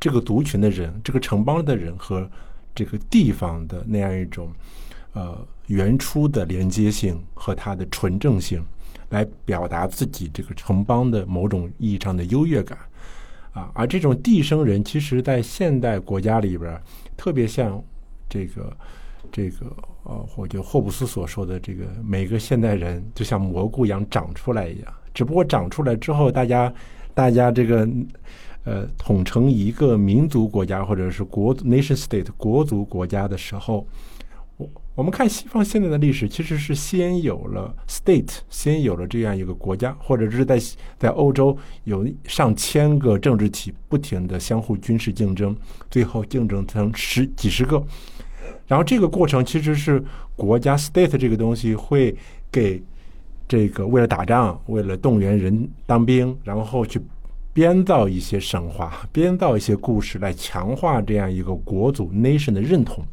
[0.00, 2.28] 这个族群的人，这个城邦的人和
[2.74, 4.52] 这个地方的那样一种
[5.12, 8.62] 呃原初的连接性和它的纯正性，
[9.10, 12.76] 来表达自己这个城邦的某种意义上的优越感。
[13.58, 16.80] 啊，而这种地生人，其实在现代国家里边，
[17.16, 17.82] 特别像
[18.28, 18.76] 这个
[19.32, 19.66] 这个
[20.04, 26.72] 呃，或者霍布斯所说的这个，每个现代人就像蘑菇一样长出来一样，只不过长出来之后，大家
[27.14, 27.88] 大家这个
[28.64, 33.84] 呃，统成一个民族国家或者是国 nation state 国族国家的时候。
[34.98, 40.58] 我们看西方现在的历史，其实是先有了 state，先有了这样一个国家，或者是在
[40.98, 45.56] 在欧洲有上千个政治体不停的相互军事竞争，
[45.88, 47.80] 最后竞争成十几十个。
[48.66, 50.02] 然后这个过程其实是
[50.34, 52.12] 国家 state 这个东西会
[52.50, 52.82] 给
[53.46, 57.00] 这个为了打仗，为了动员人当兵，然后去
[57.52, 63.04] 编造一些神话，编造一些故事来强化这样一个国族 nation 的认同，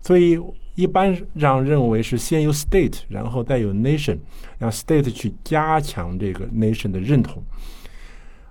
[0.00, 0.38] 所以。
[0.74, 4.18] 一般上认为是先有 state，然后再有 nation，
[4.58, 7.42] 让 state 去加强这个 nation 的认同，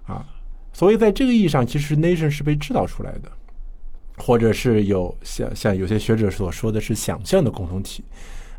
[0.06, 0.26] 啊，
[0.72, 3.30] 所以在这个意义上，其实 nation 是被制造出来的，
[4.18, 8.04] 或者是有像像有些学者所说的是想象的共同体，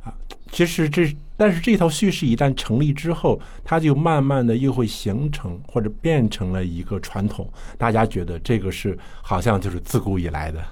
[0.02, 0.12] 啊，
[0.52, 10.62] 其实这但是这套叙事一旦成立之后，它就慢慢的又会形成或者变成了一个传统，大家觉得这个是好像就是自古以来的。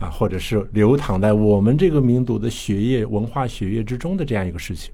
[0.00, 4.92] 啊，或者是流淌在我们这个民族的血液、文化血液之中的这样一个事情，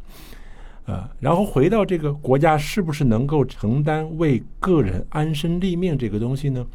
[0.86, 6.66] 啊，然后回到这个国家是不是能够承担为个人安身立命这个东西呢？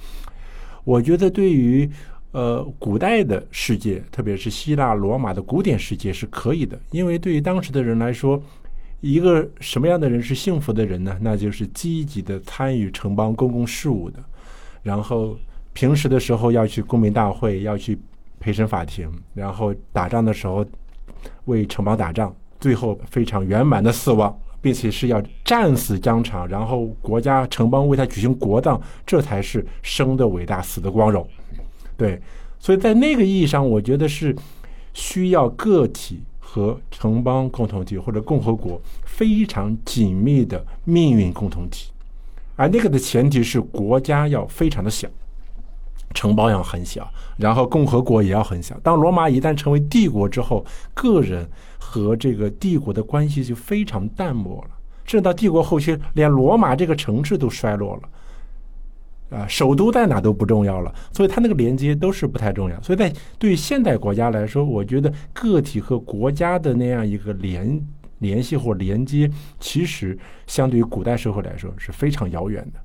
[0.84, 1.90] 我觉得对于
[2.32, 8.42] 呃古代的世界，特别是希腊罗马的古典世界是可以的，因为对于当时的人来说，
[9.02, 11.18] 一个什么样的人是幸福的人呢？
[11.22, 14.20] 那就是积极的参与城邦公共事务的。
[14.84, 15.38] 然后
[15.74, 17.98] 平时的时候要去公民大会，要去
[18.40, 20.66] 陪审法庭，然后打仗的时候
[21.46, 31.28] 为城邦打仗，最后非常圆满的死亡，并且是要战死疆场，然后国家城邦为他举行国葬，这才是生的伟大，死的光荣。
[31.98, 32.22] 对，
[32.60, 34.36] 所以在那个意义上，我觉得是
[34.94, 41.92] 需要个体和城邦共同体或者共和国非常紧密的命运共同体，
[42.56, 45.08] 而那个的前提是国家要非常的小，
[46.14, 47.08] 城邦要很小，
[47.38, 48.80] 然后共和国也要很小。
[48.80, 51.48] 当罗马一旦成为帝国之后，个人
[51.78, 54.72] 和这个帝国的关系就非常淡漠了，
[55.06, 59.38] 甚至到帝国后期，连罗马这个城市都衰落了。
[59.38, 62.82] 啊，首都在哪都不重要了，所以它那个连接都是不太重要。
[62.82, 67.88] 所以在对现代国家来说，我觉得个体和国家的那样一个联
[68.18, 69.30] 联系或连接，
[69.60, 72.80] 其实相对于古代社会来说是非常遥远的。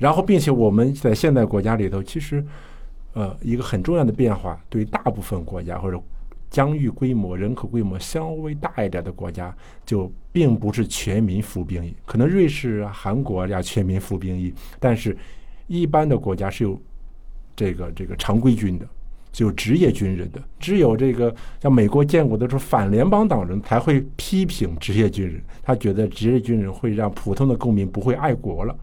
[0.00, 2.44] 然后并且我们在现代国家里头，其实
[3.12, 6.02] 呃一个很重要的变化，对大部分国家或者。
[6.50, 11.94] 疆域规模、人口规模稍微大一点的国家，就并不是全民服兵役。
[12.04, 15.16] 可能瑞士、韩国要全民服兵役，但是
[15.68, 16.76] 一般的国家是有
[17.54, 18.88] 这个这个常规军的，
[19.32, 20.42] 是有职业军人的。
[20.58, 21.32] 只有这个
[21.62, 28.76] 像美国建国的时候，反联邦党人才会批评职业军人，他觉得职业军人会让普通的公民不会爱国了，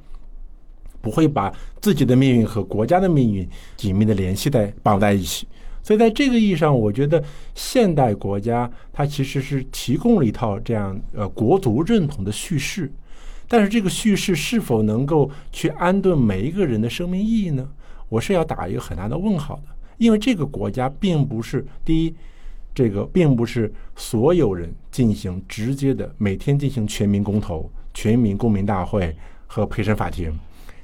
[1.02, 5.48] 不会把自己的命运和国家的命运紧密的联系在绑在一起。
[5.84, 7.24] 所以，在这个意义上，我觉得
[7.56, 12.92] 现代国家它其实是提供了一套这样呃国族认同的叙事，
[13.48, 17.70] 但是这个叙事是否能够去安顿每一个人的生命意义呢？
[18.10, 19.64] 我是要打一个很大的问号的，
[19.98, 22.14] 因为这个国家并不是第一，
[22.76, 30.38] 这个并不是所有人进行直接的每天进行全民公投、全民公民大会和陪审法庭，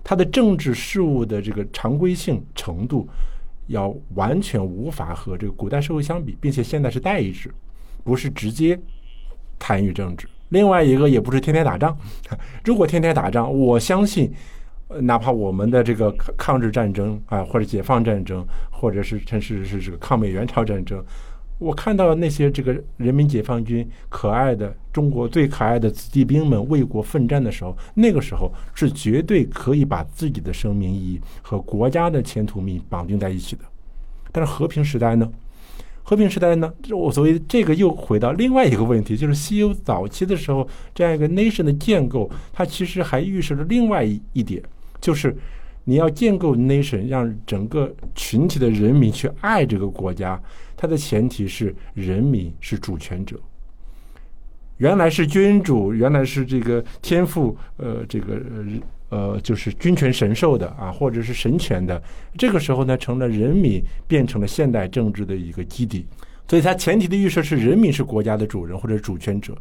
[0.04, 3.08] 它的政治事务的这个常规性程度。
[3.68, 7.50] 要完全无法和这个古代社会相比，并且现在是代议制，
[8.04, 8.78] 不是直接
[9.58, 10.28] 参与政治。
[10.50, 11.98] 另外一个也不是天天打仗。
[12.66, 14.30] 如果天天打仗，我相信，
[15.00, 21.02] 哪怕我们的这个抗日战争啊，或者解放战争，或者是甚至是这个抗美援朝战争。
[21.60, 33.64] 我看到那些这个人民解放军可爱的中国最可爱的子弟兵们为国奋战的时候，那个时候是绝对可以把自己的生命意义和国家的前途命绑定在一起的。
[34.32, 35.32] 但是和平时代呢？
[36.06, 36.74] 和平时代呢？
[36.92, 44.62] 我所谓这个又回到另外一个问题，就是西欧早期的时候这样一个 nation 的建构，它其实还预示着另外一一点，
[45.00, 45.34] 就是
[45.86, 50.38] 你要建构 nation，让整个群体的人民去爱这个国家。
[50.84, 53.40] 它的前提是人民是主权者，
[54.76, 58.42] 原来是君主，原来是这个天赋，呃，这个
[59.08, 62.04] 呃，就是君权神授的啊，或者是神权的。
[62.38, 66.06] 这个时候呢，成了人民变成了现代政治的一个基底。
[66.50, 69.58] 所以，它前提的预设是人民是国家的主人或者主权者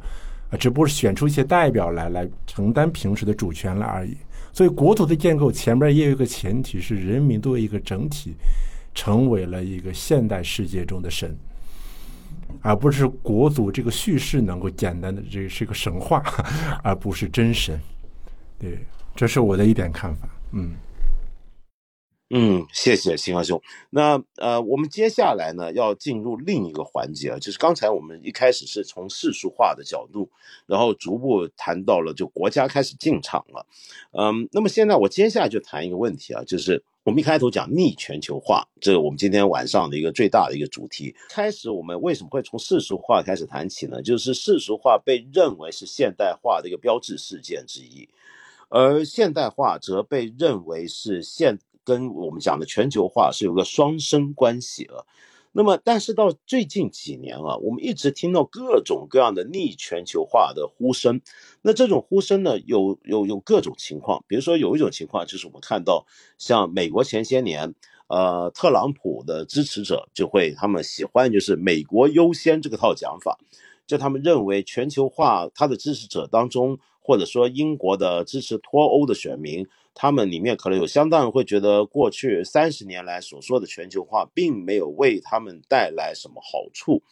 [0.50, 4.16] 啊，只不过是选出一些代表来来承担平时的主权了而已。
[4.52, 8.34] 所以，国土的建构前面也有一个前提是人民作为一个整体。
[8.94, 11.36] 成为了一个现代世界中的神，
[12.60, 16.22] 而不是国族这个叙事能够简单的这是一个神话，
[16.84, 17.80] 而不是真神。
[18.58, 18.78] 对，
[19.16, 20.28] 这是我的一点看法。
[20.52, 20.72] 嗯
[22.34, 23.60] 嗯，谢谢新华兄。
[23.90, 30.30] 那呃，我们接下来呢要进入另一个环节啊，就是刚才我们一开始是从世俗化的角度，
[30.66, 33.66] 然后逐步谈到了就国家开始进场了。
[34.12, 36.82] 嗯，那么现在我接下来就谈一个问题啊，就是。
[37.04, 41.16] 我们一开头讲逆全球化，这是我们今天晚上的一个最大的一个主题。
[41.30, 44.00] 开始我们为什么会从世俗化开始谈起呢？
[44.00, 48.08] 就是世俗化被认为是现代化的一个标志事件之一，
[48.68, 55.04] 而现代化则被认为是现跟我们讲的全球化是有个双生关系了。
[55.54, 61.20] 那么，但是到最近几年啊，我们一直听到各种各样的逆全球化的呼声。
[61.60, 64.24] 那这种呼声呢，有有有各种情况。
[64.26, 66.06] 比如说，有一种情况就是我们看到，
[66.38, 67.74] 像美国前些年，
[68.08, 73.38] 呃，特朗普的支持者就会他们喜欢就是“美国优先”这个套讲法，
[73.86, 79.66] 就他们认为全球化他的支持者当中，或者说英国的支持脱欧的选民。
[79.94, 87.02] 他们里面可能有相当会觉得，过去三十年来所说的全球化并没有为他们带来什么好处，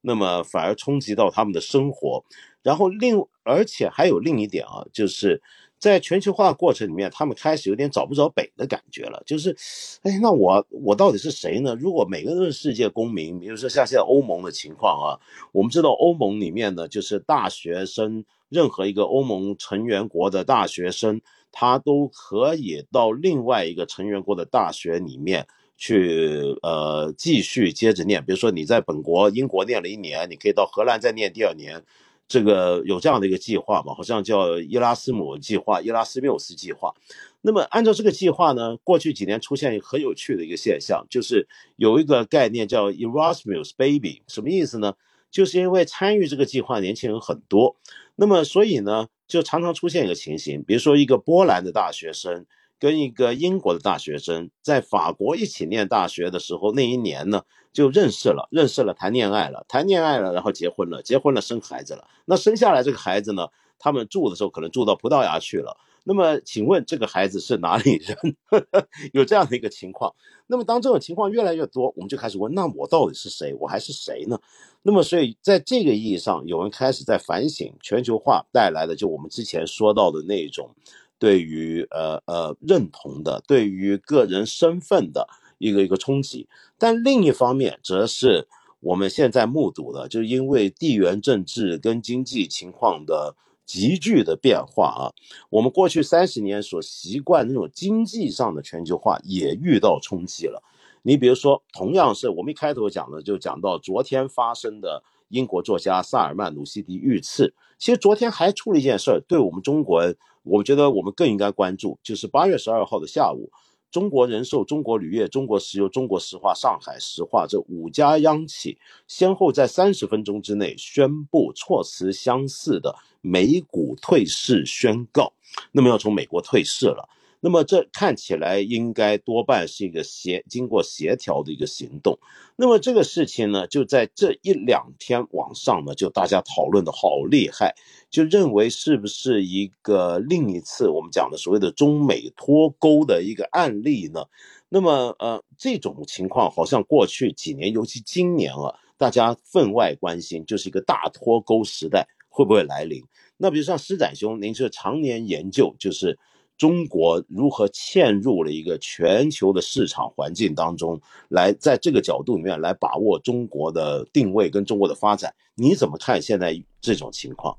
[0.00, 2.24] 那么反而冲击到他们的生活。
[2.62, 5.42] 然后另而且还有另一点啊，就是
[5.78, 9.22] 在全球化过程里面，他们开始有点找不着北的感觉了。
[9.26, 9.54] 就是，
[10.02, 11.76] 哎，那我我到底是谁呢？
[11.78, 15.20] 如果每个人都是世界公民，比如说像现在欧盟的情况啊，
[15.52, 21.22] 我们知道欧盟里面呢，就是大学生，任何一个欧盟成员国的大学生。
[21.52, 25.44] 他都可以到另外一个成员国的大学里面
[25.76, 28.24] 去，呃，继续接着念。
[28.24, 31.82] 比如说你在本国英国念了一年，你可以到荷兰再念第二年。
[32.28, 33.92] 这个有这样的一个计划嘛？
[33.92, 36.94] 好像叫伊拉斯姆计划、伊拉斯缪斯计划。
[37.40, 44.94] 那么按照这个计划呢，过去几年出现很有趣的一个现象，就是有一个概念叫 Erasmus Baby，什么意思呢？
[45.30, 47.76] 就是因为参与这个计划年轻人很多，
[48.16, 52.46] 那么所以呢，就常常出现一个情形，比如说一个波兰的大学生。
[52.80, 57.42] 跟一个英国的大学生在法国一起念大学的时候，那一年呢
[57.74, 62.08] 就认识了，认识了，谈恋爱了，谈恋爱了，然后结婚了，结婚了，生孩子了。
[62.24, 63.48] 那生下来这个孩子呢，
[63.78, 65.76] 他们住的时候可能住到葡萄牙去了。
[66.04, 68.36] 那么，请问这个孩子是哪里人？
[69.12, 70.14] 有这样的一个情况。
[70.46, 73.54] 那么，当这种情况越来越多，我们就开始问：那我到底是谁？
[73.60, 74.40] 我还是谁呢？
[74.82, 80.70] 那么，所以在这个意义上，有人开始在反省全球化带来的，就我们之前说到的那种。
[81.18, 85.28] 对于呃呃认同的，对于个人身份的
[85.58, 86.48] 一个一个冲击，
[86.78, 88.48] 但另一方面，则是
[88.80, 93.36] 我们现在目睹的，就是因为地缘政治跟经济情况的
[93.70, 95.02] 急剧的变化啊，
[95.48, 100.60] 我们过去三十年所习惯那种经济上的全球化也遇到冲击了。
[101.02, 110.16] 你比如说，同样是我们一开头讲的，就讲到昨天发生的英国作家萨尔曼·鲁西迪遇刺，其实昨天还出了一件事儿，对我们中国人。
[110.42, 113.50] 我觉得我们更应该关注，就是八月十二号的下午，
[113.90, 125.32] 中国人寿、中国铝业、中国石油、中国石化、上海石化这五家央企，先后在三十分钟之内宣布措辞相似的美股退市宣告，
[125.72, 127.08] 那么要从美国退市了。
[127.42, 132.18] 那么这看起来应该多半是一个协经过协调的一个行动。
[132.56, 137.74] 那么这个事情呢，就在这一两天网上呢，就大家讨论的好厉害，
[138.10, 144.26] 就认为是不是一个另一次我们讲的所谓的中美脱钩的一个案例呢？
[144.68, 153.02] 那么呃，这种情况好像过去几年，尤其今年啊，大家分外关心，就是一个大脱钩时代会不会来临？
[153.38, 156.18] 那比如像施展兄，您是常年研究，就是。
[156.60, 161.00] 中国如何嵌入了一个全球的市场环境当中
[161.30, 165.34] 来，在这个角度里面来把握中国的定位跟中国的发展？
[165.54, 167.56] 你怎么看现在这种情况？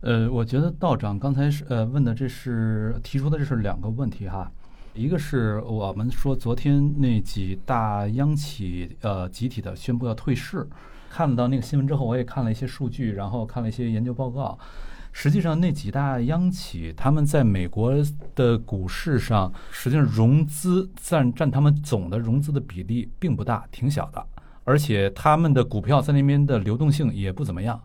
[0.00, 4.50] 呃，我觉得道长刚才是呃问的，这是提出的这是两个问题哈，
[4.94, 10.66] 一个是我们说昨天那几大央企呃集体的宣布要退市，
[11.10, 14.58] 看到那个新闻之后，我也看了一些数据，然后看了一些研究报告。
[15.16, 17.94] 实际上，那几大央企，他们在美国
[18.34, 24.26] 的股市上，实际上融资占占他们总的融资的比例并不大，挺小的。
[24.64, 27.80] 而且他们的股票在那边的流动性也不怎么样。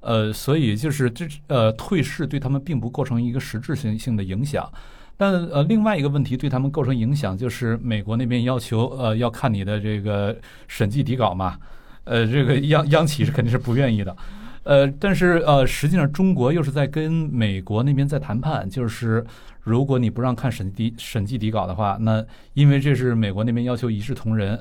[0.00, 4.68] 呃，所以就是这呃退市对他们并不构成一个实质性性的影响。
[5.16, 10.36] 但呃，另外一个问题对他们构成影响，就是美国那边要求呃要看你的这个
[10.66, 11.56] 审计底稿嘛。
[12.02, 14.14] 呃，这个央央企是肯定是不愿意的。
[14.64, 19.24] 呃，但是呃，实际上中国又是在跟美国那边在谈判，就是
[19.60, 22.24] 如果你不让看审计审计底稿的话，那
[22.54, 24.58] 因为这是美国那边要求一视同仁，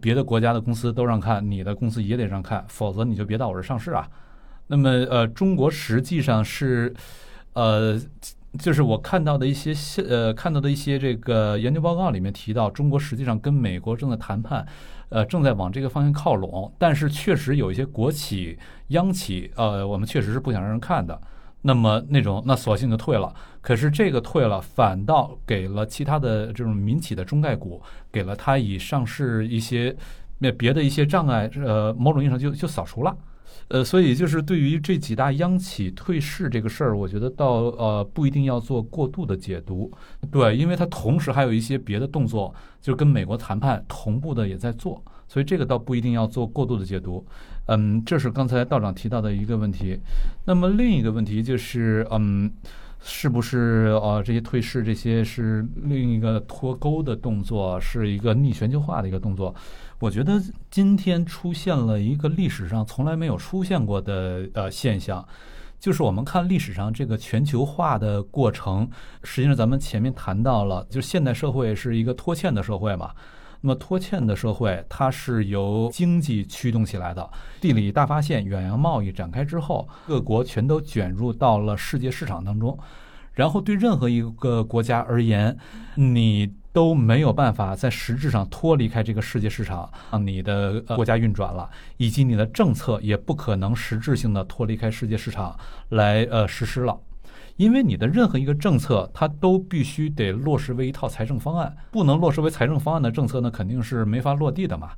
[0.00, 4.08] 别的国家的公司都让看，你的公司也得让看，否则你就别到我这上市啊。
[4.66, 6.92] 那么呃，中国实际上是
[7.52, 7.96] 呃，
[8.58, 9.72] 就是我看到的一些
[10.02, 14.66] 呃看到的一些这个研究报告里面提到，中国实际上跟美国正在谈判。
[15.14, 18.58] 呃，正在往这个方向靠拢，但是确实有一些国企、
[18.88, 21.16] 央企，呃，我们确实是不想让人看的。
[21.62, 23.32] 那么那种，那索性就退了。
[23.60, 27.80] 可是这个退了，反倒给了其他的这种民企的中概股，
[28.10, 29.96] 给了它以上市一些
[30.38, 33.16] 那别的一些障碍，呃，某种意义上就就扫除了。
[33.68, 37.46] 呃，所以就是对于这几大央企退市这个事儿，我觉得倒
[37.78, 39.90] 呃不一定要做过度的解读，
[40.30, 47.24] 对，因为它同时还有一些别的动作，就跟美国谈判同步的也在做，所以这个倒不一定要做过度的解读。
[47.66, 49.98] 嗯，这是刚才道长提到的一个问题。
[50.44, 52.52] 那么另一个问题就是，嗯，
[53.00, 59.54] 是不是呃这些退市这些是另一个脱钩的动作，是一个逆全球化的一个动作？
[60.00, 65.26] 我觉得今天出现了一个历史上从来没有出现过的呃现象，
[65.78, 68.90] 就是我们看历史上这个全球化的过程，
[69.22, 73.12] 实际上咱们前面谈到了，就是现代社会是一个拖欠的社会嘛。
[73.62, 77.30] 那么拖欠的社会，它是由经济驱动起来的。
[77.60, 82.78] 地理大发现、远洋贸易展开之后，各国全都卷入到了世界市场当中。
[83.32, 85.56] 然后对任何一个国家而言，
[85.94, 86.52] 你。
[86.74, 95.56] 都没有办法在实质上脱离开这个世界市场，让你的国家运转了，以及你的政策也不可能实质性的脱离开世界市场
[95.90, 96.98] 来呃实施了，
[97.56, 104.90] 因为你的任何一个政策，它都必须得落实为一套财政方案，不能落实为财政方案的政策呢，肯定是没法落地的嘛。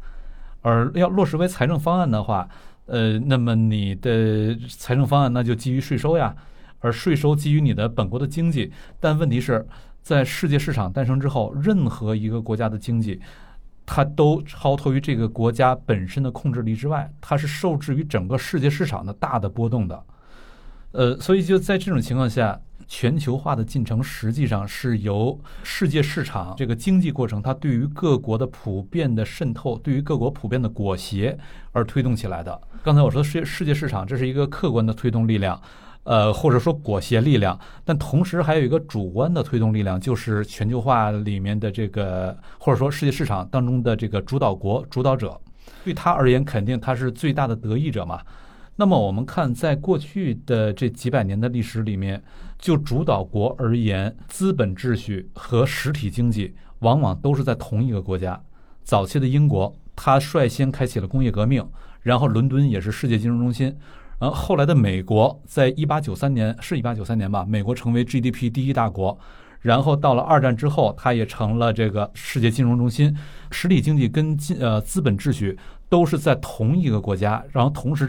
[0.63, 2.49] 而要落实为财政方案的话，
[2.87, 6.35] 呃，那么你的财政方案那就基于税收呀，
[6.81, 8.73] 而税收基于你的本国的经济。
[8.99, 9.67] 但问题是
[10.07, 13.21] 在世界市场诞生之后，任何一个国家的经济，
[13.85, 20.01] 它都超脱于这个国家本身的控制力之外，它是受制于整个世界市场的大的波动的。
[20.93, 22.57] 呃，所以就在这种情况下，
[22.87, 31.37] 全球化的进程实际上是由世界市场这个经济过程，它对于各国的普遍的渗透，对于各国普遍的裹挟
[31.73, 32.61] 而推动起来的。
[32.85, 35.61] 刚才我说世世界市场，这是一个客观的推动力量，
[36.07, 45.39] 呃，或者说裹挟力量，但同时还有一个主观的推动力量，就是全球化里面的这个，或者说世界市场当中的这个主导国、主导者，
[45.85, 48.21] 对他而言，肯定他是最大的得益者嘛。
[48.77, 52.23] 那么我们看，在过去的这几百年的历史里面，
[52.57, 58.41] 就主导国而言，资本秩序和实体经济往往都是在同一个国家。
[58.85, 61.67] 早期的英国，它率先开启了工业革命，
[62.03, 63.77] 然后伦敦也是世界金融中心。
[64.19, 69.19] 然后后来的美国，在一八九三年是一八九三年吧，美国成为 GDP 第一大国。
[69.61, 73.17] 然后到了二战之后，它也成了这个世界金融中心。
[73.51, 78.09] 实体经济跟金呃资本秩序都是在同一个国家，然后同时。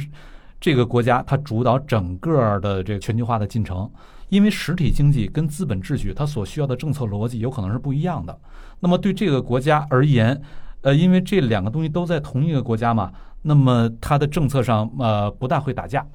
[0.59, 3.87] 这个国家它主导整个的这个全球化的进程，
[4.29, 8.35] 因为实体经济跟资本秩序它所需要的政策逻辑有可能是不一样的。
[8.79, 10.41] 那么对这个国家而言，
[10.81, 13.11] 呃，因为这两个东西都在同一个国家嘛，
[13.47, 16.05] 那么它的政策上呃不大会打架，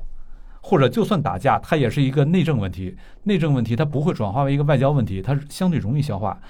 [0.60, 2.94] 或者就算打架，它也是一个内政问题。
[3.24, 6.40] 内政问题它不会转化为一个外交问题，它是相对容易消化。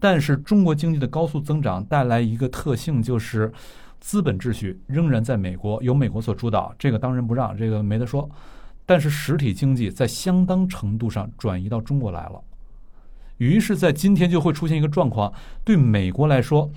[0.00, 3.52] 但是中国经济的高速增长带来一个特性就是。
[4.02, 8.26] 资本秩序仍然在美国，由美国所主导，这个当仁不让，这个没得说。
[8.86, 12.42] 但是实体经济在相当程度上转移到中国来了，
[13.36, 15.30] 于是，在今天就会出现一个状况：
[15.64, 16.70] 对美国来说，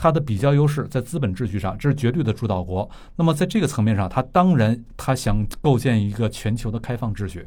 [0.00, 2.88] 它的比较优势在资本秩序上，这是绝对的主导国。
[3.16, 7.46] 那么，在这个层面上，它当然它想构建一个全球的开放秩序，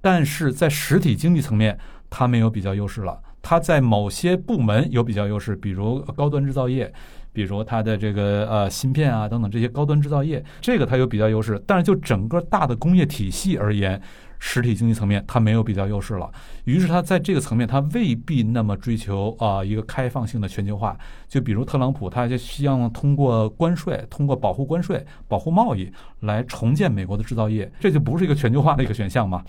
[0.00, 1.78] 但是在实体经济层面，
[2.10, 3.20] 它没有比较优势了。
[3.40, 6.92] 它在某些部门有比较优势，比如高端制造业。
[7.32, 14.00] 比如它的这个呃芯片啊等等这些高端制造业，这个它有比较优势，但是就整个大的工业体系而言，
[14.38, 16.30] 实体经济层面它没有比较优势了。
[16.64, 20.96] 于是它在这个层面，它未必那么追求啊一个开放性的全球化。
[21.28, 25.90] 就比如特朗普，他就希望通过关税，通过保护关税、保护贸易
[26.20, 29.44] 来重建美国的制造业，这就不是一个全球化的一个选项嘛。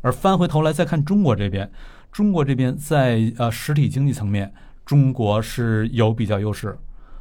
[0.00, 1.70] 而翻回头来再看中国这边，
[2.10, 4.52] 中国这边在呃实体经济层面。
[4.86, 6.76] 中国是有比较优势，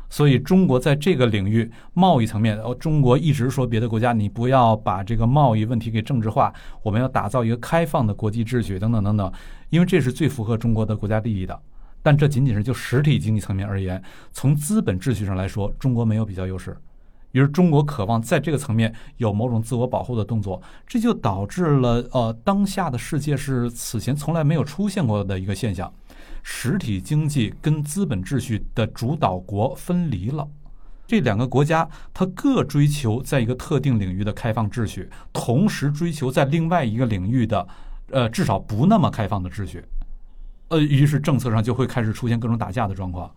[0.10, 9.32] 所以中国在这个领域贸易层面，呃，中国一直说别的国家你不要把这个贸易问题给政治化，我们要打造一个开放的国际秩序等等等等，
[9.70, 11.58] 因为这是最符合中国的国家利益的。
[12.02, 16.76] 但这仅仅是就实体经济层面而言，从资本秩序上来说，中国没有比较优势。
[17.34, 25.94] 于是中国渴望在这个层面有某种自我保护的动作，这就导致了呃，当下的世界是此前从来没有出现过的一个现象。
[26.44, 30.48] 实体经济跟资本秩序的主导国分离了，
[31.08, 37.68] 这两个国家它各追求在一个特定领域的开放秩序，同时追求在另外一个领域的，
[38.12, 39.84] 呃，至少不那么开放的秩序，
[40.70, 43.34] 呃，于是政策上就会开始出现各种打架的状况，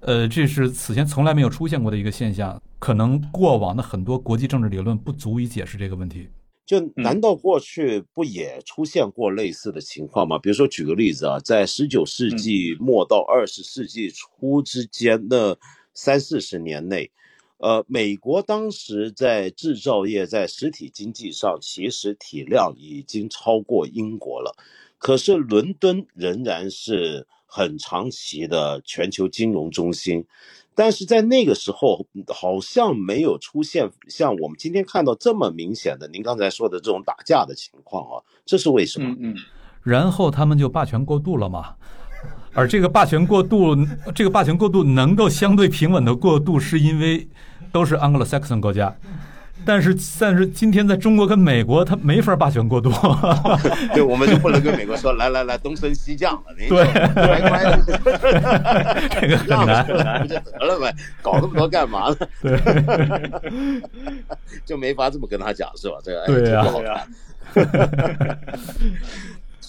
[0.00, 6.28] 呃，这是此前从来没有出现过的一个现象，可能过往的很多国际政治理论不足以解释这个问题。
[6.70, 10.38] 就难道过去不也出现过类似的情况吗？
[10.38, 15.58] 比如说，举个例子啊，在十九世纪末到二十世纪初之间的
[15.94, 17.10] 三四十年内，
[17.56, 24.54] 呃，美国当时在制造业在实体经济上其实体量已经超过英国了，
[24.96, 30.24] 可是伦敦仍然是很长期的全球金融中心。
[30.80, 39.10] 但是在那个时候，好像没有出现像我们今天看到这么明显的您刚才说的这种打架的情况啊，这是为什么？
[39.10, 39.36] 嗯嗯。
[39.82, 41.74] 然后他们就霸权过度了嘛，
[42.54, 43.76] 而这个霸权过度，
[44.14, 47.28] 这个霸权过度能够相对平稳的过渡，是因为
[47.70, 48.96] 都是 Anglo-Saxon 国家。
[49.64, 52.92] 但是，但是今天在中国跟美国，他没法霸权过多。
[53.94, 56.42] 对，我们就不能跟美国说，来来来，东升西降了。
[56.56, 56.68] 对，
[59.20, 59.86] 这个很难，
[60.22, 60.94] 不就得了呗？
[61.22, 62.16] 搞那么多干嘛呢？
[62.42, 62.60] 对，
[64.64, 65.96] 就没法这么跟他讲，是吧？
[66.02, 67.06] 这个对呀，不好看。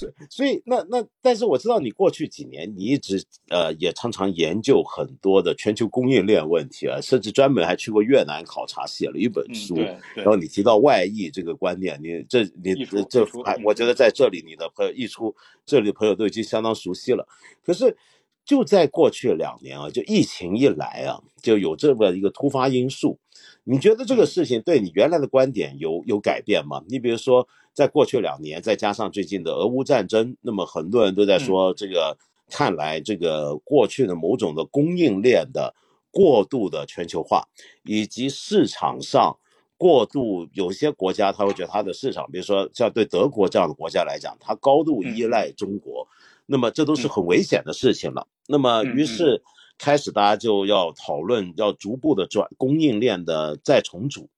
[0.01, 9.75] 所以所以那那，但是我知道你过去几年你一直呃也常常研究很多的全球供应链问题啊，甚至专门还去过越南考察，写了一本书。
[10.15, 17.27] 然后你提到外溢这个观念，你这你这溢出嗯，哎我觉得在这里你的朋友一出，这里的朋友都已经相当熟悉了。
[17.63, 17.95] 可是
[18.43, 23.19] 就在过去两年啊，就疫情一来啊，就有这么一个突发因素。
[23.63, 26.83] 你觉得这个事情对你原来的观点有有改变吗？
[26.87, 32.17] 你比如说，在过去两年，再加上最近的俄乌战争，那么很多人都在说，这个
[32.49, 35.73] 看来这个过去的某种的供应链的
[36.11, 37.47] 过度的全球化，
[37.85, 39.37] 以及市场上
[39.77, 46.05] 过度，有些国家他会觉得它的市场，比如说像对德国这样的国家来讲，它高度依赖中国，
[46.45, 48.27] 那么这都是很危险的事情了。
[48.47, 49.41] 那么于是
[49.77, 54.29] 开始大家就要讨论，要逐步的转供应链的再重组。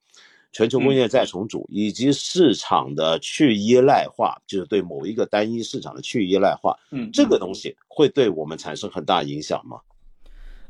[0.53, 9.79] 全球供应链再重组，以及市场的去依赖化，就是对某一个单一市场的去依赖化，嗯，这个东西会对我们产生很大影响吗？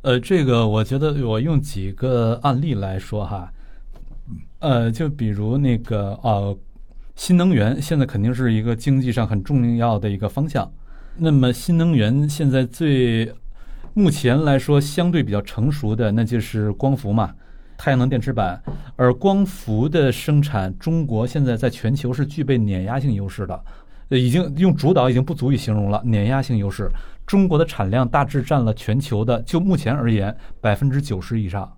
[0.02, 3.52] 呃，这个我觉得我用几个案例来说哈，
[4.60, 6.58] 呃，就比如那个呃，
[7.16, 10.72] 新能源现在肯定是一个经济上很重要的一个方向。
[11.18, 13.32] 那么新能源现在最
[13.94, 17.36] 目前来说相对比较成熟的，那就是光伏嘛，
[17.78, 18.62] 太阳能电池板。
[18.96, 23.64] 而光伏的生产，中国现在在全球是具备碾压性优势的，
[24.10, 26.90] 呃，已经用主导已经不足以形容了，碾压性优势。
[27.26, 31.72] 中国的产量大致占了全球的，就目前而言，百分之九十以上，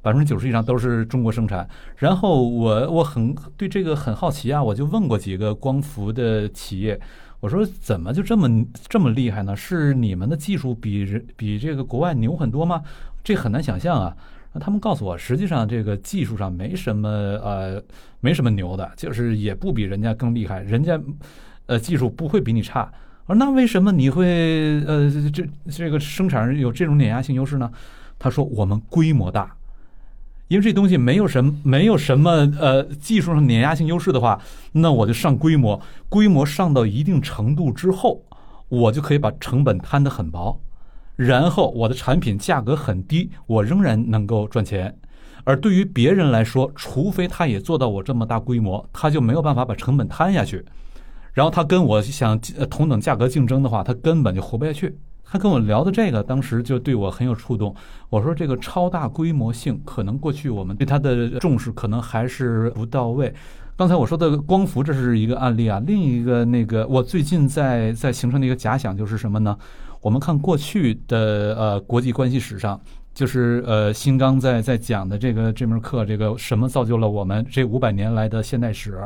[0.00, 1.68] 百分之九十以上都是中国生产。
[1.96, 6.98] 然后我我很对这个很好奇啊，我就问过几个光伏的企业，
[7.40, 9.54] 我说怎么就这么这么厉害呢？
[9.54, 12.82] 是你们的技术比人比这个国外牛很多吗？
[13.22, 14.16] 这很难想象啊。
[14.52, 17.82] 那他们告诉我，实际上这个技术上没什么呃
[18.20, 20.98] 没什么牛的，就是也不比人家更厉害，人家
[21.66, 22.90] 呃技术不会比你差。
[23.26, 27.70] 我说那为什么你会呃这这个生产有这种碾压性优势呢？
[28.18, 29.54] 他说我们规模大，
[30.48, 34.40] 因为这东西没有什么没有什么呃技术上碾压性优势的话，
[34.72, 38.24] 那我就上规模，规模上到一定程度之后，
[38.68, 40.58] 我就可以把成本摊得很薄，
[41.18, 44.96] 然后我的产品价格很低，我仍然能够赚钱。
[45.42, 50.64] 而对于别人来说，除非他也做到我这么大规模，他就没有办法把成本摊下去。
[51.32, 52.38] 然后他跟我想
[52.70, 54.96] 同等价格竞争的话，他根本就活不下去。
[55.24, 57.74] 他跟我聊的这个，当时就对我很有触动。
[58.10, 63.34] 我说这个超大规模性，可能过去我们对它的重视可能还是不到位。
[63.76, 65.82] 刚才我说的光伏，这是一个案例啊。
[65.84, 69.56] 另一个那个，我最近在在形成的一个假想就是什么呢？
[70.00, 72.80] 我们看过去的呃国际关系史上，
[73.14, 78.98] 就是呃新刚在在讲的这个这门课，这个什么造就了我们这五百年来的现代史。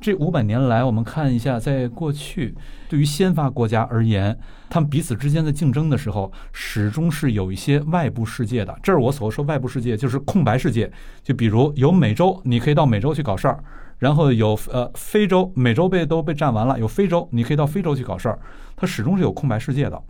[0.00, 2.52] 这五百年来，我们看一下，在过去，
[2.88, 4.36] 对于先发国家而言，
[4.68, 8.76] 他们彼此之间的竞争的时候，始终是有一些外部世界的。
[8.82, 10.90] 这是我所说外部世界，就是空白世界。
[11.22, 13.56] 就比如有美洲，你可以到美洲去搞事儿；
[14.00, 18.36] 然后有呃非洲，美洲被都被占完了，有非洲，你可以到非洲去搞事儿。
[18.74, 20.02] 它始终是有空白世界的。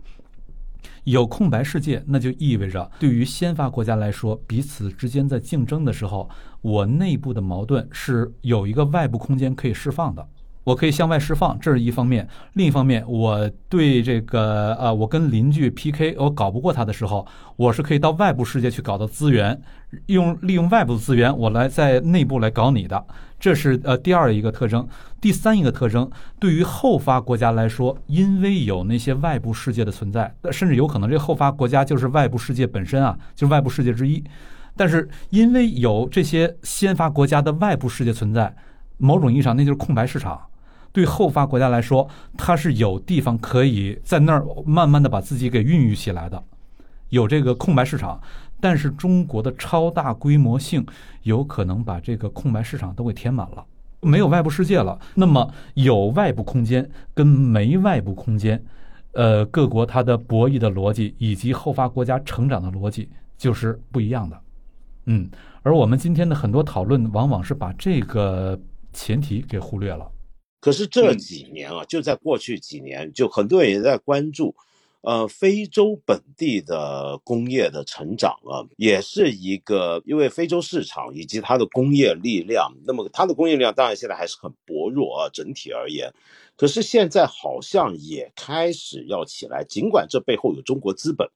[1.03, 6.29] 有空白世界，那就意味着对于先发国家来说，彼此之间在竞争的时候，
[6.61, 10.25] 我内部的矛盾是有一个外部空间可以释放的，
[10.63, 17.27] 我可以向外释放，这是一方面；另一方面，我对这个呃，我跟邻居 PK，我搞不过他的时候，
[17.57, 19.61] 我是可以到外部世界去搞到资源，
[20.05, 23.05] 用利用外部资源，我来在内部来搞你的。
[23.43, 24.87] 这是呃第二一个特征，
[25.19, 26.09] 第三一个特征，
[26.39, 34.23] 对于后发国家来说，因为有那些外部世界的存在，甚至有可能这后发国家就是外部世界本身啊，就是外部世界之一。
[34.77, 38.55] 但是因为有这些先发国家的外部世界存在，
[38.95, 40.39] 某种意义上那就是空白市场。
[40.93, 42.07] 对后发国家来说，
[42.37, 46.41] 它是有地方可以在那儿慢慢的把自己给孕育起来的，
[47.09, 48.21] 有这个空白市场。
[48.63, 50.85] 但是中国的超大规模性
[51.23, 53.65] 有可能把这个空白市场都给填满了，
[53.99, 54.97] 没有外部世界了。
[55.15, 58.63] 那么有外部空间跟没外部空间，
[59.11, 64.41] 呃，各国它的博弈的逻辑以及后发国家成长的逻辑就是不一样的。
[65.07, 65.29] 嗯，
[65.61, 68.57] 而我们今天的很多讨论往往是把这个
[68.93, 70.09] 前提给忽略了。
[70.61, 74.55] 可是这几年啊，就在过去几年，就很多人也在关注。
[75.03, 86.13] 呃，非洲本地的工业的成长啊，也是一个，因为非洲市场以及它的工业力量，那么它的工业力量当然现在还是很薄弱啊，整体而言，
[86.55, 91.27] 可是现在好像也开始要起来，尽管这背后有中国资本，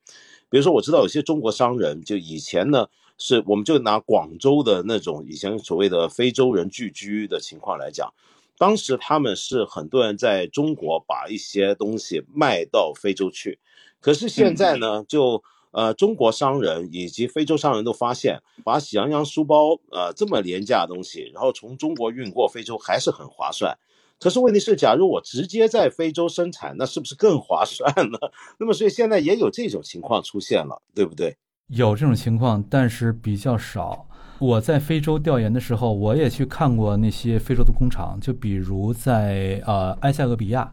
[0.49, 2.87] 比如说我知道有些中国商人，就以前呢
[3.17, 8.13] 是，我们就拿广州的那种以前所谓的非洲人聚居的情况来讲。
[8.57, 13.59] 当时他们是很多人在中国把一些东西卖到非洲去，
[13.99, 23.77] 可是现在呢，就呃中国商人以及非洲商人都发现，把喜羊羊书包呃这么廉价的东西，然后从中国运过非洲还是很划算。
[24.19, 28.17] 可是问题是，假如我直接在非洲生产，那是不是更划算呢？
[28.59, 31.37] 那么所以现在也有这种情况出现了，对不对？
[31.67, 34.07] 有这种情况，但是比较少。
[34.39, 40.71] 我在非洲调研的时候，我也去看过那些非洲的工厂，就比如在呃埃塞俄比亚，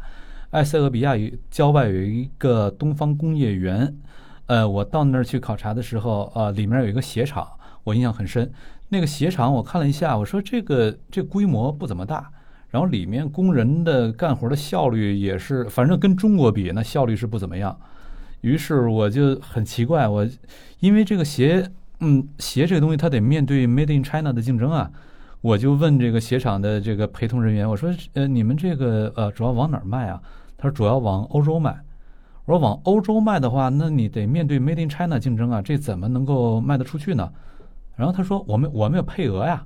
[0.50, 3.96] 埃塞俄比亚与郊外有一个东方工业园，
[4.46, 7.48] 呃，我到那儿去考察的时候，呃，里面有一个鞋厂，
[7.84, 8.52] 我印象很深。
[8.90, 12.30] 那个鞋厂我看了一下，我说这个这规模不怎么大，
[12.68, 17.80] 然后里面工人的干活的效率也是，反正跟中国比，那效率是不怎么样。
[18.42, 20.28] 于是我就很奇怪，我
[20.80, 21.72] 因为这个鞋。
[22.04, 24.90] 嗯，鞋这个东西它得面对 Made in China 的竞争啊，
[25.40, 30.20] 我就问这个鞋厂的这个陪同人员，我说，呃，你们这个呃主要往哪儿卖啊？
[30.58, 31.80] 他说主要往欧洲卖。
[32.44, 37.32] 我说往欧洲卖的话，那你得面对 Made in China 竞争啊，这怎么能够卖得出去呢？
[37.96, 39.64] 然后他说我们我们有配额呀。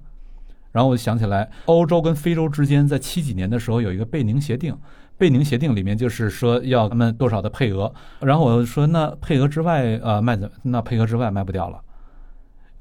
[0.71, 4.77] 然后我就想起来，欧洲跟非洲之间在七几年的时候有一个贝宁协定，
[5.17, 7.93] 贝宁协定里面就是说要他们多少的配额。
[8.21, 11.81] 然后我说那配额之外呃卖的那配额之外卖不掉了。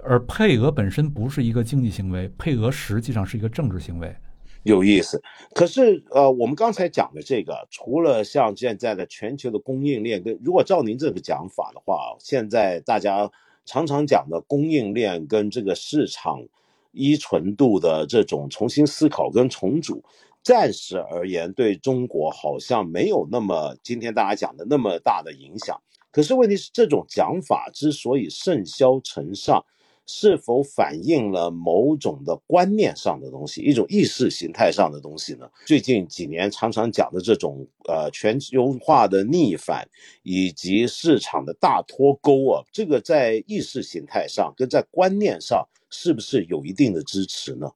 [0.07, 4.15] 而配额本身不是一个经济行为，配额实际上是一个政治行为，
[4.63, 5.21] 有意思。
[5.53, 13.29] 可是，呃，我们刚才讲的这个，除了像现在的全球的供应链，跟如果照您这个讲法的话，现在大家
[13.65, 16.39] 常常讲的供应链跟这个市场
[16.93, 20.01] 依存度的这种重新思考跟重组，
[20.41, 25.81] 暂时而言对中国好像没有那么今天大家讲的那么大的影响。
[26.11, 29.65] 可是问题是，这种讲法之所以甚嚣尘上。
[30.09, 35.45] 是否反映了某种的观念上的东西，一种意识形态上的东西呢？
[35.65, 39.85] 最近几年常常讲的这种呃全球化的逆反
[40.23, 47.69] 以及市场的大脱钩啊，这个在意识形态上跟在观念上是不是有一定的支持呢？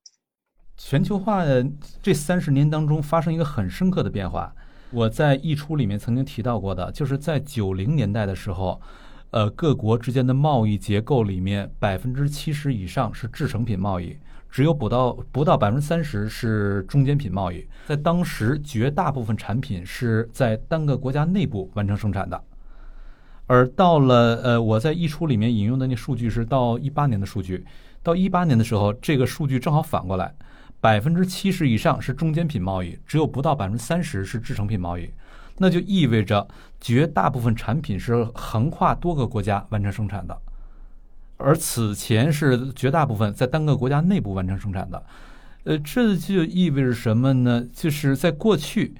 [0.78, 1.44] 全球化
[2.02, 4.56] 这三十年当中发生一个很深刻的变化，
[4.92, 8.80] 我在译出里面曾经提到过的，就是在九零年代的时候。
[9.32, 14.18] 呃，各国之间的贸易结构里面，百分之七十以上是制成品贸易，
[14.50, 17.66] 只有不到不到百分之三十是中间品贸易。
[17.86, 22.44] 在当时，绝大部分产品是在单个国家内部完成生产的。
[23.48, 27.66] 而到了呃，我在一出里面引用的那数据是到一八年的数据，
[28.04, 30.36] 到一八年的时候，这个数据正好反过来，
[30.82, 35.10] 百分之七十以上是中间品贸易，只有不到百分之三十是制成品贸易。
[35.62, 36.48] 那就意味着
[36.80, 40.36] 绝大部分产品是横跨多个国家完成生产的，
[41.38, 45.04] 而此前是绝大部分在单个国家内部完成生产的。
[45.66, 47.64] 呃，这就意味着什么呢？
[47.72, 48.96] 就是在过去，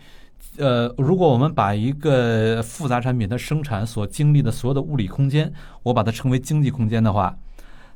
[0.58, 5.52] 呃，如果我们把一个复杂产品的生产所经历的所有的物理空间，
[5.82, 7.36] 我把它称为经济空间的话，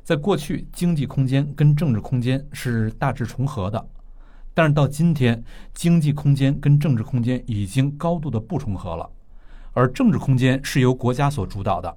[0.02, 3.86] 在过去，经济空间跟政治空间是大致重合的。
[4.56, 9.06] 但是到今天，经济空间跟政治空间已经高度的不重合了，
[9.74, 11.94] 而政治空间是由国家所主导的，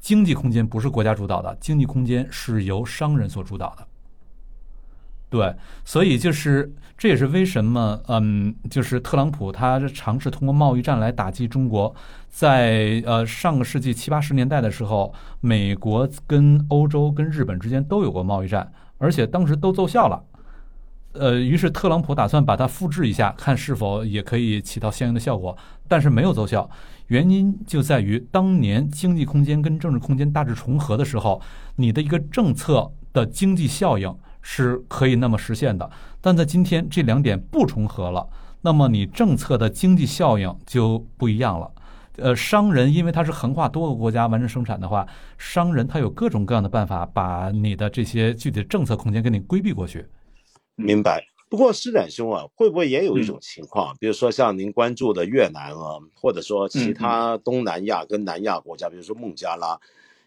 [0.00, 3.86] 经济空间不是国家主导的，经济空间是由商人所主导的。
[5.28, 5.54] 对，
[5.84, 11.94] 所以就是这也是为什么，嗯，就是特朗普他尝试通过贸易战来打击中国，
[12.28, 20.20] 在呃上个世纪七八十年代的时候，美国跟欧洲跟日本之间都有过贸易战，而且当时都奏效了。
[21.12, 25.56] 呃，于是特朗普打算把它复制一下，看是否也可以起到相应的效果，
[25.88, 26.68] 但是没有奏效。
[27.08, 31.42] 原因就在于当年经济空间跟政治空间大致重合的时候，
[31.76, 35.90] 你的一个政策的经济效应是可以那么实现的。
[36.20, 38.28] 但在今天这两点不重合了，
[38.60, 41.68] 那么你政策的经济效应就不一样了。
[42.18, 45.04] 呃，商人因为他是横跨多个国家完成生产的话，
[45.38, 50.06] 商人他有各种各样的办法把你的这些具体的政策空间给你规避过去。
[50.84, 51.26] 明白。
[51.48, 59.80] 不过施展兄啊，会不会也有一种情况，比如说像您关注的越南啊，或者说其他东南亚跟南亚国家，比如说孟加拉，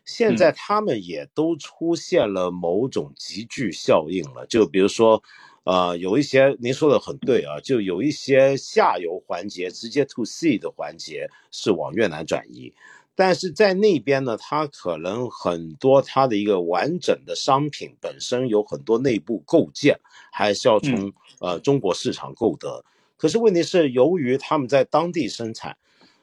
[0.04, 4.46] 现在他们也都出现了某种集聚效应了。
[4.48, 5.24] 就比如说，
[5.64, 12.74] 呃，有一些您说的很对啊，就有一些下游环节直接 to C 的环节是往越南转移。
[13.16, 20.00] 但是在那边呢，它可能很多它的一个完整的商品本身有很多内部构建，
[20.32, 22.84] 还是要从呃中国市场购得。
[23.18, 25.78] 可是问题是，由于他们在当地生产，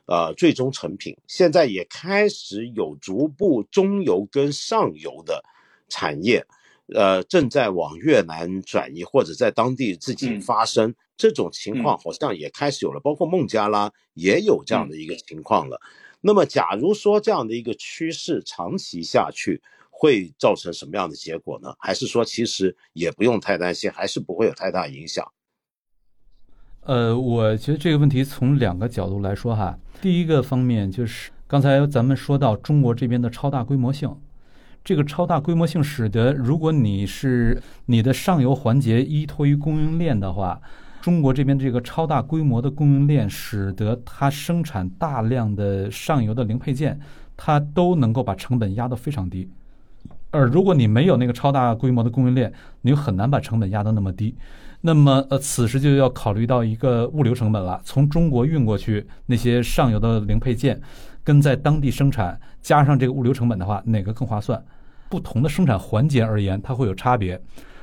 [0.07, 5.45] 呃，最终成品现在也开始有逐步中游跟上游的
[5.89, 6.45] 产业，
[6.93, 15.81] 呃，正在往越南转移或者在当地自己发生这种情况，好像也开始有了，包括孟加拉也有这样的一个情况了。
[16.21, 21.75] 那么，假如说这样的一个趋势长期下去，会造成什么样的结果呢？
[21.79, 25.27] 还是说其实也不用太担心，还是不会有太大影响？
[26.83, 29.79] 呃，我觉得这个问题从两个角度来说哈。
[30.01, 34.15] 第一个方面就是刚才咱们说到中国这边的超大规模性，
[34.83, 40.61] 这个超大规模性使得如果你是你的上游环节依托于供应链的话，
[41.01, 47.01] 中国这边这个超大规模的供应链使得它生产大量的上游的零配件，
[47.37, 49.49] 它都能够把成本压得非常低。
[50.31, 52.53] 而如果你没有那个超大规模的供应链，
[52.83, 54.35] 你就很难把成本压得那么低。
[54.83, 57.81] 那么，呃，此时就要考虑到一个物流成本了。
[57.85, 60.81] 从中国运过去那些上游的零配件，
[61.23, 64.63] 跟在当地生产，加上这个物流成本的话，哪个更划算？
[65.09, 67.39] 不同的生产环节而言，它会有差别。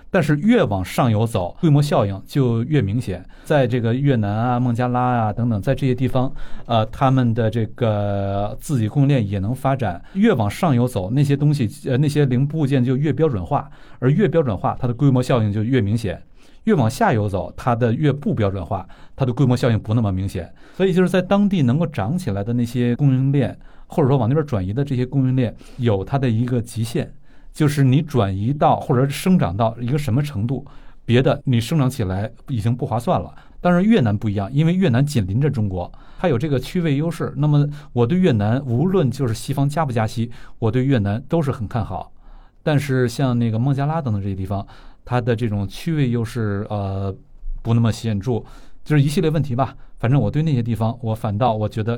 [0.10, 3.26] 但是越往上游走，规模效应就越明显。
[3.44, 6.32] 在这个越南啊、孟加拉啊等等，在这些地方，
[6.66, 10.02] 呃，他们的这个自己供应链也能发展。
[10.14, 13.70] 越往上游走，那些东西，呃，那些零部件就越标准化，
[14.00, 16.22] 而越标准化，它的规模效应就越明显。
[16.64, 18.86] 越往下游走，它的越不标准化，
[19.16, 20.54] 它的规模效应不那么明显。
[20.76, 23.58] 所以就是在当地能够涨起来的那些供应链，
[23.88, 27.10] 或者说往那边转移的这些供应链，有它的一个极限，
[27.58, 30.64] 就是你转移到或者生长到一个什么程度，
[31.06, 33.34] 别的你生长起来已经不划算了。
[33.60, 37.34] 但是越南不一样，因为越南紧邻着中国，它有这个区位优势。
[37.36, 40.30] 那么我对越南，无论就是西方加不加息，
[40.60, 42.14] 我对越南都是很看好。
[42.62, 44.64] 但是像那个孟加拉等等这些地方。
[45.10, 47.16] 它的这种区位优势，呃，
[47.64, 48.44] 不那么显著，
[48.84, 49.74] 就是一系列问题吧。
[49.98, 51.98] 反正我对那些地方，我反倒我觉得，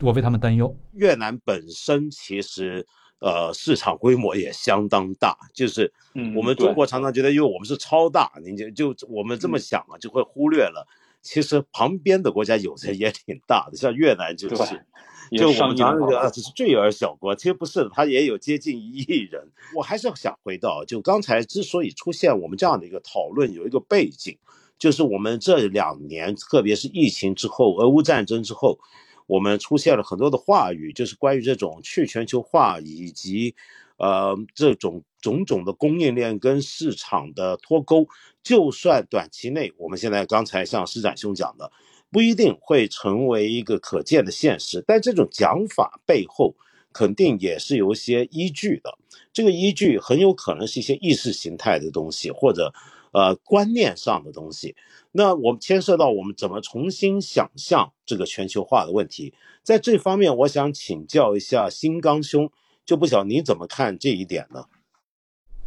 [0.00, 0.76] 我为他们担忧。
[0.92, 2.86] 越南本身其实，
[3.24, 5.90] 呃，市场规模也相当大，就是
[6.36, 10.86] 我们中国常常觉得，因为我们是超大，您就就我们这么想啊，就会忽略了，
[11.22, 14.84] 其实旁边的国家有的也挺大的，像越南就是。
[15.30, 19.42] 就我们常说啊，这是坠儿小国，其实不是的，它也有接近一亿人。
[19.74, 24.36] 我还是想回到，就刚才之所以出现我们这样的一个讨论，有一个背景，
[24.78, 28.78] 就是我们这两年，特别是疫情之后、俄乌战争之后，
[29.26, 33.54] 我们出现了很多的话语，就是关于这种去全球化以及
[33.96, 38.06] 呃这种种种的供应链跟市场的脱钩。
[38.42, 41.70] 就算短期内，我们现在刚才像施展兄讲的。
[42.10, 46.54] 不一定会成为一个可见的现实，但这种讲法背后
[46.92, 48.96] 肯定也是有一些依据的。
[49.32, 52.72] 这个依据很有可能是一些意识形态的东西，或者
[53.14, 54.76] 呃观念上的东西。
[55.12, 59.32] 那我们牵涉到我们怎么重新想象这个全球化的问题，
[59.62, 62.50] 在这方面，我想请教一下新刚兄，
[62.84, 64.66] 就不晓你怎么看这一点呢？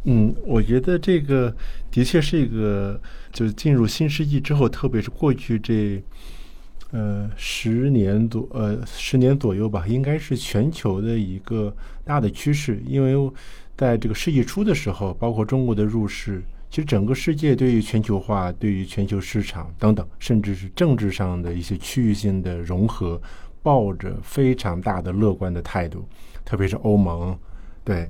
[0.04, 1.56] 嗯，我觉得这个
[1.90, 3.00] 的确是一个，
[3.32, 6.00] 就是进入新世纪之后，特别是过去这。
[6.90, 12.82] 呃，十年左呃十年左右吧，应该是全球的一个大的趋势。
[12.86, 13.30] 因为
[13.76, 23.20] 在这个世纪初的时候，包括中国的入世，其实整个世界对于全球化、对于全球市场等等，甚至是政治上的一些区域性的融合，
[23.62, 26.06] 抱着非常大的乐观的态度。
[26.44, 27.38] 特别是欧盟，
[27.84, 28.08] 对。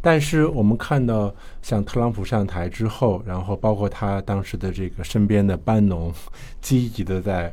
[0.00, 6.12] 但是我们看到，像特朗普上台之后，然后包括他当时的这个身边的班农，
[6.60, 7.52] 积极的在。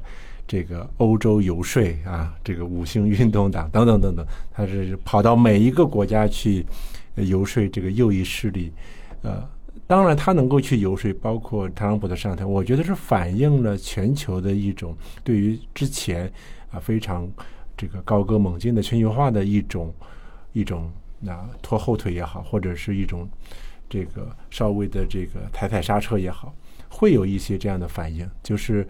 [0.50, 6.66] 这个欧洲游说啊，这个五星运动党等等等等，他是跑到每一个国家去
[7.16, 8.72] 游说这个右翼势力。
[9.24, 9.46] 呃，
[9.88, 16.32] 当然他能够去游说，包括特朗普的上台，我觉得是反映了全球的一种对于之前
[16.70, 17.28] 啊非常
[17.76, 19.94] 这个高歌猛进的全球化的一种
[20.52, 23.28] 一种那拖后腿也好，或者是一种
[23.90, 26.54] 这个稍微的这个踩踩刹车也好，
[26.90, 28.88] 会有一些这样的反应，就是。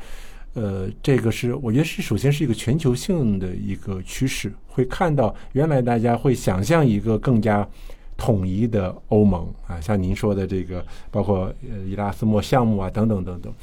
[0.53, 7.68] 呃，这个是我觉得是首先是一个全球性的一个趋势，会看到原来大家会想象一个更加
[8.18, 13.53] 统一的欧盟啊，像您说的这个，包括呃伊拉斯莫项目啊等等等等，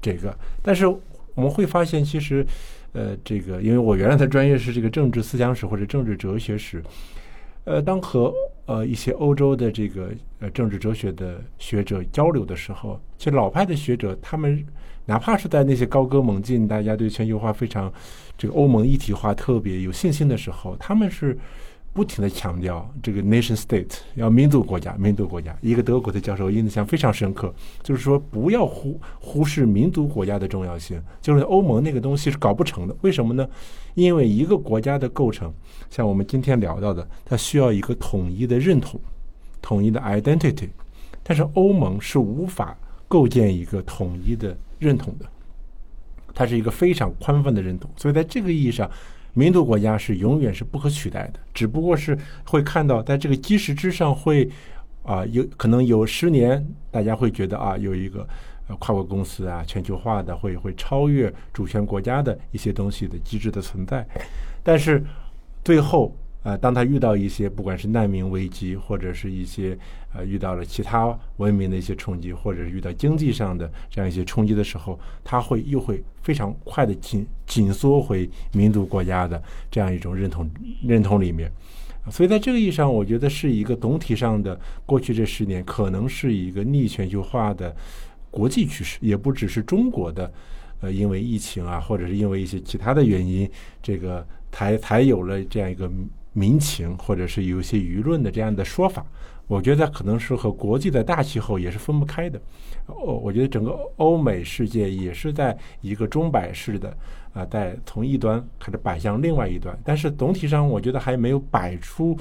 [0.00, 2.44] 这个，但是我们会发现，其实
[2.92, 6.82] 呃，这个因为我原来的专业是这个政治思想史或者政治哲学史，
[7.64, 8.32] 呃，当和
[8.66, 10.10] 呃一些欧洲的这个
[10.40, 14.66] 呃政治哲学的学者交流的时候，其实老派的学者他们。
[15.08, 17.90] 哪怕是在那些高歌猛进、大家对全球化非常
[18.36, 21.34] 这个欧盟一体化特别有信心的时候，他们是
[21.98, 25.52] 不停的强调这个 nation state 要民族国家、民族国家。
[25.60, 27.52] 一个德国的教授印象非常深刻，
[27.82, 31.02] 就是说不要忽忽视民族国家的重要性。
[31.20, 33.44] 就是欧盟那个东西是搞不成的，为什么呢？
[33.94, 35.52] 因为一个国家的构成，
[35.90, 39.00] 像我们今天聊到的，它需要一个统一的认同、
[39.60, 40.68] 统一的 identity。
[41.24, 45.26] 但是欧盟是无法构建一个统一的认同的，
[46.32, 47.90] 它是一个非常宽泛的认同。
[47.96, 48.88] 所以在这个意义上，
[49.38, 54.50] 民族国家是永远是不可取代的，只不过是会看到在这个基石之上会
[55.04, 58.26] 啊有可能有十年，大家会觉得啊有一个
[58.80, 64.04] 跨国公司啊全球化的会会超越主权国家的一些东西的机制的存在，
[64.64, 65.04] 但是
[65.64, 66.12] 最后。
[66.44, 69.76] 呃，当他遇到一些不管是难民危机，或者是一些
[70.14, 80.48] 呃遇到了其他文明的一些冲击，或者是遇到经济上的这样一些冲击的时候，他会又会非常快的紧紧缩回民族国家的这样一种认同
[80.86, 81.50] 认同里面。
[82.08, 87.74] 所以在这个意义上，我觉得是一个总体上的过去这十年可能是一个逆全球化的
[88.30, 90.32] 国际趋势，也不只是中国的。
[90.80, 93.50] 呃，因为疫情啊，或者是因为一些其他的原因，
[93.82, 95.90] 这个才才有了这样一个。
[96.38, 99.04] 民情，或者是有一些舆论的这样的说法，
[99.48, 102.40] 我觉得可能是和国际的大气候也是分不开的。
[102.86, 106.96] 哦，我觉得整个欧美世界也是在一个钟摆式的
[107.32, 112.16] 啊，在从一端开始摆向另外一端，但是总体上我觉得还没有摆出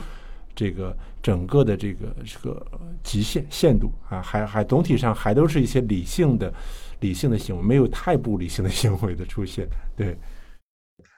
[0.55, 2.65] 这个整个的这个这个
[3.03, 6.53] 极限限度啊，还还总体上还都是一些理性的
[6.99, 10.17] 理性的行为，没有太不理性的行为的出现，对。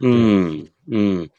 [0.01, 1.29] 嗯嗯，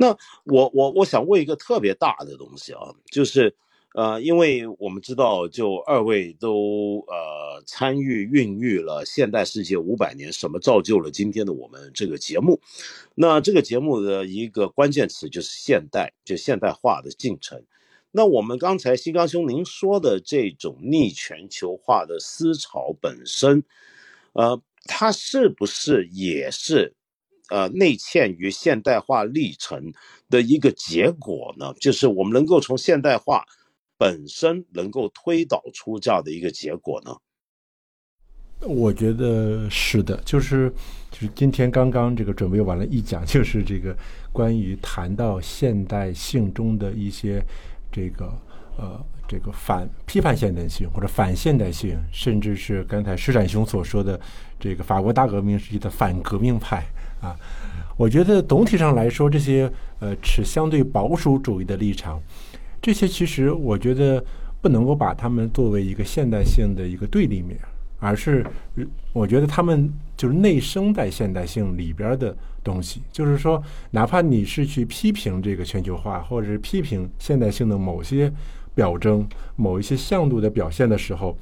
[0.00, 3.54] 那我我我想问一个特别大的东西啊，就是
[3.94, 12.60] 呃，因为我们知道，就二位都呃参与孕育了现代世界五百年，什么造就了今天的我们这个节目？
[13.14, 17.62] 那这个节目的一个关键词就是现代，就现代化的进程。
[18.10, 23.62] 那我们刚才西刚兄您说的这种逆全球化的思潮本身，
[24.32, 26.95] 呃，它是不是也是？
[27.48, 29.92] 呃，内嵌于现代化历程
[30.28, 33.44] 的一个结果呢，就是我们能够从现代化
[33.96, 37.16] 本身能够推导出这样的一个结果呢？
[38.60, 40.72] 我觉得是的，就是
[41.10, 43.96] 就是今天刚刚这个准备完了一讲，就是这个
[44.32, 47.44] 关于谈到现代性中的一些
[47.92, 48.26] 这个
[48.78, 48.98] 呃
[49.28, 54.18] 这个反批判现代性或者反现代性，甚至是刚才施展雄所说的
[54.58, 56.84] 这个法国大革命时期的反革命派。
[57.20, 57.34] 啊，
[57.96, 59.70] 我觉得总体上来说，这些
[60.00, 62.20] 呃持相对保守主义的立场，
[62.80, 64.22] 这些其实我觉得
[64.60, 67.58] 不能够把他们作为一个现代性的一个对立面，
[67.98, 68.46] 而是
[69.12, 73.02] 我觉得他们就是内生在现代性里边的东西。
[73.10, 78.32] 就是说，哪怕你是去批评这个全球化，或者是批评现代性的某些
[78.74, 79.26] 表征、
[79.56, 81.36] 某一些向度的表现的时候。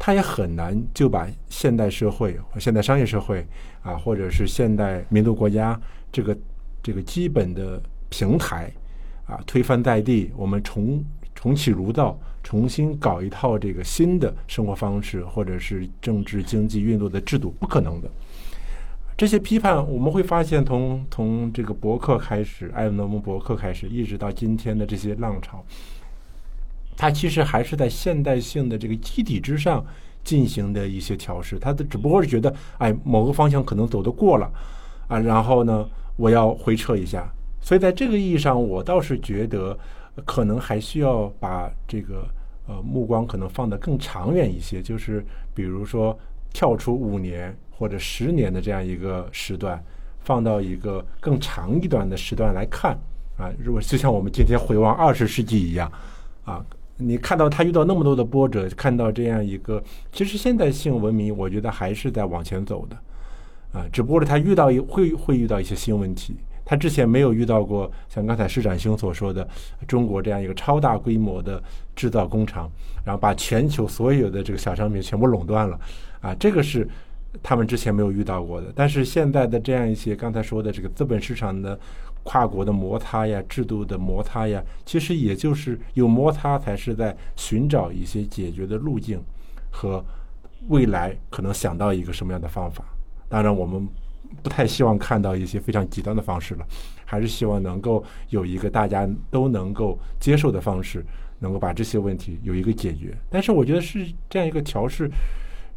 [0.00, 3.44] 他也很难就把现代社会、现代商业社会
[3.88, 5.80] 啊，或者是现代民族国家
[6.12, 6.36] 这个
[6.82, 8.70] 这个基本的平台
[9.26, 11.02] 啊推翻在地，我们重
[11.34, 18.10] 重启儒道，重新搞一套这个新的生活方式，或者是政治经济运作的制度，不可能的。
[19.16, 25.64] 这些批判我们会发现，从从这个博客开始，艾文蒙博客开始，一直到今天的这些浪潮。
[26.96, 29.84] 它其实还是在现代性的这个基底之上
[30.28, 34.52] 进行的一些调试，他的只不过是觉得，哎，某个方向可能走得过了，
[35.08, 37.26] 啊，然后呢，我要回撤一下。
[37.62, 39.74] 所以在这个意义上，我倒是觉得
[40.26, 42.28] 可能还需要把这个
[42.66, 45.24] 呃目光可能放得更长远一些，就是
[45.54, 46.14] 比如说
[46.52, 49.82] 跳出五年或者十年的这样一个时段，
[50.20, 52.92] 放到一个更长一段的时段来看
[53.38, 53.50] 啊。
[53.58, 55.90] 如果就像我们今天回望二十世纪一样，
[56.44, 56.62] 啊。
[57.00, 59.80] 你看到他遇到那么多的波折，看到这样一个，
[60.10, 62.96] 其实现代性文明，我觉得还是在往前走的，
[63.72, 66.34] 啊，只不过是他遇到一会会遇到一些新问题，
[66.64, 69.46] 他之前没有遇到过，像刚才施展兄所说的，
[69.86, 71.62] 中国这样一个超大规模的
[71.94, 72.68] 制造工厂，
[73.04, 75.78] 然后把全球所有的这个小商品全部垄断了，
[76.20, 76.88] 啊，这个是
[77.44, 78.72] 他们之前没有遇到过的。
[78.74, 81.78] 但是现在的这样一些刚才说的这个资本市场的。
[82.28, 89.18] 跨国的摩擦呀，制度的摩擦呀，其实也就是有摩擦，才是在寻找一些解决的路径
[89.70, 90.04] 和
[90.68, 92.84] 未来可能想到一个什么样的方法。
[93.30, 93.88] 当然，我们
[94.42, 96.66] 不太希望看到一些非常极端的方式了，
[97.06, 101.02] 还是希望能够有一个大家都能够接受的方式，
[101.38, 103.16] 能够把这些问题有一个解决。
[103.30, 105.10] 但是，我觉得是这样一个调试，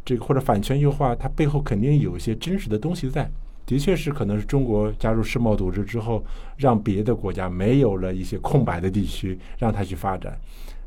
[0.03, 3.31] 这个或者反全球化，它背后肯定有一些真实的东西在。
[3.71, 6.21] 的确是，可能是中国加入世贸组织之后，
[6.57, 10.37] 让别的国家没有了一些空白的地区，让它去发展，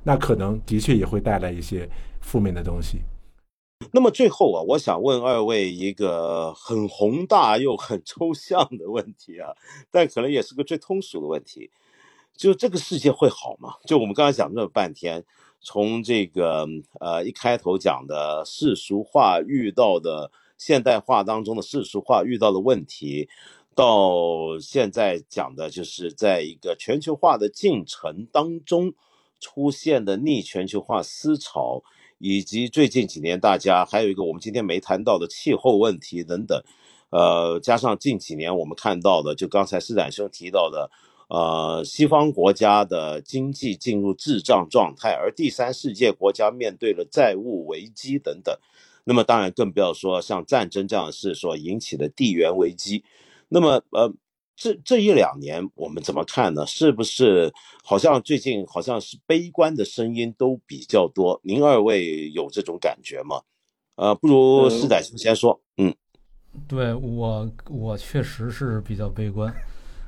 [0.02, 1.88] 那可能的确也会带来一些
[2.20, 2.98] 负面的东西。
[3.90, 9.48] 那么最后啊，我想问二位一个很宏大又很抽象的问题啊，
[9.90, 11.70] 但可能也是个最通俗的问题，
[12.36, 13.76] 就这个世界会好吗？
[13.86, 15.24] 就我们刚才讲这么半天，
[15.62, 16.68] 从这个
[17.00, 23.28] 呃一开头讲的世俗化遇到的现代化当中的世俗化遇到的问题，
[23.74, 28.94] 到现在讲的就是在一个全球化的进程当中
[29.40, 31.82] 出现的逆全球化思潮，
[32.18, 36.62] 以及最近几年大家还有一个我们今天没谈到的气候问题等等，
[37.10, 40.90] 呃，加上近几年我们看到的，就刚才施展兄提到的。
[41.26, 48.54] 呃，西方国家的经济进入滞胀状态，而第三世界国家面对了债务危机等等。
[49.04, 53.04] 那么，当然更不要说像战争这样的事所引起的地缘危机。
[53.48, 54.12] 那么，呃，
[54.56, 56.66] 这这一两年我们怎么看呢？
[56.66, 57.52] 是不是
[57.82, 61.40] 好像最近好像是悲观的声音都比较多？
[61.44, 63.42] 您二位有这种感觉吗？
[63.96, 65.60] 呃，不如施仔先说。
[65.76, 65.94] 嗯，
[66.66, 69.54] 对我，我确实是比较悲观。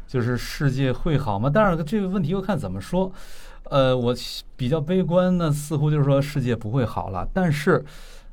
[0.08, 1.50] 就是世界会好吗？
[1.52, 3.12] 但是，这个问题又看怎么说。
[3.64, 4.14] 呃，我
[4.56, 7.28] 比较悲观呢，似乎就是说世界不会好了。
[7.34, 7.84] 但是，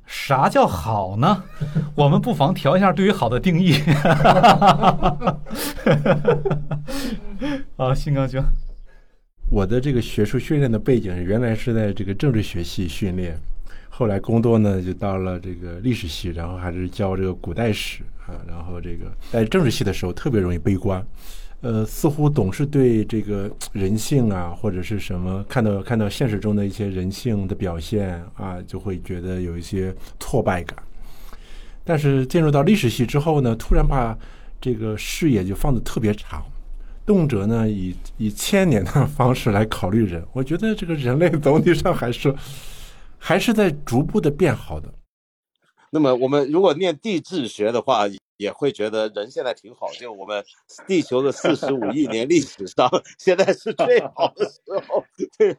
[0.05, 1.43] 啥叫好呢？
[1.95, 3.75] 我们不妨调一下对于好的定义。
[7.77, 8.43] 啊，新刚兄，
[9.49, 13.37] 我的这个学术训练的背景原来是在这个政治学系训练，
[13.89, 18.35] 后来工作呢就到了这个历史系，然后还是教这个古代史啊。
[18.47, 21.05] 然后这个在政治系的时候特别容易悲观。
[21.63, 30.77] 呃，似乎总是对这个人性啊，或者是什么，看到看到现实中的一些人性的表现啊，就会觉得有一些挫败感。
[31.85, 34.17] 但是进入到历史系之后呢，突然把
[34.59, 36.43] 这个视野就放得特别长，
[37.05, 40.21] 动辄呢以以千年的方式来考虑人。
[40.33, 42.35] 我觉得这个人类总体上还是
[43.17, 44.93] 还是在逐步的变好的。
[45.91, 48.03] 那么我们如果念地质学的话。
[48.37, 50.43] 也会觉得人现在挺好，就我们
[50.87, 52.89] 地球的四十五亿年历史上，
[53.19, 55.03] 现在是最好的时候。
[55.37, 55.55] 对，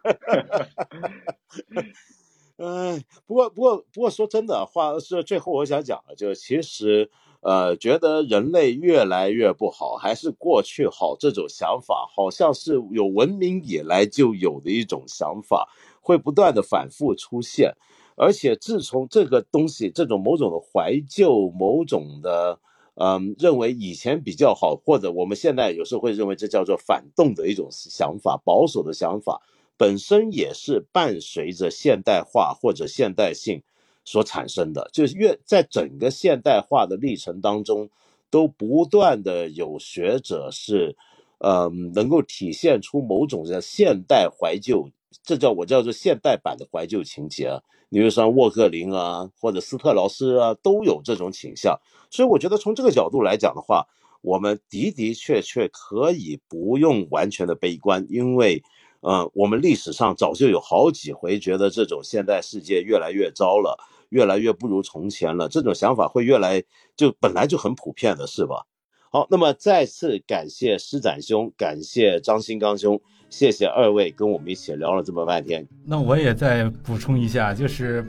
[2.58, 7.10] 嗯，不过不过不过说真的话，是最后我想讲的，就其实
[7.40, 15.68] 呃，觉得人类越来越不好，还是过去好这种想法，好像是有文明以来就有的一种想法，
[16.00, 17.74] 会不断的反复出现。
[18.16, 22.58] 而且自从这个东西，这种某种的怀旧，某种的，
[22.94, 29.42] 嗯，认为以前比较好，或者我们现在有时候会认为这叫做反动的一种想法，保守的想法，
[29.76, 33.62] 本身也是伴随着现代化或者现代性
[34.04, 34.88] 所产生的。
[34.92, 37.90] 就是越在整个现代化的历程当中，
[38.30, 40.96] 都不断的有学者是，
[41.38, 44.88] 嗯，能够体现出某种的现代怀旧，
[45.22, 47.60] 这叫我叫做现代版的怀旧情节啊。
[47.90, 51.78] 比如说沃克林啊，或者斯特劳斯啊，都有这种倾向。
[52.10, 53.86] 所以我觉得从这个角度来讲的话，
[54.20, 58.62] 我们的的确确可以不用完全的悲观，因为，
[59.00, 63.78] 呃，我们历史上早就有好几回觉得这种现代世界越来越糟了，
[64.08, 66.64] 越来越不如从前了，这种想法会越来
[66.96, 68.66] 就本来就很普遍的是吧？
[69.10, 73.00] 好，那么再次感谢施展兄，感谢张新刚兄。
[73.28, 75.66] 谢谢二位跟我们一起聊了这么半天。
[75.84, 78.04] 那我也再补充一下，就是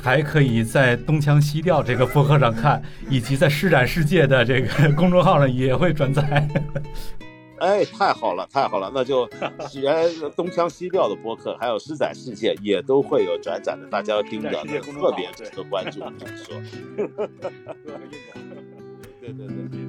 [0.00, 6.48] 还可以在东腔西调这个博客上看，以及在施展世界的这个公众号上也会转载。
[7.58, 9.28] 哎，太好了，太好了，那就
[9.74, 16.00] 原东腔西调的播客，还有施展世界也都会有转载的，大家要盯着，特别值得关注。
[16.00, 16.60] 说，
[19.20, 19.82] 对对 对。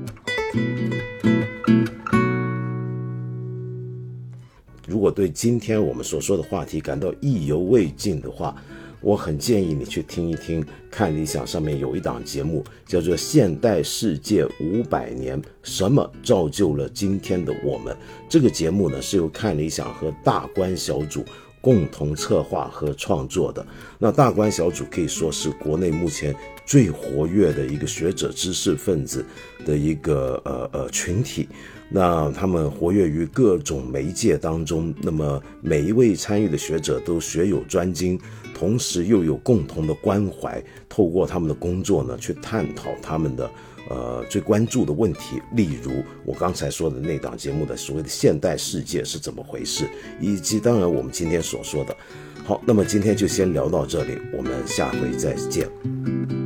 [4.87, 8.55] 如果对今天我们所说的话题感到意犹未尽的话，
[8.99, 10.65] 我很建议你去听一听。
[10.91, 17.95] 看理想上面有一档节目叫做《现代世界五百年》，什么造就了今天的我们？
[18.29, 21.25] 这个节目呢是由看理想和大观小组
[21.59, 23.65] 共同策划和创作的。
[23.97, 26.35] 那大观小组可以说是国内目前
[26.65, 29.25] 最活跃的一个学者知识分子
[29.65, 31.47] 的一个呃呃群体。
[31.95, 38.19] 那他们活跃于各种媒介当中，那么每一位参与的学者都学有专精，
[38.51, 40.59] 同时又有共同的关怀，
[40.89, 43.51] 透过他们的工作呢，去探讨他们的
[43.91, 45.91] 呃最关注的问题，例如
[46.25, 49.87] 我刚才说的那档节目的所谓的现代世界是怎么回事，
[50.19, 51.95] 以及当然我们今天所说的。
[52.43, 56.42] 好，那么今天就先聊到这里，我们下回再见。